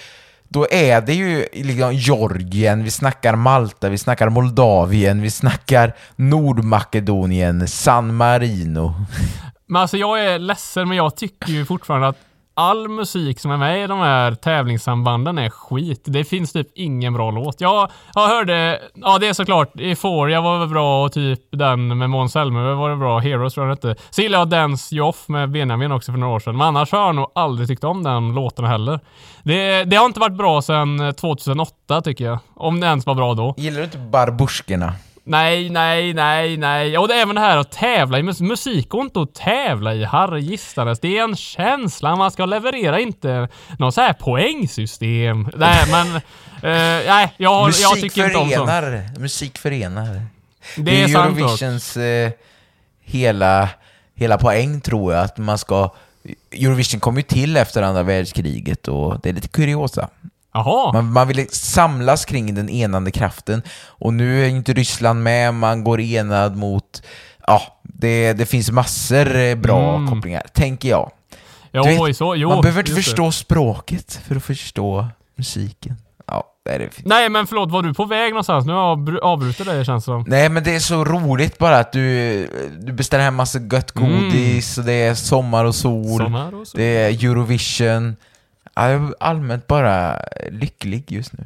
då 0.56 0.68
är 0.72 1.02
det 1.02 1.14
ju 1.14 1.48
liksom 1.54 1.94
Georgien, 1.94 2.84
vi 2.84 2.92
snackar 2.92 3.36
Malta, 3.36 3.90
vi 3.90 3.98
snackar 3.98 4.30
Moldavien, 4.30 5.22
vi 5.22 5.32
snackar 5.32 5.96
Nordmakedonien, 6.16 7.68
San 7.68 8.16
Marino. 8.16 8.94
Men 9.68 9.82
alltså 9.82 9.98
jag 9.98 10.26
är 10.26 10.40
ledsen, 10.40 10.88
men 10.88 10.98
jag 10.98 11.16
tycker 11.16 11.52
ju 11.52 11.66
fortfarande 11.66 12.08
att 12.08 12.18
all 12.58 12.88
musik 12.88 13.40
som 13.40 13.52
är 13.52 13.58
med 13.58 13.84
i 13.84 13.88
de 13.88 14.00
här 14.00 14.36
tävlingssambanden 14.36 15.38
är 15.38 15.50
skit. 15.50 16.02
Det 16.04 16.24
finns 16.24 16.54
typ 16.54 16.68
ingen 16.76 17.14
bra 17.14 17.32
låt. 17.32 17.62
Jag, 17.62 17.92
jag 18.14 18.28
hörde, 18.28 18.82
ja 18.94 19.18
det 19.18 19.28
är 19.28 19.34
såklart, 19.34 19.80
Euphoria 19.80 20.42
var 20.42 20.60
väl 20.60 20.68
bra 20.68 21.06
och 21.06 21.12
typ 21.12 21.40
den 21.52 21.98
med 21.98 22.10
Måns 22.10 22.32
Zelmerlöw 22.32 22.76
var 22.76 22.90
det 22.90 22.96
bra, 22.96 23.20
Heroes 23.20 23.54
tror 23.54 23.68
jag 23.68 23.74
inte. 23.74 23.88
hette. 23.88 24.02
Så 24.10 24.22
gillar 24.22 24.40
jag 24.40 24.48
Dance 24.48 24.96
You 24.96 25.08
Off 25.08 25.28
med 25.28 25.52
Benjamin 25.52 25.92
också 25.92 26.12
för 26.12 26.20
några 26.20 26.34
år 26.34 26.40
sedan. 26.40 26.58
Men 26.58 26.68
annars 26.68 26.92
har 26.92 27.00
jag 27.00 27.16
nog 27.16 27.32
aldrig 27.36 27.68
tyckt 27.68 27.84
om 27.84 28.04
den 28.04 28.34
låten 28.34 28.66
heller. 28.66 29.00
Det, 29.44 29.84
det 29.84 29.96
har 29.96 30.06
inte 30.06 30.20
varit 30.20 30.38
bra 30.38 30.62
sedan 30.62 31.14
2008 31.18 32.02
tycker 32.02 32.26
jag. 32.26 32.40
Om 32.56 32.80
det 32.80 32.88
ens 32.88 33.06
var 33.06 33.16
bra 33.16 33.34
då. 33.34 33.54
Gillar 33.58 33.78
du 33.78 33.84
inte 33.84 33.98
Barbuskerna? 33.98 34.94
Nej, 35.28 35.70
nej, 35.70 36.14
nej, 36.14 36.58
nej. 36.58 36.98
Och 36.98 37.08
det 37.08 37.14
är 37.14 37.22
även 37.22 37.36
det 37.36 37.42
här 37.42 37.58
att 37.58 37.72
tävla 37.72 38.20
i 38.20 38.22
mus- 38.24 38.42
musik 38.42 38.94
och 38.94 39.02
inte 39.02 39.22
att 39.22 39.34
tävla 39.34 39.94
i 39.94 40.04
Harry 40.04 40.42
Gistares. 40.42 41.00
Det 41.00 41.18
är 41.18 41.24
en 41.24 41.36
känsla 41.36 42.16
man 42.16 42.32
ska 42.32 42.46
leverera, 42.46 43.00
inte 43.00 43.48
något 43.80 43.94
så 43.94 44.02
här 44.02 44.14
poängsystem. 44.14 45.50
Nej, 45.56 45.86
men... 45.92 46.16
eh, 46.16 46.22
nej, 47.08 47.34
jag, 47.38 47.50
har- 47.50 47.60
jag 47.62 47.68
Musik 47.68 48.02
tycker 48.02 48.26
inte 48.26 48.38
om 48.38 48.50
sånt. 48.50 48.70
förenar, 48.70 49.20
musik 49.20 49.58
förenar. 49.58 50.22
Det 50.78 51.04
är 51.04 51.08
sant 51.08 51.30
dock. 51.40 51.40
Eurovisions 51.40 51.98
eh, 51.98 52.32
hela, 53.04 53.70
hela 54.16 54.38
poäng 54.38 54.82
tror 54.82 55.14
jag, 55.14 55.24
att 55.24 55.38
man 55.38 55.58
ska... 55.58 55.90
Eurovision 56.52 57.00
kom 57.00 57.16
ju 57.18 57.22
till 57.22 57.58
efter 57.58 57.82
andra 57.82 58.04
världskriget 58.04 58.88
och 58.88 59.20
det 59.24 59.30
är 59.30 59.34
lite 59.34 59.48
kuriosa. 59.48 60.10
Jaha. 60.56 60.94
Man, 60.94 61.14
man 61.14 61.28
vill 61.28 61.48
samlas 61.52 62.26
kring 62.26 62.56
den 62.56 62.70
enande 62.70 63.12
kraften 63.12 63.62
och 63.88 64.14
nu 64.14 64.46
är 64.46 64.50
inte 64.50 64.74
Ryssland 64.74 65.24
med, 65.24 65.54
man 65.54 65.84
går 65.84 66.00
enad 66.02 66.56
mot... 66.56 67.04
Ja, 67.48 67.62
det, 67.84 68.34
det 68.34 68.46
finns 68.46 68.72
massor 68.72 69.36
eh, 69.38 69.56
bra 69.56 69.96
Mm. 69.96 70.10
kopplingar, 70.10 70.44
tänker 70.54 70.90
jag. 70.90 71.12
Jo, 71.74 72.04
vet, 72.06 72.18
så, 72.18 72.36
jo, 72.36 72.50
man 72.50 72.62
behöver 72.62 72.80
inte 72.82 72.92
just 72.92 73.00
det. 73.00 73.04
förstå 73.04 73.32
språket 73.32 74.20
för 74.28 74.36
att 74.36 74.44
förstå 74.44 75.08
musiken. 75.38 75.96
Ja, 76.28 76.44
det 76.66 76.72
är 76.72 76.80
det. 76.80 76.90
Nej, 77.06 77.30
men 77.30 77.48
förlåt, 77.48 77.72
var 77.72 77.82
du 77.82 77.94
på 77.94 78.06
väg 78.06 78.30
någonstans? 78.30 78.66
Nu 78.66 78.74
avbrutit 79.22 79.66
dig 79.66 79.86
känns 79.86 80.04
det 80.04 80.06
som. 80.06 80.24
Nej 80.28 80.50
men 80.50 80.64
det 80.64 80.76
är 80.76 80.80
så 80.80 81.06
roligt 81.06 81.58
bara 81.58 81.78
att 81.78 81.92
du, 81.92 82.48
du 82.80 82.94
beställer 82.94 83.24
hem 83.24 83.36
massa 83.36 83.60
gött 83.60 83.92
godis 83.92 84.78
och 84.78 84.84
det 84.84 84.94
är 84.94 85.16
sommar 85.16 85.66
och 85.66 85.76
sol, 85.76 86.18
Sommar 86.22 86.56
och 86.56 86.68
så. 86.68 86.78
det 86.78 86.84
är 86.84 87.10
Eurovision. 87.26 88.16
Ja, 88.76 88.90
Jag 88.90 89.04
är 89.04 89.14
allmänt 89.20 89.68
bara 89.68 90.20
lycklig 90.52 91.12
just 91.12 91.32
nu. 91.34 91.44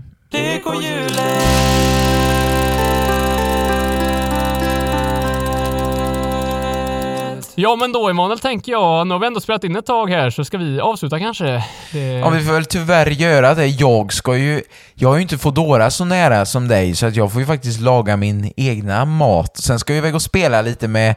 Ja, 7.55 7.75
men 7.75 7.91
då 7.91 8.09
Emanuel 8.09 8.39
tänker 8.39 8.71
jag, 8.71 9.07
nu 9.07 9.13
har 9.13 9.19
vi 9.19 9.27
ändå 9.27 9.39
spelat 9.39 9.63
in 9.63 9.75
ett 9.75 9.85
tag 9.85 10.09
här, 10.09 10.29
så 10.29 10.45
ska 10.45 10.57
vi 10.57 10.79
avsluta 10.79 11.19
kanske? 11.19 11.63
Det... 11.91 11.99
Ja, 11.99 12.29
vi 12.29 12.45
får 12.45 12.53
väl 12.53 12.65
tyvärr 12.65 13.07
göra 13.09 13.53
det. 13.55 13.67
Jag 13.67 14.13
ska 14.13 14.37
ju... 14.37 14.61
Jag 14.93 15.09
har 15.09 15.15
ju 15.15 15.21
inte 15.21 15.37
Foodora 15.37 15.89
så 15.89 16.05
nära 16.05 16.45
som 16.45 16.67
dig, 16.67 16.95
så 16.95 17.05
att 17.05 17.15
jag 17.15 17.31
får 17.31 17.41
ju 17.41 17.47
faktiskt 17.47 17.79
laga 17.79 18.17
min 18.17 18.53
egna 18.55 19.05
mat. 19.05 19.57
Sen 19.57 19.79
ska 19.79 20.01
väl 20.01 20.11
gå 20.11 20.15
och 20.15 20.21
spela 20.21 20.61
lite 20.61 20.87
med, 20.87 21.15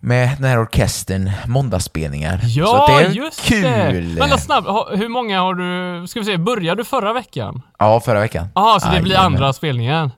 med 0.00 0.30
den 0.38 0.44
här 0.50 0.60
orkestern, 0.62 1.30
måndagsspelningar. 1.46 2.38
så 2.38 2.46
Ja, 2.60 2.80
att 2.80 2.98
det 2.98 3.04
är 3.06 3.10
just 3.10 3.44
kul! 3.44 3.62
det! 3.62 4.14
Men 4.18 4.30
då 4.30 4.36
snabbt, 4.38 4.66
hur 4.92 5.08
många 5.08 5.40
har 5.40 5.54
du... 5.54 6.06
Ska 6.06 6.20
vi 6.20 6.26
se, 6.26 6.36
började 6.38 6.80
du 6.80 6.84
förra 6.84 7.12
veckan? 7.12 7.62
Ja, 7.78 8.00
förra 8.00 8.20
veckan. 8.20 8.48
Jaha, 8.54 8.80
så 8.80 8.88
det 8.90 9.00
blir 9.02 9.12
Jajamän. 9.12 9.34
andra 9.36 9.52
spelningen? 9.52 10.10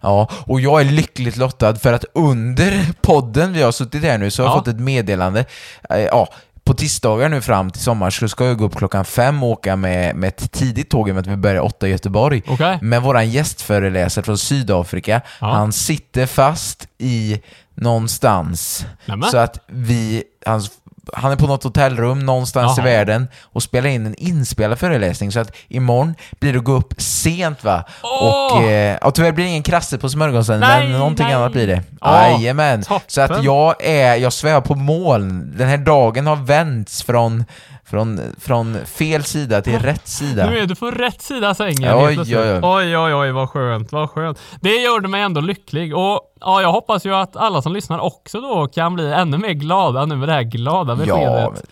Ja, 0.00 0.28
och 0.46 0.60
jag 0.60 0.80
är 0.80 0.84
lyckligt 0.84 1.36
lottad 1.36 1.76
för 1.76 1.92
att 1.92 2.04
under 2.14 2.86
podden 3.02 3.52
vi 3.52 3.62
har 3.62 3.72
suttit 3.72 4.02
här 4.04 4.18
nu 4.18 4.30
så 4.30 4.42
har 4.42 4.48
jag 4.48 4.52
Ja. 4.56 4.58
fått 4.58 4.68
ett 4.68 4.80
meddelande. 4.80 5.44
Eh, 5.90 5.98
Ja, 5.98 6.28
på 6.68 6.74
tisdagar 6.74 7.28
nu 7.28 7.40
fram 7.40 7.70
till 7.70 7.82
sommar 7.82 8.10
så 8.10 8.28
ska 8.28 8.44
jag 8.46 8.58
gå 8.58 8.64
upp 8.64 8.76
klockan 8.76 9.04
fem 9.04 9.42
och 9.42 9.48
åka 9.48 9.76
med, 9.76 10.16
med 10.16 10.28
ett 10.28 10.52
tidigt 10.52 10.90
tåg 10.90 11.08
i 11.08 11.10
och 11.10 11.14
med 11.14 11.20
att 11.22 11.26
vi 11.26 11.36
börjar 11.36 11.60
åtta 11.62 11.88
i 11.88 11.90
Göteborg. 11.90 12.42
Okej. 12.46 12.78
Men 12.82 13.02
våran 13.02 13.30
gästföreläsare 13.30 14.24
från 14.24 14.38
Sydafrika, 14.38 15.20
Ja. 15.40 15.52
han 15.52 15.72
sitter 15.72 16.26
fast 16.26 16.88
i 16.98 17.40
någonstans. 17.74 18.86
Nämen. 19.06 19.30
Så 19.30 19.36
att 19.38 19.58
vi, 19.66 20.24
hans, 20.46 20.70
han 21.12 21.32
är 21.32 21.36
på 21.36 21.46
något 21.46 21.64
hotellrum 21.64 22.18
någonstans 22.18 22.78
Jaha. 22.78 22.88
i 22.88 22.90
världen 22.90 23.28
och 23.42 23.62
spelar 23.62 23.90
in 23.90 24.06
en 24.06 24.14
inspelad 24.14 24.78
föreläsning. 24.78 25.32
Så 25.32 25.40
att 25.40 25.56
imorgon 25.68 26.14
blir 26.40 26.52
det 26.52 26.58
att 26.58 26.64
gå 26.64 26.72
upp 26.72 26.94
sent 26.98 27.64
va? 27.64 27.84
Åh! 28.02 28.56
Och 28.56 28.62
eh, 28.62 28.98
ja, 29.02 29.10
tyvärr 29.10 29.32
blir 29.32 29.44
det 29.44 29.50
ingen 29.50 29.62
krasse 29.62 29.98
på 29.98 30.08
smörgåsen, 30.08 30.60
men 30.60 30.92
någonting 30.92 31.26
nej. 31.26 31.34
annat 31.34 31.52
blir 31.52 31.66
det. 31.66 31.82
Jajamän. 32.04 32.82
toppen. 32.82 33.04
Så 33.06 33.20
att 33.20 33.44
jag 33.44 33.74
är, 33.84 34.14
jag 34.16 34.32
svävar 34.32 34.60
på 34.60 34.74
moln. 34.74 35.54
Den 35.56 35.68
här 35.68 35.78
dagen 35.78 36.26
har 36.26 36.36
vänts 36.36 37.02
från, 37.02 37.44
från, 37.90 38.20
från 38.40 38.78
fel 38.84 39.24
sida 39.24 39.62
till 39.62 39.78
rätt 39.78 40.08
sida. 40.08 40.50
Nu 40.50 40.58
är 40.58 40.66
du 40.66 40.74
på 40.74 40.90
rätt 40.90 41.22
sida 41.22 41.54
sängen 41.54 41.94
Oj, 41.96 42.18
oj, 42.20 42.38
oj. 42.38 42.60
oj, 42.62 42.96
oj, 42.96 43.14
oj, 43.14 43.30
vad 43.30 43.50
skönt, 43.50 43.92
vad 43.92 44.10
skönt. 44.10 44.40
Det 44.60 44.74
gör 44.74 45.00
mig 45.00 45.22
ändå 45.22 45.40
lycklig 45.40 45.96
och 45.96 46.20
ja, 46.40 46.62
jag 46.62 46.72
hoppas 46.72 47.06
ju 47.06 47.14
att 47.14 47.36
alla 47.36 47.62
som 47.62 47.72
lyssnar 47.72 47.98
också 47.98 48.40
då 48.40 48.66
kan 48.66 48.94
bli 48.94 49.12
ännu 49.12 49.38
mer 49.38 49.52
glada 49.52 50.04
nu 50.06 50.16
med 50.16 50.28
det 50.28 50.32
här 50.32 50.42
glada 50.42 50.96
beskedet. 50.96 51.62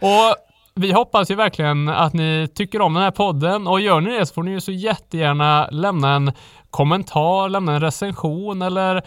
Ja, 0.00 0.28
Och 0.28 0.36
vi 0.74 0.92
hoppas 0.92 1.30
ju 1.30 1.34
verkligen 1.34 1.88
att 1.88 2.12
ni 2.12 2.48
tycker 2.54 2.80
om 2.80 2.94
den 2.94 3.02
här 3.02 3.10
podden 3.10 3.66
och 3.66 3.80
gör 3.80 4.00
ni 4.00 4.18
det 4.18 4.26
så 4.26 4.34
får 4.34 4.42
ni 4.42 4.50
ju 4.50 4.60
så 4.60 4.72
jättegärna 4.72 5.68
lämna 5.70 6.14
en 6.14 6.32
kommentar, 6.70 7.48
lämna 7.48 7.74
en 7.74 7.80
recension 7.80 8.62
eller 8.62 9.02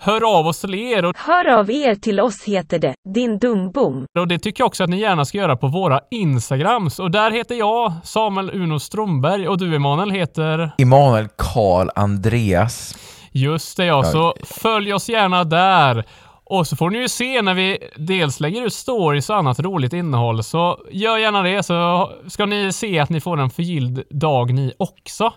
hör 0.00 0.38
av 0.38 0.46
oss 0.46 0.60
till 0.60 0.74
er 0.74 1.04
och, 1.04 1.16
Hör 1.18 1.48
av 1.58 1.70
er 1.70 1.94
till 1.94 2.20
oss 2.20 2.44
heter 2.44 2.78
det, 2.78 2.94
din 3.14 3.38
dumbom. 3.38 4.06
och 4.18 4.28
det 4.28 4.38
tycker 4.38 4.60
jag 4.60 4.66
också 4.66 4.84
att 4.84 4.90
ni 4.90 5.00
gärna 5.00 5.24
ska 5.24 5.38
göra 5.38 5.56
på 5.56 5.66
våra 5.66 6.00
Instagrams 6.10 6.98
och 6.98 7.10
där 7.10 7.30
heter 7.30 7.54
jag 7.54 7.92
Samuel 8.04 8.50
Uno 8.54 8.78
Strömberg 8.78 9.48
och 9.48 9.58
du 9.58 9.74
Emanuel 9.76 10.10
heter 10.10 10.70
Emanuel 10.78 11.28
Karl 11.38 11.88
Andreas. 11.94 12.96
Just 13.32 13.76
det 13.76 13.84
ja, 13.84 14.04
så 14.04 14.34
följ 14.44 14.92
oss 14.94 15.08
gärna 15.08 15.44
där. 15.44 16.04
Och 16.44 16.66
så 16.66 16.76
får 16.76 16.90
ni 16.90 16.98
ju 16.98 17.08
se 17.08 17.42
när 17.42 17.54
vi 17.54 17.78
dels 17.96 18.40
lägger 18.40 18.66
ut 18.66 18.72
stories 18.74 19.30
och 19.30 19.36
annat 19.36 19.60
roligt 19.60 19.92
innehåll, 19.92 20.42
så 20.42 20.78
gör 20.90 21.18
gärna 21.18 21.42
det 21.42 21.62
så 21.62 22.10
ska 22.28 22.46
ni 22.46 22.72
se 22.72 22.98
att 22.98 23.08
ni 23.10 23.20
får 23.20 23.40
en 23.40 23.50
förgylld 23.50 24.02
dag 24.10 24.54
ni 24.54 24.72
också. 24.78 25.32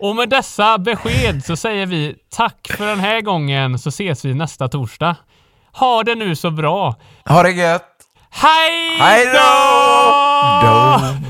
Och 0.00 0.16
med 0.16 0.28
dessa 0.28 0.78
besked 0.78 1.44
så 1.44 1.56
säger 1.56 1.86
vi 1.86 2.16
tack 2.36 2.68
för 2.76 2.86
den 2.86 3.00
här 3.00 3.20
gången 3.20 3.78
så 3.78 3.88
ses 3.88 4.24
vi 4.24 4.34
nästa 4.34 4.68
torsdag. 4.68 5.16
Ha 5.72 6.02
det 6.02 6.14
nu 6.14 6.36
så 6.36 6.50
bra. 6.50 6.94
Ha 7.24 7.42
det 7.42 7.50
gött! 7.50 7.86
Hej 8.30 8.96
Hej 8.98 9.26
då! 9.26 11.29